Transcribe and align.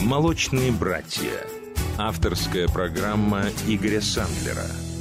«Молочные 0.00 0.70
братья». 0.70 1.44
Авторская 1.98 2.68
программа 2.68 3.46
Игоря 3.66 4.00
Сандлера– 4.00 4.66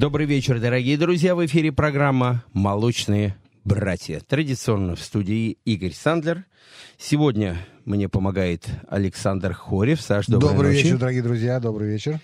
Добрый 0.00 0.24
вечер, 0.24 0.58
дорогие 0.58 0.96
друзья. 0.96 1.34
В 1.34 1.44
эфире 1.44 1.72
программа 1.72 2.42
«Молочные 2.54 3.36
братья». 3.64 4.18
Традиционно 4.20 4.96
в 4.96 5.00
студии 5.02 5.58
Игорь 5.66 5.92
Сандлер. 5.92 6.46
Сегодня 6.96 7.58
мне 7.84 8.08
помогает 8.08 8.66
Александр 8.88 9.52
Хорев. 9.52 10.00
Саш, 10.00 10.24
добрый, 10.24 10.52
добрый 10.52 10.72
ночи. 10.72 10.84
вечер, 10.84 10.96
дорогие 10.96 11.22
друзья. 11.22 11.60
Добрый 11.60 11.90
вечер. 11.90 12.18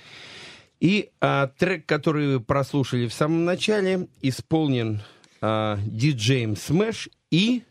И 0.80 1.10
а, 1.20 1.48
трек, 1.48 1.84
который 1.84 2.38
вы 2.38 2.40
прослушали 2.40 3.08
в 3.08 3.12
самом 3.12 3.44
начале, 3.44 4.08
исполнен 4.22 5.02
а, 5.42 5.78
диджеем 5.84 6.56
Smash 6.56 7.10
и 7.30 7.62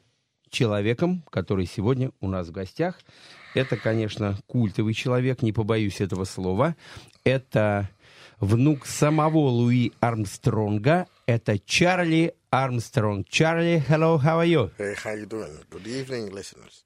человеком, 0.52 1.24
который 1.32 1.66
сегодня 1.66 2.12
у 2.22 2.28
нас 2.28 2.50
в 2.50 2.52
гостях. 2.52 3.00
Это, 3.56 3.76
конечно, 3.76 4.38
культовый 4.46 4.94
человек, 4.94 5.42
не 5.42 5.52
побоюсь 5.52 6.00
этого 6.00 6.26
слова. 6.26 6.76
Это 7.24 7.90
внук 8.40 8.86
самого 8.86 9.48
Луи 9.50 9.92
Армстронга. 10.00 11.08
Это 11.26 11.58
Чарли 11.60 12.34
Армстронг. 12.52 13.28
Чарли, 13.30 13.84
hello, 13.88 14.18
how 14.22 14.40
are 14.40 14.48
you? 14.48 14.72
Hey, 14.78 14.96
how 15.04 15.14
you 15.16 15.26
doing? 15.28 15.58
Good 15.70 15.88
evening, 15.88 16.32
listeners. 16.32 16.84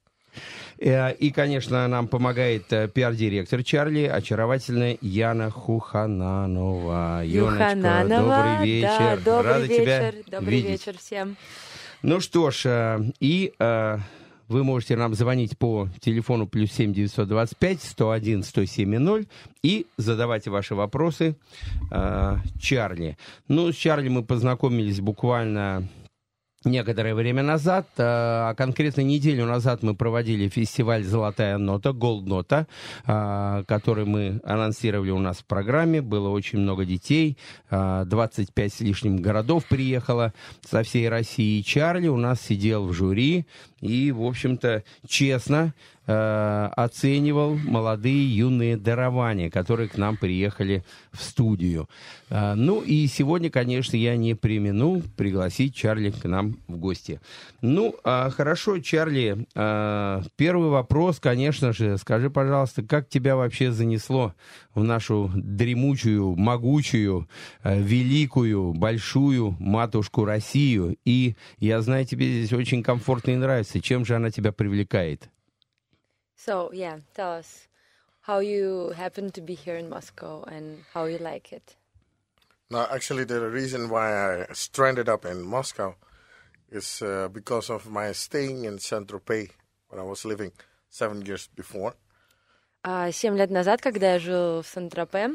Э, 0.78 1.12
и, 1.12 1.30
конечно, 1.30 1.86
нам 1.88 2.08
помогает 2.08 2.72
э, 2.72 2.88
пиар-директор 2.88 3.62
Чарли, 3.62 4.04
очаровательная 4.04 4.96
Яна 5.00 5.50
Хухананова. 5.50 7.22
Юхананова, 7.24 8.08
добрый 8.08 8.66
вечер. 8.66 8.88
Да, 8.88 9.16
добрый 9.16 9.52
Рада 9.52 9.66
вечер. 9.66 9.82
тебя 9.82 10.12
добрый 10.38 10.54
видеть. 10.54 10.70
вечер 10.70 10.98
всем. 10.98 11.36
Ну 12.02 12.20
что 12.20 12.50
ж, 12.50 13.12
и 13.20 13.52
вы 14.50 14.64
можете 14.64 14.96
нам 14.96 15.14
звонить 15.14 15.56
по 15.56 15.88
телефону 16.00 16.46
плюс 16.46 16.72
7 16.72 16.92
925 16.92 17.82
101 17.82 18.42
107 18.42 18.98
0 18.98 19.26
и 19.62 19.86
задавать 19.96 20.48
ваши 20.48 20.74
вопросы 20.74 21.36
э, 21.90 22.36
Чарли. 22.60 23.16
Ну, 23.46 23.72
с 23.72 23.76
Чарли 23.76 24.08
мы 24.08 24.24
познакомились 24.24 25.00
буквально 25.00 25.88
некоторое 26.64 27.14
время 27.14 27.42
назад, 27.42 27.86
а 27.96 28.54
конкретно 28.54 29.00
неделю 29.00 29.46
назад 29.46 29.82
мы 29.82 29.94
проводили 29.94 30.48
фестиваль 30.48 31.04
«Золотая 31.04 31.58
нота», 31.58 31.92
«Голд 31.92 32.26
нота», 32.26 32.66
который 33.04 34.04
мы 34.04 34.40
анонсировали 34.44 35.10
у 35.10 35.18
нас 35.18 35.38
в 35.38 35.44
программе. 35.44 36.02
Было 36.02 36.28
очень 36.28 36.58
много 36.58 36.84
детей, 36.84 37.38
25 37.70 38.72
с 38.72 38.80
лишним 38.80 39.16
городов 39.16 39.64
приехало 39.66 40.34
со 40.68 40.82
всей 40.82 41.08
России. 41.08 41.62
Чарли 41.62 42.08
у 42.08 42.16
нас 42.16 42.40
сидел 42.40 42.86
в 42.86 42.92
жюри, 42.92 43.46
и, 43.80 44.12
в 44.12 44.22
общем-то, 44.22 44.84
честно 45.06 45.72
э, 46.10 46.70
оценивал 46.76 47.54
молодые 47.54 48.36
юные 48.36 48.76
дарования, 48.76 49.48
которые 49.48 49.88
к 49.88 49.96
нам 49.96 50.16
приехали 50.16 50.84
в 51.12 51.22
студию. 51.22 51.88
Э, 52.30 52.54
ну 52.54 52.80
и 52.80 53.06
сегодня, 53.06 53.50
конечно, 53.50 53.96
я 53.96 54.16
не 54.16 54.34
примену 54.34 55.02
пригласить 55.16 55.74
Чарли 55.74 56.10
к 56.10 56.24
нам 56.24 56.56
в 56.66 56.76
гости. 56.76 57.20
Ну, 57.62 57.94
э, 58.04 58.30
хорошо, 58.30 58.80
Чарли, 58.80 59.46
э, 59.54 60.22
первый 60.36 60.70
вопрос, 60.70 61.20
конечно 61.20 61.72
же, 61.72 61.96
скажи, 61.98 62.28
пожалуйста, 62.28 62.82
как 62.82 63.08
тебя 63.08 63.36
вообще 63.36 63.70
занесло 63.70 64.34
в 64.74 64.82
нашу 64.82 65.30
дремучую, 65.34 66.34
могучую, 66.36 67.28
э, 67.62 67.80
великую, 67.80 68.72
большую 68.72 69.56
матушку 69.60 70.24
Россию? 70.24 70.96
И 71.04 71.36
я 71.58 71.80
знаю, 71.82 72.04
тебе 72.04 72.26
здесь 72.26 72.52
очень 72.52 72.82
комфортно 72.82 73.30
и 73.30 73.36
нравится. 73.36 73.80
Чем 73.80 74.04
же 74.04 74.16
она 74.16 74.30
тебя 74.30 74.50
привлекает? 74.50 75.30
So, 76.39 76.71
yeah, 76.73 76.99
tell 77.13 77.31
us 77.33 77.67
how 78.21 78.39
you 78.39 78.91
happen 78.95 79.31
to 79.31 79.41
be 79.41 79.55
here 79.55 79.77
in 79.77 79.89
Moscow 79.89 80.43
and 80.43 80.83
how 80.93 81.05
you 81.05 81.17
like 81.17 81.53
it. 81.53 81.75
Now, 82.69 82.87
actually, 82.91 83.25
the 83.25 83.49
reason 83.49 83.89
why 83.89 84.41
I 84.41 84.45
stranded 84.53 85.07
up 85.07 85.25
in 85.25 85.43
Moscow 85.43 85.95
is 86.71 87.01
uh, 87.01 87.29
because 87.31 87.69
of 87.69 87.89
my 87.89 88.11
staying 88.11 88.65
in 88.65 88.79
Saint 88.79 89.07
Tropez 89.07 89.49
when 89.89 89.99
I 89.99 90.03
was 90.03 90.25
living 90.25 90.51
seven 90.89 91.21
years 91.25 91.47
before. 91.55 91.93
А 92.87 93.11
семь 93.11 93.35
лет 93.35 93.49
назад, 93.49 93.81
когда 93.81 94.13
я 94.13 94.19
жил 94.19 94.61
в 94.61 94.67
Сан-Тропе, 94.67 95.31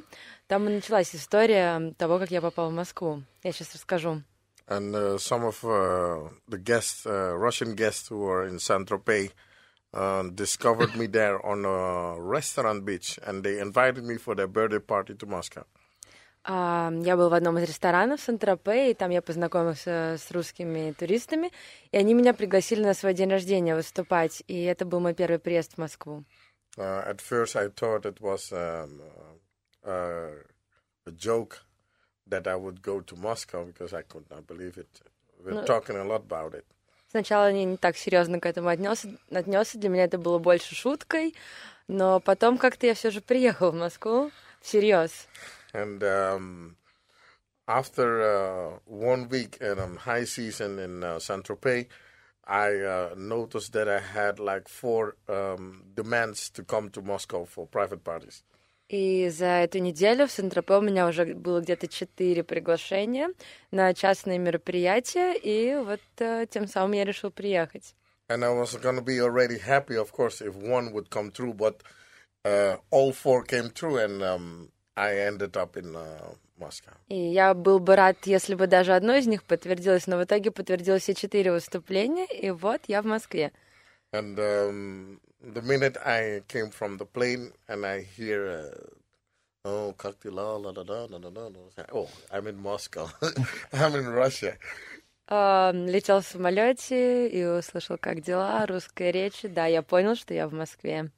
там 0.46 0.68
и 0.68 0.72
началась 0.72 1.12
история 1.16 1.92
того, 1.98 2.20
как 2.20 2.30
я 2.30 2.40
попал 2.40 2.70
в 2.70 2.72
Москву. 2.72 3.24
Я 3.42 3.50
сейчас 3.50 3.74
расскажу. 3.74 4.22
And 4.68 4.94
uh, 4.94 5.18
some 5.18 5.42
of 5.42 5.64
uh, 5.64 6.28
the 6.48 6.58
guests, 6.58 7.04
uh, 7.04 7.34
Russian 7.36 7.74
guests 7.74 8.06
who 8.06 8.18
were 8.18 8.46
in 8.46 8.60
Saint 8.60 8.88
Tropez, 8.88 9.32
uh, 9.94 10.22
discovered 10.34 10.94
me 10.96 11.06
there 11.06 11.44
on 11.44 11.64
a 11.64 12.20
restaurant 12.20 12.84
beach, 12.84 13.18
and 13.26 13.42
they 13.42 13.58
invited 13.60 14.04
me 14.04 14.16
for 14.18 14.34
their 14.34 14.46
birthday 14.48 14.78
party 14.80 15.14
to 15.14 15.26
Moscow. 15.26 15.64
А, 16.42 16.90
я 17.02 17.16
был 17.16 17.28
в 17.28 17.34
одном 17.34 17.58
из 17.58 17.68
ресторанов 17.68 18.20
в 18.20 18.22
Сан-Тропе, 18.24 18.90
и 18.90 18.94
там 18.94 19.10
я 19.10 19.20
познакомился 19.20 20.16
с 20.18 20.30
русскими 20.30 20.92
туристами, 20.92 21.50
и 21.92 21.98
они 21.98 22.14
меня 22.14 22.32
пригласили 22.32 22.82
на 22.82 22.94
свой 22.94 23.12
день 23.12 23.30
рождения 23.30 23.74
выступать, 23.74 24.42
и 24.46 24.62
это 24.64 24.86
был 24.86 25.00
мой 25.00 25.12
первый 25.14 25.38
приезд 25.38 25.74
в 25.74 25.78
Москву. 25.78 26.24
Uh, 26.78 27.02
at 27.06 27.20
first, 27.20 27.56
I 27.56 27.68
thought 27.68 28.06
it 28.06 28.20
was 28.20 28.52
um, 28.52 29.02
uh, 29.84 29.90
uh, 29.90 30.30
a 31.06 31.10
joke 31.10 31.64
that 32.26 32.46
I 32.46 32.54
would 32.56 32.80
go 32.80 33.00
to 33.00 33.16
Moscow 33.16 33.64
because 33.66 33.92
I 33.92 34.02
could 34.02 34.30
not 34.30 34.46
believe 34.46 34.78
it. 34.78 35.02
We're 35.44 35.54
No. 35.54 35.64
talking 35.64 35.96
a 35.96 36.04
lot 36.04 36.22
about 36.22 36.54
it. 36.54 36.64
Сначала 37.15 37.49
я 37.49 37.63
не 37.63 37.77
так 37.77 37.95
серьезно 37.95 38.41
к 38.41 38.45
этому 38.45 38.67
отнесся, 38.67 39.07
отнесся, 39.31 39.77
для 39.77 39.87
меня 39.87 40.03
это 40.03 40.17
было 40.17 40.37
больше 40.37 40.75
шуткой, 40.75 41.33
но 41.87 42.19
потом 42.19 42.57
как-то 42.57 42.87
я 42.87 42.93
все 42.93 43.09
же 43.09 43.21
приехал 43.21 43.71
в 43.71 43.75
Москву 43.75 44.31
всерьез. 44.59 45.29
And 45.71 46.03
um, 46.03 46.75
after 47.67 48.19
uh, 48.21 48.79
one 48.85 49.29
week 49.29 49.55
in 49.61 49.79
um, 49.79 49.95
high 49.95 50.25
season 50.25 50.77
in 50.77 51.05
uh, 51.05 51.19
Saint 51.19 51.45
Tropez, 51.45 51.87
I 52.45 52.83
uh, 52.83 53.15
noticed 53.15 53.71
that 53.71 53.87
I 53.87 54.01
had 54.01 54.37
like 54.37 54.67
four 54.67 55.15
um, 55.29 55.83
demands 55.95 56.49
to 56.49 56.63
come 56.63 56.89
to 56.89 57.01
Moscow 57.01 57.45
for 57.45 57.65
private 57.65 58.03
parties. 58.03 58.43
И 58.87 59.29
за 59.29 59.45
эту 59.45 59.79
неделю 59.79 60.27
в 60.27 60.31
Сан-Тропе 60.31 60.75
у 60.75 60.81
меня 60.81 61.07
уже 61.07 61.25
было 61.33 61.59
где-то 61.59 61.87
четыре 61.87 62.43
приглашения 62.43 63.29
на 63.71 63.93
частные 63.95 64.37
мероприятия, 64.37 65.33
и 65.33 65.75
вот 65.75 66.01
э, 66.19 66.45
тем 66.47 66.67
самым 66.67 66.91
я 66.91 67.03
решил 67.03 67.31
приехать. 67.31 67.95
And 68.29 68.43
I 68.43 68.49
was 68.49 68.75
going 68.75 68.95
to 68.95 69.03
be 69.03 69.19
already 69.19 69.57
happy, 69.59 69.95
of 69.95 70.11
course, 70.11 70.41
if 70.41 70.55
one 70.55 70.91
would 70.93 71.09
come 71.09 71.31
through, 71.31 71.53
but 71.53 71.81
uh, 72.43 72.77
all 72.91 73.11
four 73.11 73.43
came 73.43 73.69
through, 73.69 73.97
and 73.97 74.23
um, 74.23 74.69
I 74.95 75.15
ended 75.17 75.57
up 75.57 75.77
in 75.77 75.95
uh, 75.95 76.35
Moscow. 76.59 76.93
И 77.07 77.15
я 77.15 77.55
был 77.55 77.79
бы 77.79 77.95
рад, 77.95 78.17
если 78.25 78.53
бы 78.53 78.67
даже 78.67 78.93
одно 78.93 79.15
из 79.15 79.25
них 79.25 79.43
подтвердилось, 79.43 80.05
но 80.05 80.17
в 80.17 80.23
итоге 80.23 80.51
подтвердилось 80.51 81.03
все 81.03 81.15
четыре 81.15 81.51
выступления, 81.51 82.27
и 82.27 82.51
вот 82.51 82.81
я 82.87 83.01
в 83.01 83.05
Москве. 83.05 83.51
And 84.13 84.37
um, 84.37 85.19
the 85.44 85.62
minute 85.62 85.96
I 86.04 86.42
came 86.48 86.70
from 86.70 86.98
the 86.98 87.06
plane 87.06 87.52
and 87.68 87.86
I 87.86 88.02
hear, 88.02 88.72
uh, 89.64 89.68
oh, 89.68 89.94
как 89.96 90.20
дела, 90.20 90.58
la, 90.58 90.70
la, 90.70 90.82
la, 90.82 91.06
la, 91.06 91.18
la, 91.18 91.28
la, 91.28 91.48
la, 91.48 91.84
oh, 91.92 92.08
I'm 92.32 92.46
in 92.46 92.60
Moscow. 92.60 93.10
I'm 93.72 93.94
in 93.94 94.08
Russia. 94.08 94.56
А, 95.32 95.70
летел 95.72 96.20
в 96.20 96.26
самолете 96.26 97.28
и 97.28 97.44
услышал, 97.44 97.96
как 97.98 98.20
дела, 98.20 98.66
русская 98.66 99.12
речь. 99.12 99.42
Да, 99.44 99.66
я 99.66 99.82
понял, 99.82 100.16
что 100.16 100.34
я 100.34 100.48
в 100.48 100.52
Москве. 100.52 101.10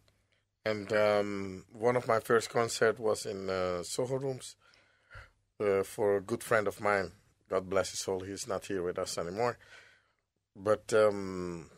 And 0.64 0.92
um, 0.92 1.64
one 1.72 1.96
of 1.96 2.06
my 2.06 2.20
first 2.20 2.50
concert 2.50 3.00
was 3.00 3.26
in 3.26 3.48
uh, 3.48 3.82
Soho 3.82 4.16
Rooms 4.16 4.54
uh, 5.58 5.82
for 5.82 6.16
a 6.16 6.20
good 6.20 6.44
friend 6.44 6.68
of 6.68 6.80
mine. 6.80 7.12
God 7.48 7.68
bless 7.68 7.90
his 7.90 8.00
soul. 8.00 8.20
He's 8.20 8.46
not 8.46 8.66
here 8.66 8.82
with 8.82 8.98
us 8.98 9.18
anymore. 9.18 9.58
But 10.54 10.92
um, 10.92 11.70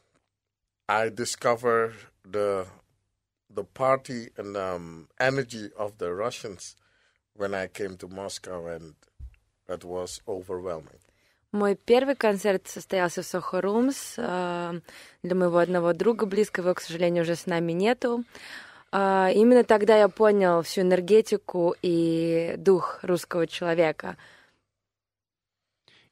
I 0.88 1.08
discovered 1.08 1.94
the 2.31 2.65
the 3.49 3.63
party 3.63 4.29
and 4.37 4.55
um, 4.55 5.07
energy 5.19 5.69
of 5.77 5.97
the 5.97 6.13
Russians 6.13 6.75
when 7.35 7.53
I 7.53 7.67
came 7.67 7.97
to 7.97 8.07
Moscow, 8.07 8.67
and 8.67 8.93
it 9.67 9.83
was 9.83 10.21
overwhelming. 10.27 10.99
Мой 11.51 11.75
первый 11.75 12.15
концерт 12.15 12.67
состоялся 12.67 13.23
в 13.23 13.25
Soho 13.25 13.59
Rooms 13.61 14.13
а, 14.17 14.75
для 15.23 15.33
моего 15.33 15.57
одного 15.57 15.93
друга 15.93 16.27
близкого, 16.27 16.65
его, 16.65 16.75
к 16.75 16.81
сожалению, 16.81 17.23
уже 17.23 17.35
с 17.35 17.47
нами 17.47 17.71
нету. 17.71 18.23
А, 18.91 19.31
Именно 19.33 19.63
тогда 19.63 19.97
я 19.97 20.09
понял 20.09 20.61
всю 20.61 20.81
энергетику 20.81 21.75
и 21.81 22.53
дух 22.57 22.99
русского 23.01 23.47
человека. 23.47 24.15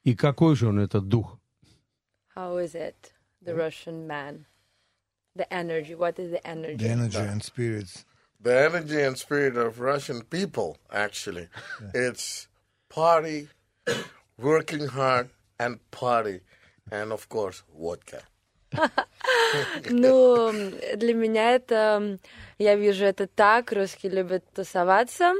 И 0.02 0.16
какой 0.16 0.56
же 0.56 0.66
он 0.68 0.80
этот 0.80 1.06
дух? 1.06 1.38
How 2.34 2.58
is 2.58 2.74
it, 2.74 3.12
the 3.44 3.54
Russian 3.54 4.08
man? 4.08 4.44
The 5.38 5.54
energy, 5.54 5.94
what 5.94 6.18
is 6.18 6.32
the 6.32 6.44
energy? 6.44 6.84
The 6.84 6.90
energy 6.90 7.18
and 7.18 7.42
spirits. 7.42 8.04
The 8.40 8.54
energy 8.68 9.00
and 9.00 9.16
spirit 9.16 9.56
of 9.56 9.78
Russian 9.78 10.22
people, 10.22 10.78
actually, 10.92 11.46
it's 11.94 12.48
party, 12.88 13.48
working 14.36 14.88
hard, 14.88 15.28
and 15.60 15.78
party, 15.92 16.40
and 16.90 17.12
of 17.12 17.28
course, 17.28 17.62
vodka. 17.72 18.22
Ну, 19.90 20.52
для 20.96 21.14
меня 21.14 21.52
это, 21.52 22.18
я 22.58 22.74
вижу 22.74 23.04
это 23.04 23.28
так, 23.28 23.70
русские 23.72 24.10
любят 24.10 24.44
тусоваться, 24.52 25.34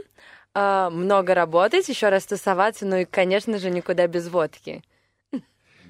а, 0.54 0.90
много 0.90 1.34
работать, 1.34 1.88
еще 1.88 2.08
раз 2.08 2.24
тусоваться, 2.24 2.86
ну 2.86 2.98
и, 2.98 3.04
конечно 3.04 3.58
же, 3.58 3.70
никуда 3.70 4.06
без 4.06 4.28
водки. 4.28 4.82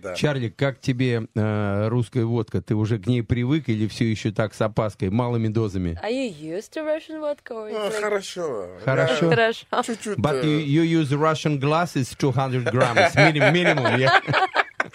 Да. 0.03 0.15
Чарли, 0.15 0.49
как 0.49 0.81
тебе 0.81 1.27
э, 1.35 1.89
русская 1.89 2.25
водка? 2.25 2.61
Ты 2.63 2.75
уже 2.75 2.99
к 2.99 3.07
ней 3.07 3.23
привык 3.23 3.69
или 3.69 3.87
все 3.89 4.11
еще 4.11 4.31
так 4.31 4.55
с 4.55 4.61
опаской, 4.61 5.11
малыми 5.11 5.49
дозами? 5.49 5.99
Are 6.03 6.11
you 6.11 6.33
used 6.59 6.73
to 6.75 6.85
Russian 6.85 7.21
vodka? 7.21 7.55
Or 7.55 7.71
Ну, 7.71 7.79
like- 7.79 8.01
хорошо. 8.01 8.69
Хорошо. 8.85 9.25
Я 9.27 9.31
Хорошо. 9.31 9.67
Чуть-чуть. 9.85 10.19
But 10.19 10.45
э, 10.45 10.47
you, 10.47 10.83
you 10.83 11.01
use 11.01 11.13
Russian 11.13 11.59
glasses 11.59 12.15
200 12.17 12.65
grams 12.71 13.15
minim- 13.17 13.53
minimum, 13.53 13.99
yeah? 13.99 14.21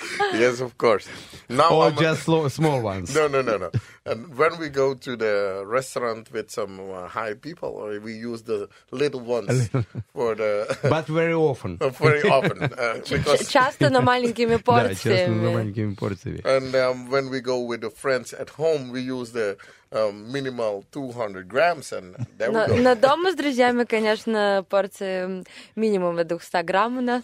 Yes, 0.35 0.61
of 0.61 0.77
course. 0.77 1.07
Now 1.49 1.71
or 1.71 1.85
I'm- 1.85 1.97
just 1.97 2.23
slow, 2.25 2.49
small 2.49 2.81
ones? 2.83 3.15
No, 3.15 3.27
no, 3.29 3.41
no, 3.43 3.57
no. 3.57 3.71
And 4.05 4.37
when 4.37 4.59
we 4.59 4.69
go 4.69 4.95
to 4.95 5.17
the 5.17 5.63
restaurant 5.67 6.31
with 6.33 6.51
some 6.51 6.79
uh, 6.81 7.09
high 7.09 7.35
people, 7.35 7.71
or 7.71 7.99
we 8.01 8.13
use 8.15 8.43
the 8.43 8.69
little 8.91 9.21
ones 9.21 9.69
for 10.15 10.35
the 10.35 10.67
But 10.83 11.07
very 11.09 11.33
often. 11.35 11.79
very 11.79 12.23
often 12.23 12.63
uh, 12.63 12.99
Ч- 13.01 13.17
because 13.17 13.49
Часто, 13.49 13.91
но 13.91 14.01
маленькими 14.03 14.57
Да, 14.57 14.95
честно, 14.95 15.35
порциями. 15.35 15.53
маленькими 15.55 15.95
порциями. 15.95 16.41
and 16.45 16.75
um, 16.75 17.09
when 17.11 17.31
we 17.31 17.41
go 17.41 17.59
with 17.61 17.81
the 17.81 17.91
friends 17.91 18.33
at 18.35 18.51
home, 18.51 18.91
we 18.91 19.01
use 19.01 19.33
the 19.33 19.57
um, 19.93 20.31
minimal 20.31 20.85
200 20.93 21.49
grams, 21.49 21.93
and 21.93 22.15
there 22.39 22.51
we 22.51 22.55
Но, 22.55 22.67
go. 22.67 22.77
но 22.77 22.95
дома 22.95 23.33
с 23.33 23.35
друзьями, 23.35 23.85
конечно, 23.85 24.65
порции 24.69 25.25
м, 25.25 25.45
минимум 25.77 26.17
до 26.17 26.25
200 26.25 26.63
грамм 26.63 26.99
у 26.99 27.01
нас. 27.01 27.23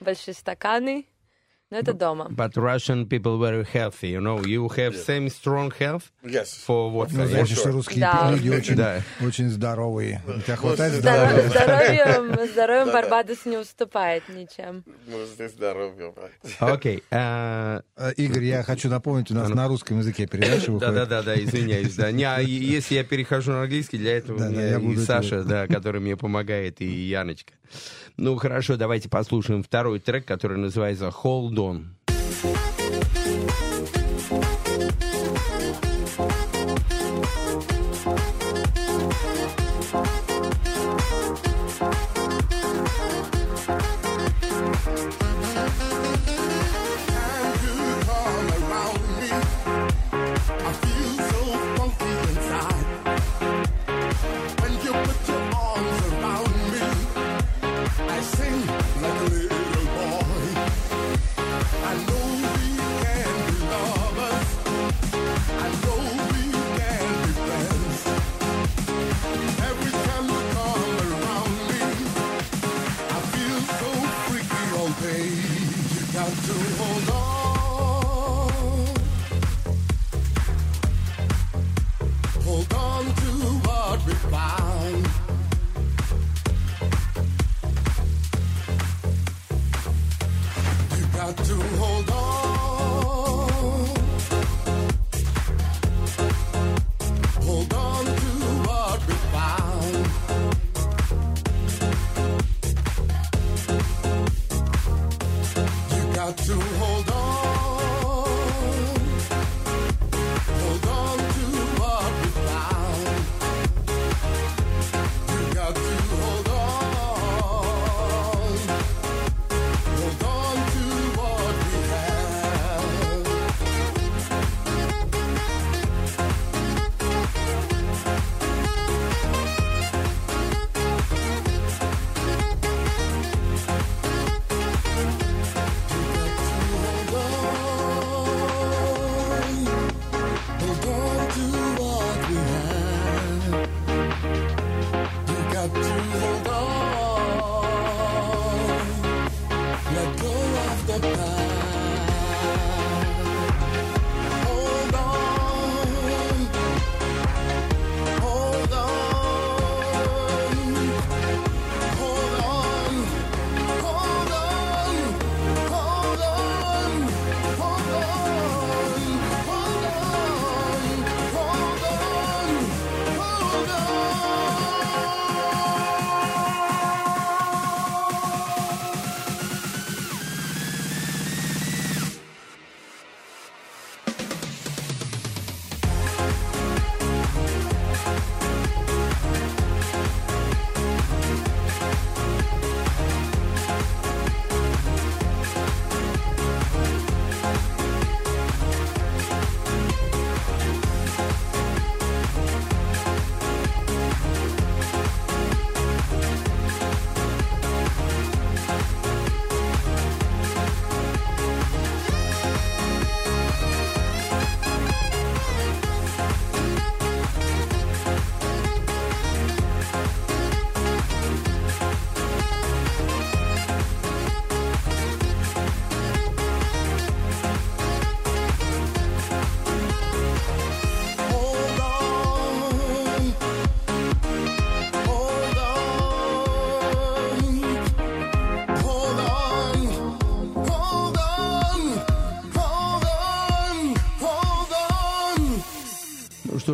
Большие 0.00 0.34
стаканы. 0.34 1.06
Но 1.71 1.77
это 1.79 1.93
дома. 1.93 2.27
But 2.29 2.53
Russian 2.53 3.07
people 3.07 3.39
very 3.39 3.63
healthy, 3.65 4.11
you 4.11 4.21
know. 4.21 4.39
You 4.45 4.67
have 4.77 4.95
same 4.95 5.29
strong 5.29 5.71
health 5.79 6.11
Yes. 6.23 6.63
for 6.67 6.91
what? 6.91 7.09
Ну, 7.11 7.25
значит, 7.25 7.57
что 7.57 7.71
русские 7.71 8.01
Да. 8.01 8.31
люди 8.31 8.49
очень, 8.49 8.75
Да. 8.75 9.01
очень 9.19 9.49
здоровые. 9.49 10.21
У 10.27 10.39
тебя 10.41 10.57
хватает 10.57 10.93
Здоровьем, 10.93 11.49
здоровья? 11.49 12.11
здоровьем, 12.13 12.47
здоровьем 12.53 12.93
Барбадос 12.93 13.45
не 13.45 13.57
уступает 13.57 14.21
ничем. 14.29 14.83
Ну, 15.07 15.25
здесь 15.25 15.53
здоровье, 15.53 16.13
брат. 16.15 16.31
Окей. 16.59 17.03
а, 17.09 17.81
Э, 17.97 18.11
Игорь, 18.15 18.43
я 18.43 18.61
хочу 18.61 18.87
напомнить, 18.87 19.31
у 19.31 19.33
нас 19.33 19.49
на 19.49 19.67
русском 19.67 19.97
языке 19.97 20.27
передача 20.27 20.71
выходит. 20.71 20.93
Да-да-да, 20.93 21.35
извиняюсь. 21.35 21.95
Да. 21.95 22.11
Не, 22.11 22.25
а 22.25 22.39
если 22.41 22.93
я 22.95 23.03
перехожу 23.03 23.51
на 23.53 23.63
английский, 23.63 23.97
для 23.97 24.17
этого 24.17 24.37
Да, 24.37 24.49
да, 24.49 24.77
и 24.79 24.95
Саша, 24.97 25.43
да, 25.43 25.65
который 25.65 25.99
мне 25.99 26.15
помогает, 26.15 26.79
и 26.81 26.85
Яночка. 26.85 27.53
Ну, 28.17 28.35
хорошо, 28.37 28.77
давайте 28.77 29.09
послушаем 29.09 29.61
второй 29.63 29.99
трек, 29.99 30.25
который 30.25 30.57
называется 30.57 31.11
«Hold 31.23 31.55
On». 31.55 32.74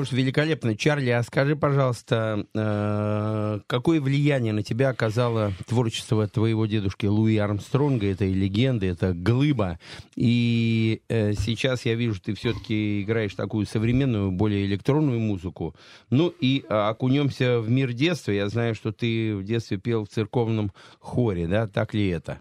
Ж, 0.05 0.11
великолепно. 0.11 0.75
Чарли, 0.75 1.09
а 1.09 1.23
скажи, 1.23 1.55
пожалуйста, 1.55 2.45
э, 2.53 3.59
какое 3.67 4.01
влияние 4.01 4.53
на 4.53 4.63
тебя 4.63 4.89
оказало 4.89 5.53
творчество 5.67 6.27
твоего 6.27 6.65
дедушки 6.65 7.05
Луи 7.05 7.37
Армстронга? 7.37 8.07
Это 8.07 8.25
и 8.25 8.33
легенда, 8.33 8.85
это 8.85 9.13
глыба. 9.13 9.79
И 10.15 11.01
э, 11.09 11.33
сейчас 11.33 11.85
я 11.85 11.95
вижу, 11.95 12.21
ты 12.21 12.33
все-таки 12.33 13.01
играешь 13.03 13.35
такую 13.35 13.65
современную, 13.65 14.31
более 14.31 14.65
электронную 14.65 15.19
музыку. 15.19 15.75
Ну 16.09 16.33
и 16.39 16.65
окунемся 16.67 17.59
в 17.59 17.69
мир 17.69 17.93
детства. 17.93 18.31
Я 18.31 18.49
знаю, 18.49 18.75
что 18.75 18.91
ты 18.91 19.35
в 19.35 19.43
детстве 19.43 19.77
пел 19.77 20.05
в 20.05 20.09
церковном 20.09 20.71
хоре, 20.99 21.47
да? 21.47 21.67
Так 21.67 21.93
ли 21.93 22.09
это? 22.09 22.39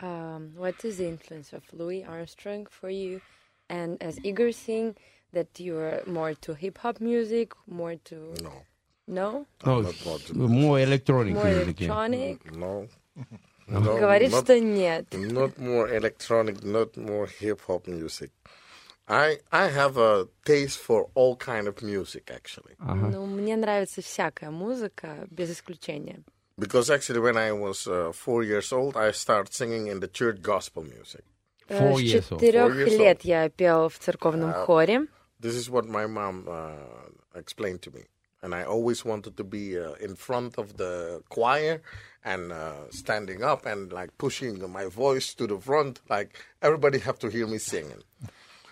Um, 0.00 0.54
what 0.56 0.84
is 0.84 0.98
the 0.98 1.08
influence 1.08 1.52
of 1.52 1.62
Louis 1.72 2.04
Armstrong 2.04 2.66
for 2.70 2.88
you? 2.88 3.20
And 3.68 4.00
as 4.00 4.18
Igor 4.24 4.52
sing, 4.52 4.94
that 5.33 5.59
you 5.59 5.75
are 5.77 6.03
more 6.05 6.33
to 6.35 6.53
hip 6.53 6.77
hop 6.79 6.99
music, 6.99 7.53
more 7.65 7.95
to 8.09 8.33
No. 8.41 8.51
no, 9.07 9.45
Ну, 9.65 9.81
not 9.81 10.05
more 10.05 10.19
to- 10.19 10.33
мой 10.35 10.83
электроник 10.83 11.35
more 11.35 11.65
музыки. 11.65 11.83
electronic. 11.83 12.39
No. 12.51 12.87
No, 13.67 13.97
Говорит, 13.99 14.31
not- 14.31 14.43
что 14.43 14.59
нет. 14.59 15.05
not 15.11 15.57
more 15.57 15.87
electronic, 15.89 16.61
not 16.63 16.95
more 16.97 17.27
hip 17.39 17.59
hop 17.67 17.87
music. 17.87 18.31
I 19.07 19.39
I 19.51 19.67
have 19.69 19.97
a 19.97 20.27
taste 20.45 20.79
for 20.79 21.09
all 21.13 21.35
kind 21.37 21.67
of 21.67 21.81
music 21.81 22.29
actually. 22.31 22.75
Ну, 22.79 23.25
мне 23.25 23.55
нравится 23.57 24.01
всякая 24.01 24.49
музыка, 24.51 25.27
без 25.29 25.51
исключения. 25.51 26.23
Because 26.57 26.89
actually, 26.89 27.19
when 27.19 27.35
I 27.35 27.51
was 27.51 27.87
uh, 27.87 28.11
four 28.13 28.43
years 28.43 28.71
old, 28.71 28.95
I 28.95 29.11
started 29.11 29.51
singing 29.53 29.87
in 29.87 29.99
the 29.99 30.07
church 30.07 30.39
gospel 30.41 30.83
music. 30.83 31.23
Э, 31.67 31.79
Four 31.79 31.97
С 31.97 32.01
years 32.01 32.31
old. 32.31 32.39
четырех 32.41 32.67
Four 32.67 32.75
years 32.75 32.91
old. 32.91 32.99
лет 32.99 33.21
я 33.23 33.49
пел 33.49 33.89
в 33.89 33.97
церковном 33.97 34.53
хоре. 34.53 35.07
This 35.39 35.55
is 35.55 35.69
what 35.69 35.85
my 35.87 36.07
mom 36.07 36.47
uh, 36.49 36.71
explained 37.35 37.81
to 37.83 37.91
me, 37.91 38.03
and 38.41 38.55
I 38.55 38.63
always 38.63 39.03
wanted 39.03 39.35
to 39.37 39.43
be 39.43 39.77
uh, 39.77 39.93
in 39.99 40.15
front 40.15 40.57
of 40.57 40.77
the 40.77 41.21
choir 41.29 41.81
and 42.23 42.51
uh, 42.51 42.89
standing 42.91 43.43
up 43.43 43.65
and 43.65 43.91
like 43.91 44.17
pushing 44.17 44.71
my 44.71 44.85
voice 44.85 45.33
to 45.35 45.47
the 45.47 45.59
front, 45.59 45.99
like 46.09 46.29
everybody 46.61 46.99
have 46.99 47.19
to 47.19 47.29
hear 47.29 47.47
me 47.47 47.57
singing. 47.57 48.03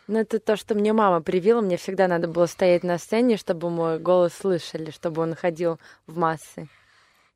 Ну, 0.08 0.20
это 0.20 0.40
то, 0.40 0.58
что 0.58 0.76
мне 0.76 0.94
мама 0.94 1.22
привила. 1.22 1.62
Мне 1.62 1.78
всегда 1.78 2.08
надо 2.08 2.28
было 2.28 2.46
стоять 2.46 2.84
на 2.84 2.98
сцене, 2.98 3.38
чтобы 3.38 3.70
мой 3.70 4.00
голос 4.00 4.34
слышали, 4.34 4.92
чтобы 4.92 5.22
он 5.22 5.36
ходил 5.36 5.80
в 6.08 6.18
массы. 6.18 6.68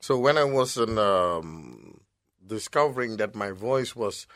So 0.02 0.18
when 0.18 0.38
I 0.38 0.44
was 0.44 0.78
in, 0.78 0.98
um, 0.98 2.00
discovering 2.46 3.18
that 3.18 3.34
my 3.34 3.52
voice 3.52 3.96
was 3.96 4.28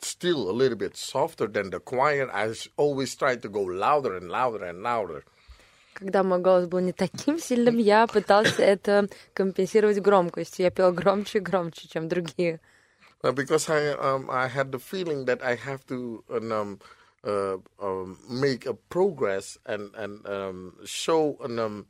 still 0.00 0.50
a 0.50 0.52
little 0.52 0.76
bit 0.78 0.96
softer 0.96 1.46
than 1.46 1.70
the 1.70 1.80
choir, 1.80 2.30
I 2.32 2.48
s- 2.50 2.68
always 2.76 3.14
tried 3.14 3.42
to 3.42 3.48
go 3.48 3.62
louder 3.62 4.16
and 4.16 4.30
louder 4.30 4.64
and 4.64 4.82
louder. 4.82 5.24
Когда 5.94 6.22
мой 6.22 6.38
голос 6.38 6.66
был 6.66 6.78
не 6.80 6.92
таким 6.92 7.38
сильным, 7.38 7.76
я 7.76 8.06
пытался 8.06 8.62
это 8.62 9.08
компенсировать 9.34 10.00
громкостью. 10.00 10.64
Я 10.64 10.70
пел 10.70 10.92
громче 10.92 11.38
и 11.38 11.40
громче, 11.42 11.88
чем 11.88 12.08
другие. 12.08 12.60
Uh, 13.22 13.32
because 13.32 13.68
I 13.68 13.88
um, 13.98 14.30
I 14.30 14.46
had 14.48 14.72
the 14.72 14.78
feeling 14.78 15.26
that 15.26 15.42
I 15.42 15.54
have 15.56 15.84
to 15.88 16.24
um, 16.30 16.78
uh, 17.22 17.56
um, 17.78 18.16
make 18.30 18.64
a 18.64 18.72
progress 18.72 19.58
and 19.66 19.94
and 19.94 20.26
um, 20.26 20.76
show 20.86 21.36
um, 21.44 21.84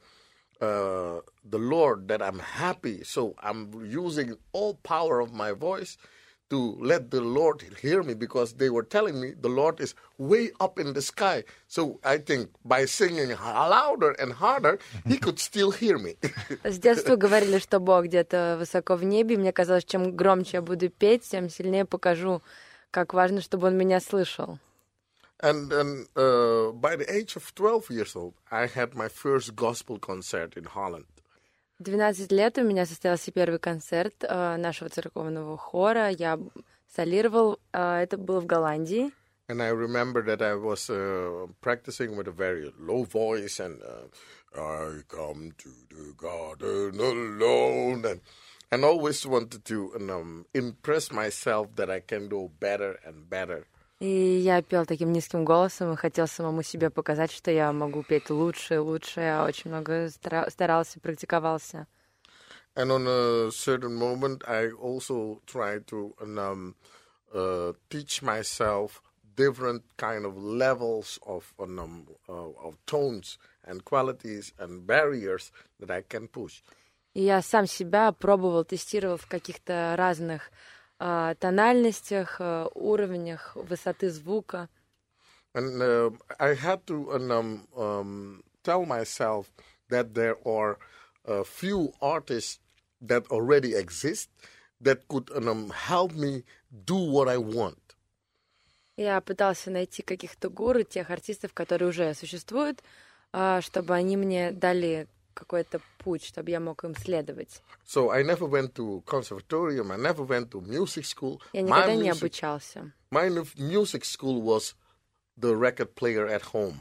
uh, 0.60 1.20
the 1.44 1.58
Lord 1.58 2.08
that 2.08 2.20
I'm 2.20 2.40
happy. 2.40 3.04
So 3.04 3.34
I'm 3.40 3.70
using 3.84 4.36
all 4.52 4.74
power 4.82 5.20
of 5.20 5.32
my 5.32 5.52
voice 5.52 5.96
to 6.54 6.76
let 6.80 7.10
the 7.10 7.20
Lord 7.20 7.62
hear 7.80 8.02
me 8.02 8.14
because 8.14 8.54
they 8.54 8.70
were 8.70 8.82
telling 8.82 9.20
me 9.20 9.32
the 9.40 9.48
Lord 9.48 9.80
is 9.80 9.94
way 10.18 10.50
up 10.60 10.78
in 10.78 10.92
the 10.92 11.00
sky. 11.02 11.44
So 11.68 12.00
I 12.04 12.18
think 12.18 12.50
by 12.64 12.84
singing 12.86 13.30
h- 13.30 13.38
louder 13.40 14.10
and 14.18 14.32
harder, 14.32 14.78
He 15.06 15.16
could 15.18 15.38
still 15.38 15.70
hear 15.70 15.96
me. 15.98 16.16
С 16.64 16.78
детства 16.78 17.16
говорили, 17.16 17.58
что 17.58 17.78
Бог 17.78 18.04
где-то 18.06 18.56
высоко 18.58 18.96
в 18.96 19.04
небе. 19.04 19.36
Мне 19.36 19.52
казалось, 19.52 19.84
чем 19.84 20.16
громче 20.16 20.58
я 20.58 20.62
буду 20.62 20.90
петь, 20.90 21.22
тем 21.22 21.48
сильнее 21.48 21.84
покажу, 21.84 22.42
как 22.90 23.14
важно, 23.14 23.40
чтобы 23.40 23.68
он 23.68 23.76
меня 23.78 24.00
слышал. 24.00 24.58
And 25.42 25.70
then 25.70 26.06
uh, 26.16 26.72
by 26.72 26.96
the 26.96 27.10
age 27.10 27.34
of 27.36 27.54
12 27.54 27.90
years 27.90 28.14
old, 28.14 28.34
I 28.50 28.66
had 28.66 28.94
my 28.94 29.08
first 29.08 29.56
gospel 29.56 29.98
concert 29.98 30.54
in 30.54 30.64
Holland. 30.64 31.06
В 31.78 31.82
12 31.82 32.30
лет 32.32 32.58
у 32.58 32.62
меня 32.62 32.84
состоялся 32.84 33.32
первый 33.32 33.58
концерт 33.58 34.14
э, 34.20 34.56
нашего 34.56 34.90
церковного 34.90 35.56
хора. 35.56 36.10
Я 36.10 36.38
солировал, 36.94 37.58
э, 37.72 38.02
это 38.02 38.18
было 38.18 38.40
в 38.40 38.46
Голландии. 38.46 39.12
And 39.48 39.60
I 39.62 39.70
remember 39.70 40.22
that 40.26 40.42
I 40.42 40.54
was 40.54 40.88
uh, 40.90 41.48
practicing 41.60 42.16
with 42.16 42.28
a 42.28 42.32
very 42.32 42.72
low 42.78 43.02
voice 43.02 43.58
and 43.58 43.80
uh, 43.82 44.06
I 44.54 45.02
come 45.08 45.52
to 45.58 45.70
the 45.88 46.12
garden 46.16 47.00
alone 47.00 48.04
and 48.04 48.20
and 48.70 48.84
always 48.84 49.26
wanted 49.26 49.64
to 49.64 49.92
um, 49.96 50.46
impress 50.54 51.10
myself 51.10 51.74
that 51.76 51.90
I 51.90 52.00
can 52.00 52.28
do 52.28 52.50
better 52.60 53.00
and 53.04 53.28
better. 53.28 53.66
И 53.99 54.07
я 54.07 54.61
пел 54.61 54.85
таким 54.85 55.13
низким 55.13 55.45
голосом 55.45 55.93
и 55.93 55.95
хотел 55.95 56.27
самому 56.27 56.63
себе 56.63 56.89
показать, 56.89 57.31
что 57.31 57.49
я 57.49 57.71
могу 57.71 58.03
петь 58.03 58.29
лучше 58.29 58.81
лучше. 58.81 59.21
Я 59.21 59.45
очень 59.45 59.71
много 59.71 60.09
стара- 60.09 60.49
старался, 60.49 60.99
практиковался. 60.99 61.87
And 62.75 62.91
on 62.91 63.07
a 63.07 63.51
certain 63.51 63.95
moment, 63.95 64.43
I 64.45 64.69
also 64.71 65.41
tried 65.45 65.87
to 65.87 66.13
um, 66.19 66.75
uh, 67.33 67.71
teach 67.89 68.21
myself 68.21 69.01
different 69.37 69.83
kind 69.95 70.25
of 70.25 70.37
levels 70.37 71.17
of 71.25 71.53
um, 71.57 72.05
uh, 72.27 72.67
of 72.67 72.75
tones 72.85 73.37
and 73.63 73.85
qualities 73.85 74.51
and 74.59 74.85
barriers 74.85 75.53
that 75.79 75.89
I 75.89 76.01
can 76.01 76.27
push. 76.27 76.61
И 77.13 77.23
я 77.23 77.41
сам 77.41 77.65
себя 77.65 78.11
пробовал, 78.11 78.65
тестировал 78.65 79.15
в 79.15 79.25
каких-то 79.25 79.95
разных 79.97 80.51
а, 80.51 80.74
тональностях, 80.97 82.37
а, 82.39 82.67
уровнях 82.73 83.55
высоты 83.55 84.09
звука. 84.09 84.69
And 85.53 85.81
uh, 85.81 86.11
I 86.37 86.53
had 86.53 86.85
to 86.87 87.13
um, 87.13 87.67
um, 87.77 88.43
tell 88.63 88.85
myself 88.85 89.49
that 89.89 90.13
there 90.13 90.35
are 90.45 90.77
a 91.25 91.45
few 91.45 91.93
artists 92.01 92.59
that 93.01 93.25
already 93.31 93.73
exist 93.73 94.29
that 94.81 95.07
could 95.07 95.31
um, 95.33 95.69
help 95.69 96.13
me 96.13 96.43
do 96.85 96.95
what 96.95 97.29
I 97.29 97.37
want. 97.37 97.79
Я 98.97 99.19
пытался 99.19 99.71
найти 99.71 100.01
каких-то 100.01 100.49
гуру, 100.49 100.83
тех 100.83 101.09
артистов, 101.09 101.53
которые 101.53 101.89
уже 101.89 102.13
существуют, 102.13 102.81
а, 103.33 103.61
чтобы 103.61 103.93
они 103.93 104.15
мне 104.15 104.51
дали 104.51 105.07
какой-то 105.35 105.79
путь, 105.99 106.23
чтобы 106.25 106.49
я 106.49 106.59
мог 106.59 106.83
им 106.83 106.95
следовать. 106.95 107.61
So 107.85 108.09
I 108.09 108.23
never 108.23 108.47
went 108.47 108.73
to 108.75 109.03
conservatorium. 109.05 109.91
I 109.91 109.97
never 109.97 110.23
went 110.25 110.49
to 110.51 110.61
music 110.61 111.05
school. 111.05 111.39
Я 111.53 111.61
My 111.61 111.65
никогда 111.67 111.95
не 111.95 112.09
music, 112.09 112.17
обучался. 112.23 112.91
my 113.11 113.29
music 113.57 114.03
school 114.05 114.41
was 114.41 114.73
the 115.37 115.55
record 115.55 115.93
player 115.95 116.25
at 116.27 116.41
home. 116.53 116.79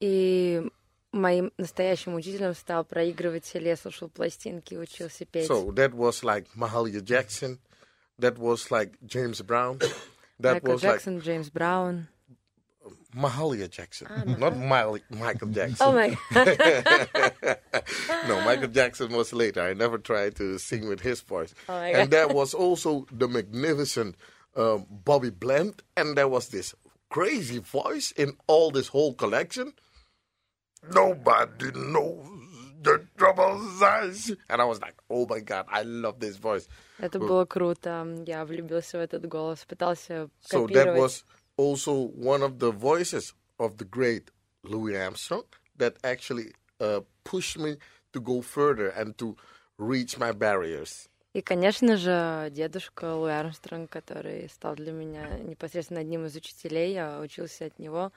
И 0.00 0.62
моим 1.12 1.52
настоящим 1.56 2.14
учителем 2.14 2.54
стал 2.54 2.84
проигрыватель, 2.84 3.66
я 3.66 3.76
слушал 3.76 4.08
пластинки, 4.10 4.74
учился 4.74 5.24
петь. 5.24 5.48
So 5.48 5.70
that 5.72 5.94
was 5.94 6.22
like 6.22 6.46
Mahalia 6.54 7.00
Jackson. 7.02 7.58
That 8.18 8.36
was 8.38 8.70
like 8.70 8.98
James 9.06 9.40
Brown. 9.42 9.78
That 10.40 10.62
Майкл 10.62 10.72
was 10.72 10.82
like 10.82 11.00
Джексон, 11.00 11.18
Джеймс 11.20 11.50
Браун. 11.50 12.08
Mahalia 13.15 13.69
Jackson, 13.69 14.07
not 14.39 14.57
Miley, 14.57 15.03
Michael 15.09 15.49
Jackson. 15.49 15.85
О 15.87 15.91
май 15.91 16.17
no, 18.27 18.41
Michael 18.45 18.69
Jackson 18.69 19.11
was 19.13 19.33
later. 19.33 19.61
I 19.61 19.73
never 19.73 19.97
tried 19.97 20.35
to 20.37 20.57
sing 20.57 20.87
with 20.87 21.01
his 21.01 21.21
voice. 21.21 21.53
Oh 21.69 21.73
my 21.73 21.89
and 21.89 22.09
there 22.09 22.27
was 22.27 22.53
also 22.53 23.05
the 23.11 23.27
magnificent 23.27 24.15
um, 24.55 24.85
Bobby 24.89 25.29
Bland, 25.29 25.83
and 25.97 26.17
there 26.17 26.27
was 26.27 26.49
this 26.49 26.73
crazy 27.09 27.59
voice 27.59 28.11
in 28.13 28.33
all 28.47 28.71
this 28.71 28.87
whole 28.87 29.13
collection. 29.13 29.73
Nobody 30.93 31.71
knows 31.75 32.25
the 32.81 33.05
troubles 33.17 33.81
I 33.83 34.11
see. 34.11 34.35
And 34.49 34.61
I 34.61 34.65
was 34.65 34.81
like, 34.81 34.95
oh 35.09 35.27
my 35.29 35.39
God, 35.39 35.65
I 35.69 35.83
love 35.83 36.19
this 36.19 36.37
voice. 36.37 36.67
Это 36.99 37.19
было 37.19 37.45
круто. 37.45 38.07
Я 38.25 38.45
влюбился 38.45 38.97
в 38.97 39.01
этот 39.01 39.27
голос, 39.27 39.63
пытался 39.65 40.29
So 40.41 40.65
that 40.67 40.85
копировать. 40.85 40.97
was 40.99 41.23
also 41.57 41.93
one 42.15 42.41
of 42.43 42.59
the 42.59 42.71
voices 42.71 43.33
of 43.59 43.77
the 43.77 43.85
great 43.85 44.31
Louis 44.63 44.97
Armstrong 44.97 45.43
that 45.77 45.97
actually 46.03 46.53
uh, 46.79 47.01
pushed 47.23 47.57
me 47.57 47.77
to 48.13 48.19
go 48.19 48.41
further 48.41 48.89
and 48.89 49.17
to 49.17 49.35
reach 49.77 50.17
my 50.17 50.31
barriers. 50.31 51.07
И, 51.33 51.41
конечно 51.41 51.95
же, 51.95 52.49
дедушка 52.51 53.15
Луи 53.15 53.31
Армстронг, 53.31 53.89
который 53.89 54.49
стал 54.49 54.75
для 54.75 54.91
меня 54.91 55.39
непосредственно 55.39 56.01
одним 56.01 56.25
из 56.25 56.35
учителей, 56.35 56.93
я 56.93 57.21
учился 57.21 57.65
от 57.65 57.79
него, 57.79 58.11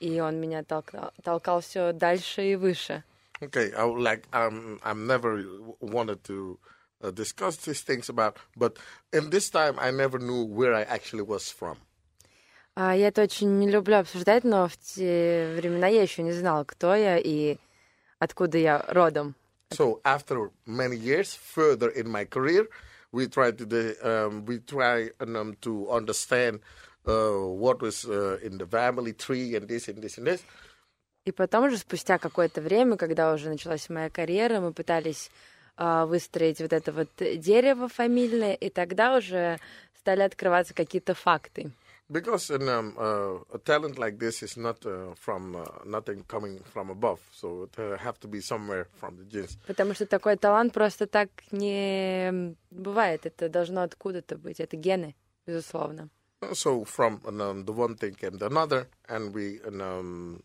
и 0.00 0.18
он 0.18 0.40
меня 0.40 0.64
толкал, 0.64 1.12
толкал 1.22 1.60
все 1.60 1.92
дальше 1.92 2.50
и 2.50 2.56
выше. 2.56 3.04
Okay, 3.40 3.72
I 3.72 3.84
would 3.84 4.02
like 4.02 4.24
um, 4.32 4.80
I'm 4.82 5.06
never 5.06 5.44
wanted 5.80 6.24
to 6.24 6.58
uh, 7.00 7.12
discuss 7.12 7.56
these 7.58 7.82
things 7.82 8.08
about, 8.08 8.36
but 8.56 8.76
in 9.12 9.30
this 9.30 9.48
time 9.50 9.78
I 9.78 9.92
never 9.92 10.18
knew 10.18 10.42
where 10.42 10.74
I 10.74 10.82
actually 10.82 11.22
was 11.22 11.48
from. 11.52 11.76
А 12.75 12.95
я 12.95 13.09
это 13.09 13.21
очень 13.21 13.59
не 13.59 13.69
люблю 13.69 13.97
обсуждать, 13.97 14.43
но 14.43 14.67
в 14.67 14.77
те 14.77 15.53
времена 15.57 15.87
я 15.87 16.01
еще 16.01 16.23
не 16.23 16.31
знала, 16.31 16.63
кто 16.63 16.95
я 16.95 17.19
и 17.19 17.57
откуда 18.17 18.57
я 18.57 18.83
родом. 18.87 19.35
So 19.71 20.01
after 20.03 20.51
many 20.65 20.95
years 20.95 21.35
further 21.35 21.89
in 21.89 22.07
my 22.09 22.25
career, 22.25 22.67
we 23.11 23.27
try 23.27 23.51
to 23.51 23.65
um, 24.03 24.45
we 24.45 24.59
try 24.59 25.09
um, 25.19 25.55
to 25.61 25.89
understand 25.89 26.61
uh, 27.05 27.31
what 27.63 27.81
was 27.81 28.05
uh, 28.05 28.39
in 28.43 28.57
the 28.57 28.65
family 28.65 29.13
tree 29.13 29.55
and 29.55 29.67
this 29.67 29.87
and 29.87 30.01
this 30.01 30.17
and 30.17 30.27
this. 30.27 30.41
И 31.25 31.31
потом 31.31 31.65
уже 31.65 31.77
спустя 31.77 32.17
какое-то 32.17 32.59
время, 32.61 32.97
когда 32.97 33.33
уже 33.33 33.49
началась 33.49 33.87
моя 33.89 34.09
карьера, 34.09 34.59
мы 34.59 34.73
пытались 34.73 35.31
а, 35.77 36.05
выстроить 36.05 36.59
вот 36.59 36.73
это 36.73 36.91
вот 36.91 37.07
дерево 37.17 37.87
фамильное, 37.87 38.55
и 38.55 38.69
тогда 38.69 39.15
уже 39.15 39.57
стали 39.97 40.21
открываться 40.21 40.73
какие-то 40.73 41.13
факты. 41.13 41.71
Because 42.12 42.50
um, 42.50 42.96
uh, 42.98 43.54
a 43.54 43.58
talent 43.58 43.98
like 43.98 44.18
this 44.18 44.42
is 44.42 44.56
not 44.56 44.84
uh, 44.86 45.14
from 45.14 45.54
uh, 45.54 45.64
nothing 45.84 46.24
coming 46.26 46.58
from 46.64 46.88
above, 46.88 47.20
so 47.32 47.64
it 47.64 47.78
uh, 47.78 47.98
have 47.98 48.18
to 48.20 48.28
be 48.28 48.40
somewhere 48.40 48.86
from 48.98 49.18
the 49.18 49.24
genes. 49.24 49.58
Потому 49.66 49.92
что 49.94 50.06
такой 50.06 50.36
талант 50.36 50.72
просто 50.72 51.06
так 51.06 51.28
не 51.52 52.56
бывает. 52.70 53.26
Это 53.26 53.50
должно 53.50 53.82
откуда-то 53.82 54.38
быть. 54.38 54.58
Это 54.58 54.76
гены, 54.76 55.14
безусловно. 55.46 56.08
So 56.52 56.84
from 56.84 57.20
um, 57.26 57.64
the 57.66 57.72
one 57.72 57.96
thing 57.96 58.14
came 58.14 58.38
the 58.38 58.46
another, 58.46 58.88
and 59.08 59.34
we 59.34 59.60
um, 59.66 60.42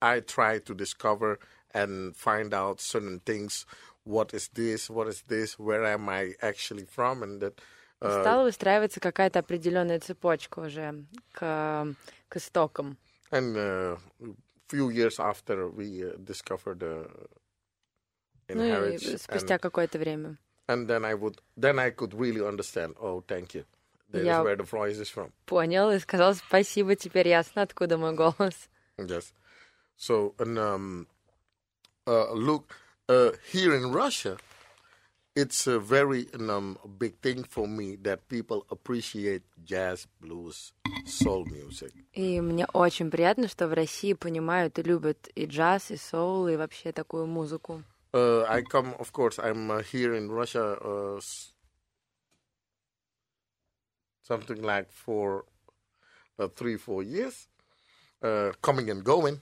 I 0.00 0.20
try 0.20 0.60
to 0.60 0.74
discover 0.74 1.40
and 1.74 2.14
find 2.14 2.54
out 2.54 2.80
certain 2.80 3.20
things. 3.26 3.66
What 4.04 4.32
is 4.34 4.48
this? 4.54 4.88
What 4.88 5.08
is 5.08 5.24
this? 5.26 5.58
Where 5.58 5.84
am 5.84 6.08
I 6.08 6.34
actually 6.40 6.84
from? 6.84 7.24
And 7.24 7.40
that 7.40 7.54
И 7.54 7.60
uh, 7.60 7.79
Стала 8.01 8.43
выстраиваться 8.43 8.99
какая-то 8.99 9.39
определенная 9.39 9.99
цепочка 9.99 10.59
уже 10.59 11.05
к, 11.33 11.87
к 12.29 12.37
истокам. 12.37 12.97
and 13.31 13.55
uh, 13.55 13.97
few 14.69 14.89
years 14.89 15.19
after 15.19 15.69
we 15.69 16.03
uh, 16.03 16.17
discovered 16.17 16.79
the 16.79 17.07
Ну 18.49 18.63
и 18.87 18.97
спустя 19.17 19.55
and, 19.55 19.59
какое-то 19.61 19.97
время. 19.99 20.37
and 20.67 20.87
then 20.87 21.05
I 21.05 21.13
would 21.13 21.39
then 21.55 21.79
I 21.79 21.91
could 21.91 22.13
really 22.13 22.41
understand. 22.41 22.95
Oh, 22.99 23.21
thank 23.27 23.53
you. 23.53 23.65
That 24.11 24.21
is 24.21 24.25
Yeah. 24.25 24.41
where 24.43 24.55
the 24.57 24.63
voice 24.63 24.97
is 24.99 25.09
from. 25.09 25.31
Понял 25.45 25.91
и 25.91 25.99
сказал 25.99 26.33
спасибо, 26.35 26.95
теперь 26.95 27.27
ясно, 27.29 27.61
откуда 27.61 27.97
мой 27.97 28.13
голос. 28.13 28.69
Yes. 28.97 29.31
So, 29.97 30.33
and 30.39 30.57
um, 30.57 31.07
uh, 32.07 32.33
look, 32.33 32.75
uh, 33.07 33.31
here 33.53 33.73
in 33.75 33.91
Russia, 33.93 34.37
it's 35.34 35.66
a 35.66 35.78
very 35.78 36.26
um, 36.34 36.78
big 36.98 37.18
thing 37.20 37.44
for 37.44 37.66
me 37.68 37.96
that 38.02 38.26
people 38.28 38.64
appreciate 38.70 39.42
jazz, 39.64 40.06
blues, 40.20 40.72
soul 41.04 41.44
music. 41.50 41.92
И 42.14 42.40
мне 42.40 42.66
очень 42.72 43.10
приятно, 43.10 43.46
что 43.48 43.68
в 43.68 43.74
России 43.74 44.14
понимают 44.14 44.78
и 44.78 44.82
любят 44.82 45.28
и 45.34 45.44
джаз, 45.44 45.90
и 45.90 45.96
соул, 45.96 46.48
и 46.48 46.56
вообще 46.56 46.92
такую 46.92 47.26
музыку. 47.26 47.82
Uh, 48.14 48.44
I 48.48 48.62
come, 48.62 48.94
of 48.98 49.12
course, 49.12 49.38
I'm 49.38 49.70
uh, 49.70 49.82
here 49.82 50.14
in 50.14 50.30
Russia 50.30 50.78
uh, 50.82 51.16
s- 51.18 51.52
something 54.22 54.62
like 54.62 54.90
for 54.90 55.44
uh, 56.38 56.48
three, 56.48 56.76
four 56.76 57.02
years, 57.02 57.48
uh, 58.22 58.52
coming 58.62 58.88
and 58.88 59.04
going. 59.04 59.40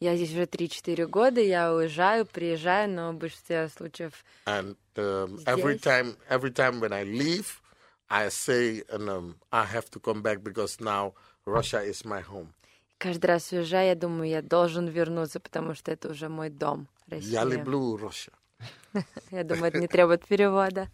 Я 0.00 0.14
здесь 0.16 0.30
уже 0.30 0.42
3-4 0.44 1.06
года, 1.06 1.40
я 1.40 1.74
уезжаю, 1.74 2.24
приезжаю, 2.24 2.88
но 2.90 3.12
в 3.12 3.16
большинстве 3.16 3.68
случаев 3.68 4.12
And 4.46 4.76
um, 4.96 5.38
every 5.44 5.74
Здесь. 5.74 5.82
time, 5.82 6.16
every 6.30 6.52
time 6.52 6.78
when 6.80 6.92
I 6.92 7.02
leave, 7.04 7.60
I 8.08 8.28
say, 8.30 8.82
and, 8.92 9.08
um, 9.08 9.34
I 9.50 9.64
have 9.64 9.90
to 9.90 10.00
come 10.00 10.22
back 10.22 10.42
because 10.42 10.78
now 10.80 11.14
Russia 11.46 11.82
is 11.82 12.04
my 12.04 12.22
home. 12.22 12.48
каждый 12.98 13.26
раз 13.26 13.50
уезжаю, 13.52 13.88
я 13.88 13.94
думаю, 13.96 14.28
я 14.30 14.40
должен 14.42 14.86
вернуться, 14.86 15.40
потому 15.40 15.74
что 15.74 15.90
это 15.90 16.08
уже 16.10 16.28
мой 16.28 16.48
дом, 16.50 16.86
Я 17.08 17.16
Россия. 17.16 17.44
люблю 17.44 17.96
Russia. 17.96 18.32
Я 19.30 19.44
думаю, 19.44 19.66
это 19.66 19.78
не 19.78 19.86
требует 19.88 20.24
перевода. 20.26 20.88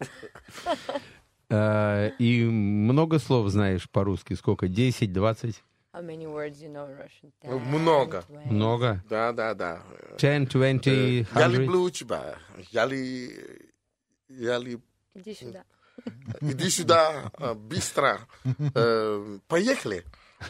Э, 1.49 2.11
И 2.19 2.43
много 2.43 3.19
слов 3.19 3.49
знаешь 3.49 3.89
по-русски? 3.89 4.33
Сколько? 4.33 4.67
10, 4.67 5.13
20? 5.13 5.63
How 5.95 6.01
many 6.01 6.27
words 6.27 6.61
you 6.61 6.67
know 6.67 6.85
in 6.87 6.97
Russian? 6.97 7.31
Ну, 7.43 7.57
10, 7.57 7.67
много. 7.71 8.21
20. 8.27 8.51
Много. 8.51 9.01
Да, 9.09 9.31
да, 9.31 9.53
да. 9.53 9.81
10, 10.17 10.49
20, 10.49 10.87
Э, 10.87 11.19
Я 11.19 11.25
100. 11.25 11.47
люблю 11.47 11.89
тебя. 11.89 12.35
Я 12.71 12.85
ли... 12.85 13.31
Я 14.27 14.57
ли... 14.57 14.77
Иди 15.13 15.33
сюда. 15.33 15.63
Иди 16.41 16.69
сюда 16.69 17.31
э, 17.39 17.53
быстро. 17.53 18.19
Э, 18.75 19.39
Поехали. 19.47 20.03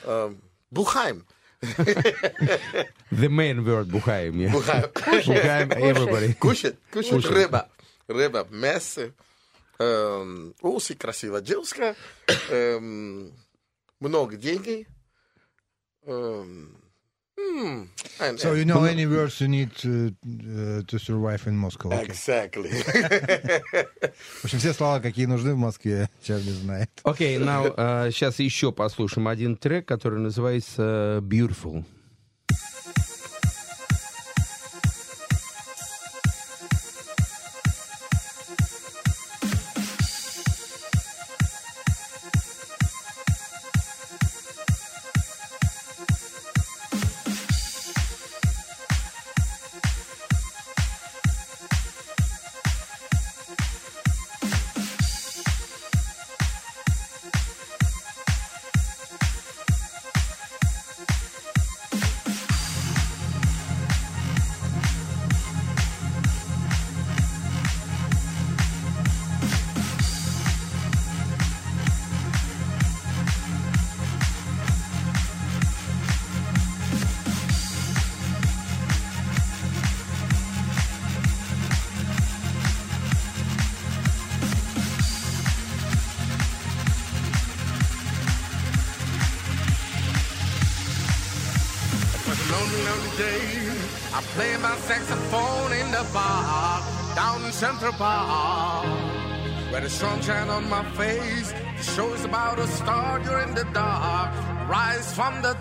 Э, 0.04 0.34
Бухаем. 0.72 1.28
The 1.62 3.30
main 3.30 3.64
word 3.64 3.86
бухаем. 3.92 4.34
yeah. 4.40 4.52
Бухаем. 4.52 4.90
Бухаем 5.28 5.70
everybody. 5.70 6.34
Кушать, 6.40 6.76
кушать 6.92 7.24
рыба. 7.26 7.70
Рыба, 8.08 8.48
мясо. 8.50 9.12
Эм, 9.78 10.56
Очень 10.62 10.96
красивая 10.96 11.42
девушка. 11.42 11.96
Эм, 12.50 13.32
Много 14.00 14.38
денег. 14.38 14.88
Эм, 16.08 16.78
м, 17.38 17.90
and- 18.20 18.38
So 18.40 18.54
you 18.54 18.64
know 18.66 18.84
any 18.84 19.06
words 19.08 19.40
you 19.42 19.48
need 19.48 19.72
to, 19.82 20.14
uh, 20.24 20.84
to 20.86 21.00
survive 21.00 21.48
in 21.48 21.58
Moscow? 21.58 21.90
Okay. 21.90 22.06
Exactly. 22.06 22.70
В 24.42 24.46
общем, 24.46 24.60
все 24.60 24.74
слова, 24.74 25.00
какие 25.00 25.26
нужны 25.26 25.54
в 25.54 25.58
Москве, 25.58 26.10
Чарли 26.24 26.52
знает. 26.52 26.90
Окей, 27.04 27.38
now, 27.40 27.74
э, 27.76 28.12
сейчас 28.12 28.40
еще 28.40 28.72
послушаем 28.72 29.28
один 29.28 29.58
трек, 29.58 29.88
который 29.88 30.20
называется 30.20 31.20
Beautiful. 31.24 31.84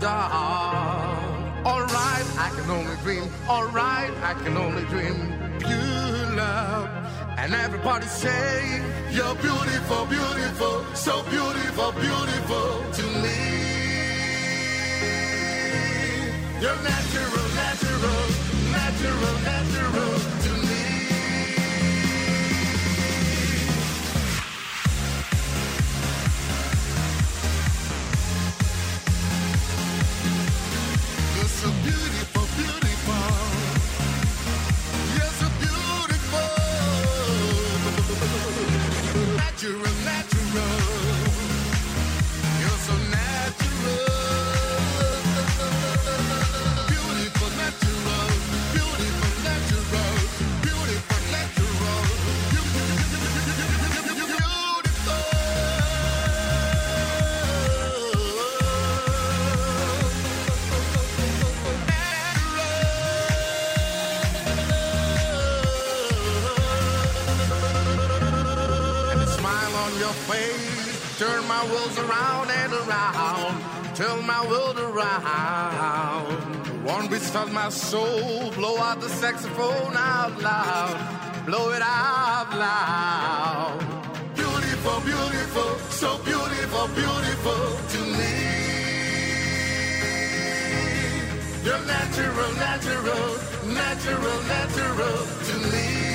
Dark. 0.05 1.65
Alright, 1.65 2.27
I 2.47 2.49
can 2.57 2.69
only 2.71 2.97
dream. 3.05 3.25
Alright, 3.49 4.13
I 4.31 4.35
can 4.43 4.55
only 4.57 4.85
dream. 4.93 5.17
Pure 5.65 6.37
love. 6.37 6.89
And 7.39 7.55
everybody 7.55 8.07
say, 8.07 8.83
You're 9.17 9.37
beautiful, 9.37 10.05
beautiful, 10.07 10.85
so 10.95 11.23
beautiful 11.31 11.54
One 77.35 77.53
my 77.53 77.69
soul. 77.69 78.53
Blow 78.53 78.79
out 78.79 79.01
the 79.01 79.09
saxophone 79.09 79.97
out 79.97 80.41
loud. 80.41 80.97
Blow 81.47 81.71
it 81.73 81.83
out 81.83 82.49
loud. 82.57 83.81
Beautiful, 84.37 85.01
beautiful, 85.01 85.79
so 85.91 86.19
beautiful, 86.19 86.87
beautiful 86.95 87.65
to 87.93 88.01
me. 88.19 88.35
You're 91.65 91.85
natural, 91.95 92.53
natural, 92.55 93.27
natural, 93.67 94.43
natural 94.55 95.17
to 95.49 95.55
me. 95.73 96.14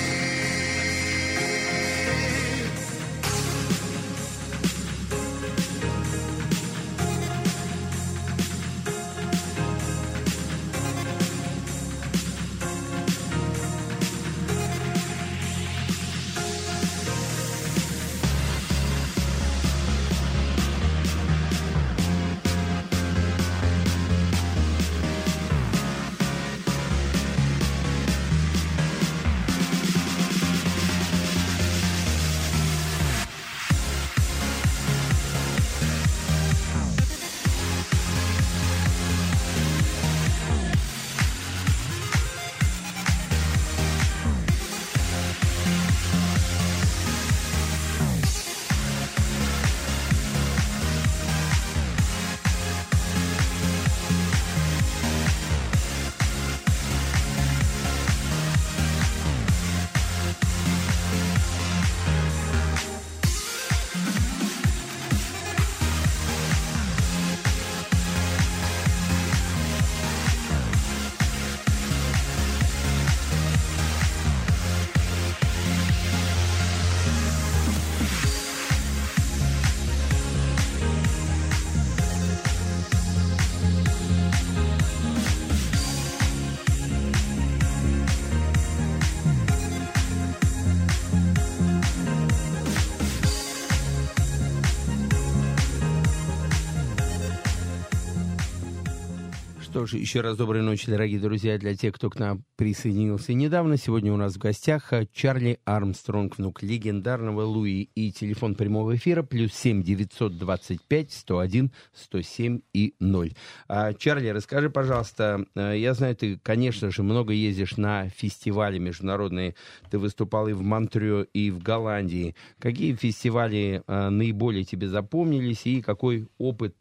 Что 99.79 99.85
ж, 99.85 99.93
еще 99.93 100.19
раз 100.19 100.35
доброй 100.35 100.61
ночи, 100.61 100.91
дорогие 100.91 101.21
друзья, 101.21 101.57
для 101.57 101.73
тех, 101.73 101.95
кто 101.95 102.09
к 102.09 102.19
нам 102.19 102.43
присоединился 102.57 103.31
недавно. 103.31 103.77
Сегодня 103.77 104.11
у 104.11 104.17
нас 104.17 104.33
в 104.33 104.37
гостях 104.37 104.91
э, 104.91 105.07
Чарли 105.13 105.59
Армстронг, 105.63 106.37
внук 106.37 106.61
легендарного 106.61 107.43
Луи. 107.43 107.87
И 107.95 108.11
телефон 108.11 108.55
прямого 108.55 108.97
эфира 108.97 109.23
плюс 109.23 109.53
семь 109.53 109.81
девятьсот 109.81 110.37
двадцать 110.37 110.81
пять 110.81 111.13
сто 111.13 111.39
один 111.39 111.71
сто 111.93 112.21
семь 112.21 112.59
и 112.73 112.93
ноль. 112.99 113.31
А, 113.69 113.93
Чарли, 113.93 114.27
расскажи, 114.27 114.69
пожалуйста, 114.69 115.45
э, 115.55 115.75
я 115.77 115.93
знаю, 115.93 116.13
ты, 116.17 116.37
конечно 116.43 116.91
же, 116.91 117.01
много 117.01 117.31
ездишь 117.31 117.77
на 117.77 118.09
фестивали 118.09 118.79
международные. 118.79 119.55
Ты 119.89 119.97
выступал 119.97 120.49
и 120.49 120.51
в 120.51 120.61
Монтрео, 120.61 121.25
и 121.33 121.51
в 121.51 121.63
Голландии. 121.63 122.35
Какие 122.59 122.95
фестивали 122.95 123.81
э, 123.87 124.09
наиболее 124.09 124.65
тебе 124.65 124.89
запомнились 124.89 125.65
и 125.65 125.81
какой 125.81 126.27
опыт, 126.37 126.75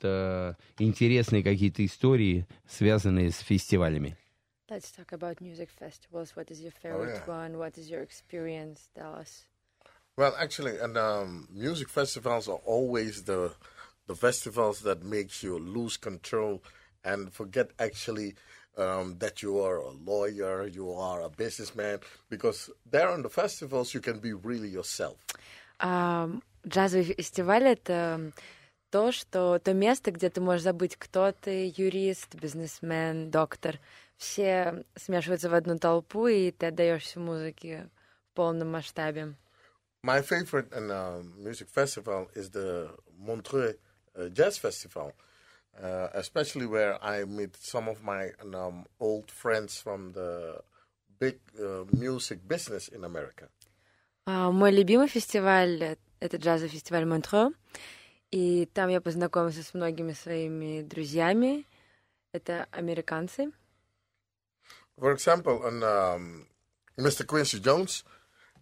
интересные 0.80 1.44
какие-то 1.44 1.86
истории, 1.86 2.48
связанные 2.87 3.31
с 3.31 3.39
фестивалями? 3.39 4.15
Let's 4.69 4.91
talk 4.91 5.11
about 5.11 5.41
music 5.41 5.69
festivals. 5.69 6.35
What 6.35 6.49
is 6.49 6.61
your 6.61 6.71
favorite 6.71 7.21
yeah. 7.25 7.29
one? 7.29 7.57
What 7.57 7.77
is 7.77 7.89
your 7.89 8.01
experience? 8.01 8.89
Tell 8.95 9.13
us. 9.13 9.45
Well, 10.15 10.33
actually, 10.39 10.77
and 10.77 10.97
um, 10.97 11.47
music 11.51 11.89
festivals 11.89 12.47
are 12.47 12.61
always 12.65 13.23
the 13.23 13.51
the 14.07 14.15
festivals 14.15 14.81
that 14.81 15.03
makes 15.03 15.43
you 15.43 15.57
lose 15.57 15.97
control 15.97 16.61
and 17.03 17.31
forget 17.31 17.71
actually 17.79 18.35
um, 18.77 19.17
that 19.19 19.41
you 19.41 19.59
are 19.59 19.77
a 19.77 19.91
lawyer, 19.91 20.67
you 20.67 20.91
are 20.91 21.21
a 21.21 21.29
businessman, 21.29 21.99
because 22.29 22.69
there 22.89 23.09
on 23.09 23.21
the 23.21 23.29
festivals 23.29 23.93
you 23.93 24.01
can 24.01 24.19
be 24.19 24.33
really 24.33 24.69
yourself. 24.69 25.17
А, 25.79 26.29
джазовый 26.65 27.03
фестиваль — 27.03 27.67
это 27.67 28.31
то, 28.90 29.12
что 29.12 29.58
то 29.58 29.72
место, 29.72 30.10
где 30.10 30.30
ты 30.30 30.40
можешь 30.40 30.62
забыть, 30.62 30.96
кто 30.96 31.32
ты, 31.32 31.72
юрист, 31.76 32.34
бизнесмен, 32.34 33.30
доктор. 33.30 33.78
Все 34.16 34.84
смешиваются 34.96 35.48
в 35.48 35.54
одну 35.54 35.78
толпу, 35.78 36.26
и 36.26 36.50
ты 36.50 36.66
отдаешься 36.66 37.20
музыке 37.20 37.88
в 38.30 38.36
полном 38.36 38.70
масштабе. 38.70 39.34
My 40.02 40.22
favorite 40.22 40.72
and 40.72 40.90
um, 40.90 41.34
music 41.36 41.68
festival 41.68 42.28
is 42.34 42.50
the 42.50 42.88
Montreux 43.18 43.74
uh, 44.16 44.28
Jazz 44.28 44.56
Festival, 44.56 45.12
uh, 45.82 46.08
especially 46.14 46.66
where 46.66 47.02
I 47.02 47.24
meet 47.24 47.56
some 47.56 47.88
of 47.88 48.02
my 48.02 48.30
um, 48.54 48.86
old 49.00 49.30
friends 49.30 49.80
from 49.80 50.12
the 50.12 50.62
big 51.18 51.40
uh, 51.60 51.84
music 51.92 52.46
business 52.46 52.88
in 52.88 53.04
America. 53.04 53.48
А, 54.26 54.50
Мой 54.52 54.72
любимый 54.72 55.08
фестиваль 55.08 55.96
это 56.20 56.36
джазовый 56.36 56.70
фестиваль 56.70 57.04
Монтро. 57.04 57.52
И 58.31 58.65
там 58.73 58.89
я 58.89 58.99
познакомился 58.99 59.63
с 59.63 59.73
многими 59.73 60.13
своими 60.13 60.81
друзьями. 60.81 61.65
Это 62.31 62.67
американцы. 62.71 63.51
For 64.97 65.11
example, 65.13 65.61
on 65.63 65.83
um, 65.83 66.47
Mr. 66.97 67.25
Quincy 67.25 67.59
Jones, 67.59 68.03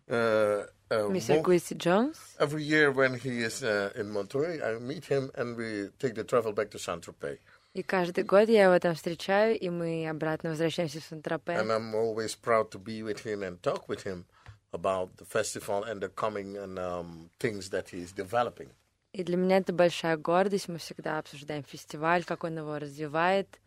uh, 0.09 0.65
uh, 0.89 1.09
Мистер 1.09 1.37
mo- 1.37 1.43
Куиси 1.43 1.73
Джонс. 1.73 2.17
every 2.39 2.63
year 2.63 2.91
when 2.91 3.13
he 3.15 3.43
is 3.43 3.63
uh, 3.63 3.91
in 3.95 4.09
Montreux, 4.11 4.61
I 4.61 4.77
meet 4.79 5.05
him 5.05 5.31
and 5.35 5.55
we 5.57 5.89
take 5.99 6.15
the 6.15 6.23
travel 6.23 6.51
back 6.53 6.69
to 6.71 6.79
Saint 6.79 7.01
Tropez. 7.03 7.39
И 7.73 7.83
каждый 7.83 8.25
год 8.25 8.49
я 8.49 8.65
его 8.65 8.77
там 8.79 8.95
встречаю, 8.95 9.57
и 9.57 9.69
мы 9.69 10.05
обратно 10.09 10.49
возвращаемся 10.49 10.99
в 10.99 11.05
Сан-Тропе. 11.05 11.53
And 11.53 11.71
I'm 11.71 11.95
always 11.95 12.35
proud 12.35 12.69
to 12.71 12.79
be 12.79 13.01
with 13.01 13.19
him 13.25 13.43
and 13.43 13.61
talk 13.63 13.87
with 13.87 14.03
him 14.03 14.25
about 14.73 15.15
the 15.17 15.23
festival 15.25 15.83
and 15.85 16.01
the 16.01 16.09
coming 16.09 16.57
and 16.57 16.77
um, 16.77 17.29
things 17.39 17.69
that 17.69 17.87
he's 17.89 18.11
developing. 18.11 18.69
И 19.15 19.23
для 19.23 19.35
меня 19.35 19.57
это 19.57 19.73
большая 19.73 20.17
гордость. 20.17 20.69
Мы 20.69 20.77
всегда 20.77 21.19
обсуждаем 21.19 21.63
фестиваль, 21.63 22.23
как 22.23 22.43
он 22.43 22.57
его 22.57 22.79
развивает. 22.79 23.59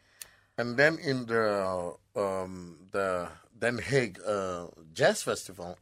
And 0.56 0.76
then 0.76 0.98
in 0.98 1.26
the 1.26 1.96
um, 2.14 2.78
the 2.92 3.28
Den 3.58 3.78
Haag 3.78 4.18
uh, 4.24 4.68
Jazz 4.92 5.22
Festival, 5.22 5.76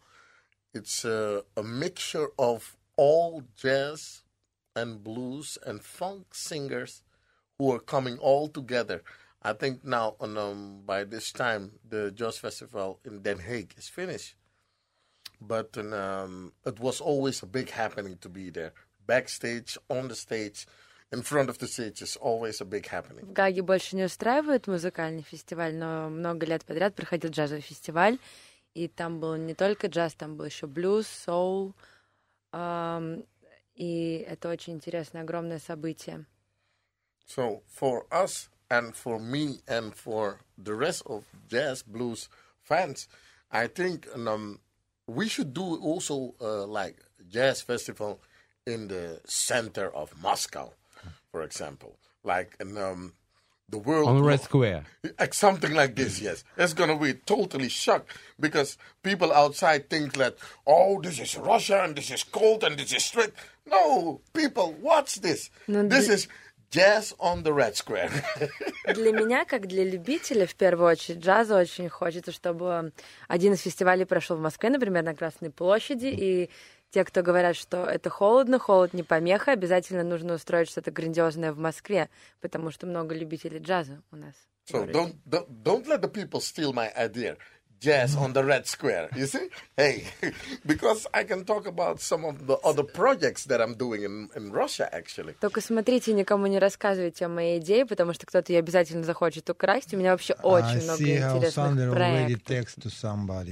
it's 0.72 1.04
uh, 1.04 1.42
a 1.56 1.62
mixture 1.62 2.28
of 2.38 2.76
all 2.96 3.42
jazz 3.56 4.22
and 4.74 5.04
blues 5.04 5.58
and 5.66 5.82
funk 5.82 6.34
singers 6.34 7.02
who 7.58 7.70
are 7.72 7.78
coming 7.80 8.18
all 8.18 8.48
together. 8.48 9.02
I 9.42 9.52
think 9.52 9.84
now, 9.84 10.14
on, 10.20 10.38
um, 10.38 10.82
by 10.86 11.04
this 11.04 11.32
time, 11.32 11.72
the 11.88 12.10
Jazz 12.10 12.38
Festival 12.38 13.00
in 13.04 13.22
Den 13.22 13.38
Haag 13.38 13.76
is 13.76 13.88
finished. 13.88 14.34
But 15.40 15.76
um, 15.76 16.52
it 16.64 16.78
was 16.78 17.00
always 17.00 17.42
a 17.42 17.46
big 17.46 17.70
happening 17.70 18.18
to 18.20 18.28
be 18.28 18.50
there. 18.50 18.72
Backstage, 19.07 19.77
on 19.89 20.09
the 20.09 20.15
stage, 20.15 20.67
in 21.11 21.21
front 21.21 21.49
of 21.49 21.57
the 21.59 21.67
stage 21.67 22.01
is 22.01 22.17
always 22.17 22.61
a 22.61 22.65
big 22.65 22.85
happening. 22.87 23.25
В 23.25 23.33
Гаге 23.33 23.61
больше 23.61 23.95
не 23.95 24.03
устраивают 24.03 24.67
музыкальный 24.67 25.23
фестиваль, 25.23 25.73
но 25.75 26.09
много 26.09 26.45
лет 26.45 26.65
подряд 26.65 26.95
проходил 26.95 27.31
джазовый 27.31 27.61
фестиваль. 27.61 28.19
И 28.73 28.87
там 28.87 29.19
был 29.19 29.35
не 29.37 29.55
только 29.55 29.87
джаз, 29.87 30.13
там 30.13 30.35
был 30.35 30.45
еще 30.45 30.67
блюз, 30.67 31.07
соул. 31.07 31.73
Ам, 32.51 33.23
И 33.77 34.25
это 34.27 34.49
очень 34.49 34.73
интересное, 34.73 35.21
огромное 35.21 35.59
событие. 35.59 36.25
So 37.27 37.61
for 37.67 38.07
us 38.09 38.49
and 38.69 38.95
for 38.95 39.19
me 39.19 39.61
and 39.67 39.93
for 39.93 40.39
the 40.57 40.73
rest 40.73 41.03
of 41.05 41.23
jazz 41.47 41.83
blues 41.83 42.27
fans, 42.63 43.07
I 43.51 43.67
think 43.67 44.07
um, 44.15 44.59
we 45.05 45.29
should 45.29 45.53
do 45.53 45.77
also 45.77 46.33
uh, 46.41 46.65
like 46.65 46.97
jazz 47.29 47.61
festival 47.61 48.19
in 48.67 48.89
the 48.89 49.21
center 49.25 49.89
of 49.95 50.11
Moscow, 50.21 50.73
for 51.31 51.41
example, 51.41 51.97
like 52.23 52.55
in 52.59 52.77
um, 52.77 53.13
the 53.69 53.77
world 53.77 54.07
On 54.09 54.21
Red 54.21 54.41
Square. 54.41 54.83
like 55.19 55.33
something 55.33 55.73
like 55.73 55.95
this, 55.95 56.21
yes. 56.21 56.43
It's 56.57 56.73
gonna 56.73 56.97
be 56.97 57.13
totally 57.13 57.69
shocked 57.69 58.11
because 58.39 58.77
people 59.03 59.31
outside 59.31 59.89
think 59.89 60.13
that, 60.17 60.35
oh, 60.65 61.01
this 61.01 61.19
is 61.19 61.37
Russia 61.37 61.81
and 61.83 61.95
this 61.95 62.11
is 62.11 62.23
cold 62.23 62.63
and 62.63 62.77
this 62.77 62.93
is 62.93 63.05
strict. 63.05 63.35
No, 63.65 64.21
people, 64.33 64.75
watch 64.81 65.15
this. 65.15 65.49
No, 65.67 65.87
this 65.87 66.09
is 66.09 66.27
jazz 66.69 67.13
on 67.19 67.43
the 67.43 67.53
Red 67.53 67.75
Square. 67.75 68.11
Для 68.93 69.11
меня, 69.11 69.45
как 69.45 69.67
для 69.67 69.83
любителя, 69.83 70.45
в 70.45 70.55
первую 70.55 70.89
очередь, 70.91 71.19
джаза 71.19 71.57
очень 71.57 71.89
хочется, 71.89 72.31
чтобы 72.31 72.91
один 73.27 73.53
из 73.53 73.61
фестивалей 73.61 74.05
прошел 74.05 74.37
в 74.37 74.41
Москве, 74.41 74.69
например, 74.69 75.03
на 75.03 75.15
Красной 75.15 75.49
площади, 75.49 76.07
и 76.07 76.49
те, 76.91 77.03
кто 77.03 77.21
говорят, 77.21 77.55
что 77.55 77.85
это 77.85 78.09
холодно, 78.09 78.59
холод 78.59 78.93
не 78.93 79.03
помеха, 79.03 79.51
обязательно 79.51 80.03
нужно 80.03 80.35
устроить 80.35 80.69
что-то 80.69 80.91
грандиозное 80.91 81.51
в 81.51 81.57
Москве, 81.57 82.09
потому 82.41 82.71
что 82.71 82.87
много 82.87 83.15
любителей 83.15 83.59
джаза 83.59 84.01
у 84.11 84.15
нас. 84.15 84.35
so 84.69 84.85
don't, 84.85 85.15
don't 85.25 85.47
don't 85.63 85.87
let 85.87 86.01
the 86.01 86.09
people 86.09 86.41
steal 86.41 86.73
my 86.73 86.91
idea. 86.95 87.37
Jazz 87.79 88.15
on 88.15 88.33
the 88.33 88.43
Red 88.43 88.65
Square. 88.67 89.09
You 89.15 89.27
see? 89.27 89.49
Hey, 89.77 90.05
because 90.65 91.05
I 91.13 91.23
can 91.23 91.45
talk 91.45 91.67
about 91.67 91.99
some 92.01 92.25
of 92.25 92.47
the 92.47 92.57
other 92.63 92.83
projects 92.83 93.45
that 93.45 93.61
I'm 93.61 93.75
doing 93.75 94.03
in, 94.03 94.29
in 94.35 94.51
Russia 94.51 94.89
actually. 94.91 95.33
Только 95.39 95.61
смотрите, 95.61 96.13
никому 96.13 96.47
не 96.47 96.57
рассказывайте 96.59 97.25
о 97.25 97.29
моей 97.29 97.59
идее, 97.59 97.85
потому 97.85 98.13
что 98.13 98.25
кто-то 98.25 98.51
ее 98.51 98.59
обязательно 98.59 99.03
захочет 99.03 99.49
украсть. 99.49 99.93
У 99.93 99.97
меня 99.97 100.11
вообще 100.11 100.33
очень 100.41 100.79
I 100.79 100.83
много 100.83 101.03
see 101.03 101.17
how 101.19 101.37
интересных 101.37 101.93
проектов. 101.93 102.47
text 102.47 102.79
to 102.81 102.89
somebody. 102.89 103.51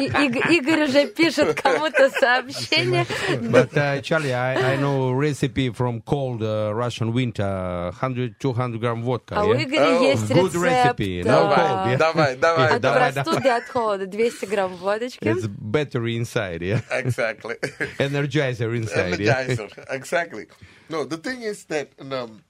И- 0.00 0.08
Иг- 0.26 0.50
Игорь 0.50 0.84
уже 0.84 1.06
пишет 1.08 1.60
кому-то 1.60 2.10
сообщение. 2.10 3.06
But 3.40 3.72
uh, 3.76 4.00
Charlie, 4.02 4.32
I, 4.32 4.72
I 4.72 4.76
know 4.76 5.12
recipe 5.12 5.70
from 5.70 6.00
cold 6.02 6.42
uh, 6.42 6.72
Russian 6.74 7.12
winter, 7.12 7.92
100-200 8.00 8.78
грамм 8.78 9.02
водка. 9.02 9.36
А 9.36 9.44
у 9.44 9.54
yeah? 9.54 9.62
Игоря 9.64 9.98
Oh, 9.98 10.02
есть 10.02 10.30
good 10.30 10.52
рецепт 10.54 11.00
recipe, 11.00 11.20
э, 11.20 11.22
no 11.22 11.54
cold, 11.54 11.86
yeah? 11.86 11.96
Давай, 11.96 12.36
давай, 12.36 12.80
давай, 12.80 13.12
простуды, 13.27 13.49
от 13.49 13.67
холода. 13.67 14.05
200 14.05 14.45
грамм 14.47 14.75
водочки. 14.75 15.23
It's 15.23 15.47
battery 15.47 16.15
inside, 16.17 16.61
yeah? 16.61 16.81
Exactly. 16.91 17.55
Energizer 17.99 18.75
inside, 18.75 19.19
yeah? 19.19 19.45
Energizer, 19.45 19.85
exactly. 19.89 20.47
No, 20.89 21.03
the 21.03 21.17
thing 21.17 21.41
is 21.41 21.65
that 21.65 21.89
um, 21.99 22.43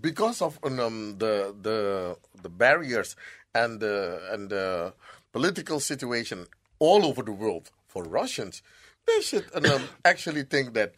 because 0.00 0.42
of 0.42 0.58
um, 0.64 1.16
the 1.18 1.54
the 1.60 2.16
the 2.42 2.48
barriers 2.48 3.16
and 3.54 3.80
the 3.80 4.20
and 4.32 4.50
the 4.50 4.92
political 5.32 5.80
situation 5.80 6.46
all 6.78 7.04
over 7.04 7.22
the 7.22 7.32
world 7.32 7.70
for 7.86 8.02
Russians, 8.04 8.62
they 9.06 9.20
should 9.20 9.46
um, 9.54 9.82
actually 10.04 10.42
think 10.42 10.74
that 10.74 10.94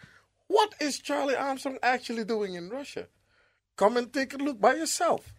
what 0.48 0.74
is 0.80 0.98
Charlie 0.98 1.36
Armstrong 1.36 1.78
actually 1.82 2.24
doing 2.24 2.54
in 2.54 2.68
Russia? 2.68 3.08
Come 3.76 3.96
and 3.96 4.12
take 4.12 4.32
a 4.32 4.38
look 4.38 4.60
by 4.60 4.74
yourself, 4.74 5.34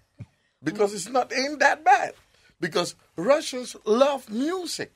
because 0.63 0.93
it's 0.93 1.10
not 1.10 1.34
ain't 1.34 1.60
that 1.60 1.84
bad. 1.84 2.13
Because 2.62 2.96
Russians 3.16 3.77
love 3.85 4.22
music. 4.29 4.90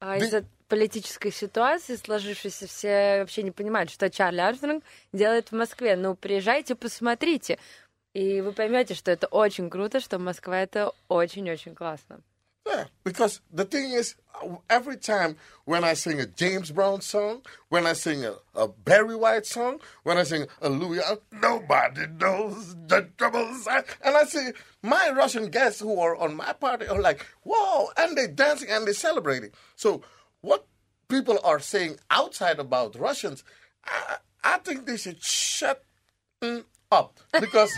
А 0.00 0.18
из-за 0.18 0.44
политической 0.66 1.30
ситуации, 1.30 1.94
сложившейся, 1.94 2.66
все 2.66 3.20
вообще 3.20 3.44
не 3.44 3.52
понимают, 3.52 3.90
что 3.90 4.10
Чарли 4.10 4.40
Армстронг 4.40 4.82
делает 5.12 5.52
в 5.52 5.54
Москве. 5.54 5.94
Ну, 5.94 6.16
приезжайте, 6.16 6.74
посмотрите. 6.74 7.58
И 8.14 8.40
вы 8.40 8.52
поймете, 8.52 8.94
что 8.94 9.12
это 9.12 9.28
очень 9.28 9.70
круто, 9.70 10.00
что 10.00 10.18
Москва 10.18 10.58
это 10.58 10.92
очень-очень 11.08 11.74
классно. 11.74 12.20
Yeah, 12.66 12.84
because 13.02 13.40
the 13.52 13.64
thing 13.64 13.90
is, 13.90 14.14
every 14.70 14.96
time 14.96 15.36
when 15.64 15.82
I 15.82 15.94
sing 15.94 16.20
a 16.20 16.26
James 16.26 16.70
Brown 16.70 17.00
song, 17.00 17.42
when 17.70 17.86
I 17.86 17.92
sing 17.92 18.24
a, 18.24 18.36
a 18.54 18.68
Barry 18.68 19.16
White 19.16 19.46
song, 19.46 19.80
when 20.04 20.16
I 20.16 20.22
sing 20.22 20.46
a 20.60 20.68
Louis, 20.68 21.00
Ar- 21.00 21.18
nobody 21.32 22.06
knows 22.06 22.76
the 22.86 23.08
troubles. 23.18 23.66
I, 23.68 23.82
and 24.04 24.16
I 24.16 24.24
see 24.24 24.50
my 24.82 25.10
Russian 25.10 25.50
guests 25.50 25.80
who 25.80 25.98
are 25.98 26.16
on 26.16 26.36
my 26.36 26.52
party 26.52 26.86
are 26.86 27.00
like, 27.00 27.26
whoa, 27.42 27.88
and 27.96 28.16
they're 28.16 28.28
dancing 28.28 28.68
and 28.70 28.86
they're 28.86 28.94
celebrating. 28.94 29.50
So 29.74 30.02
what 30.40 30.66
people 31.08 31.38
are 31.42 31.58
saying 31.60 31.96
outside 32.10 32.60
about 32.60 32.94
Russians, 32.96 33.42
I, 33.84 34.16
I 34.44 34.58
think 34.58 34.86
they 34.86 34.96
should 34.96 35.22
shut 35.22 35.82
mm, 36.40 36.64
up 36.92 37.18
because 37.40 37.72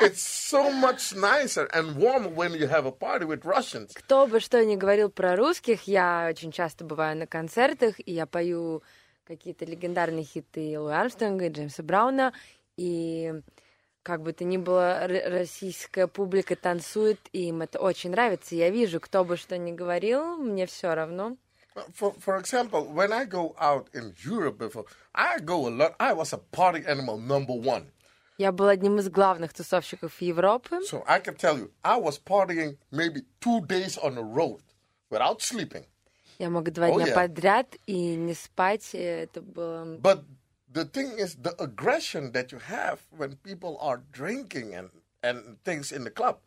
it's 0.00 0.22
so 0.22 0.72
much 0.72 1.14
nicer 1.14 1.68
and 1.72 1.96
warmer 1.96 2.28
when 2.28 2.54
you 2.54 2.66
have 2.66 2.86
a 2.86 2.92
party 2.92 3.26
with 3.26 3.44
Russians. 3.44 3.92
Кто 3.94 4.26
бы 4.26 4.40
что 4.40 4.64
ни 4.64 4.76
говорил 4.76 5.10
про 5.10 5.36
русских, 5.36 5.82
я 5.82 6.26
очень 6.30 6.50
часто 6.50 6.84
бываю 6.84 7.16
на 7.16 7.26
концертах, 7.26 7.96
и 7.98 8.12
я 8.12 8.26
пою 8.26 8.82
какие-то 9.26 9.64
легендарные 9.64 10.24
хиты 10.24 10.78
Луи 10.78 10.94
Армстронга 10.94 11.46
и 11.46 11.50
Джеймса 11.50 11.82
Брауна, 11.82 12.32
и 12.76 13.34
как 14.02 14.22
бы 14.22 14.32
то 14.32 14.44
ни 14.44 14.56
было, 14.58 15.06
российская 15.06 16.06
публика 16.06 16.56
танцует, 16.56 17.18
и 17.32 17.48
им 17.48 17.62
это 17.62 17.78
очень 17.78 18.10
нравится. 18.10 18.54
Я 18.54 18.70
вижу, 18.70 19.00
кто 19.00 19.24
бы 19.24 19.36
что 19.36 19.56
ни 19.56 19.72
говорил, 19.72 20.36
мне 20.36 20.66
все 20.66 20.94
равно. 20.94 21.36
For, 21.98 22.14
for 22.24 22.38
example, 22.38 22.86
when 22.86 23.12
I 23.12 23.24
go 23.24 23.56
out 23.58 23.88
in 23.94 24.14
Europe 24.24 24.58
before, 24.58 24.84
I 25.12 25.40
go 25.40 25.66
a 25.66 25.70
lot. 25.70 25.96
I 25.98 26.12
was 26.12 26.32
a 26.32 26.38
party 26.38 26.84
animal 26.86 27.18
number 27.18 27.52
one. 27.52 27.90
Я 28.36 28.50
был 28.50 28.66
одним 28.68 28.98
из 28.98 29.08
главных 29.08 29.52
тусовщиков 29.54 30.20
Европы. 30.20 30.80
So 30.90 31.04
I 31.06 31.20
can 31.20 31.36
tell 31.36 31.56
you, 31.56 31.70
I 31.82 31.96
was 31.98 32.18
partying 32.18 32.76
maybe 32.90 33.22
two 33.40 33.60
days 33.66 33.96
on 33.96 34.16
the 34.16 34.24
road 34.24 34.60
without 35.10 35.40
sleeping. 35.40 35.84
Я 36.38 36.50
мог 36.50 36.68
два 36.72 36.88
Oh, 36.88 36.96
дня 36.96 37.06
yeah. 37.08 37.14
подряд 37.14 37.76
и 37.86 38.16
не 38.16 38.34
спать. 38.34 38.90
и 38.92 38.98
Это 38.98 39.40
было... 39.40 39.84
But 39.98 40.24
the 40.72 40.84
thing 40.84 41.16
is, 41.16 41.36
the 41.36 41.54
aggression 41.60 42.32
that 42.32 42.50
you 42.50 42.58
have 42.68 42.98
when 43.16 43.36
people 43.44 43.78
are 43.80 44.02
drinking 44.12 44.74
and, 44.74 44.90
and 45.22 45.58
things 45.64 45.92
in 45.92 46.02
the 46.02 46.10
club, 46.10 46.38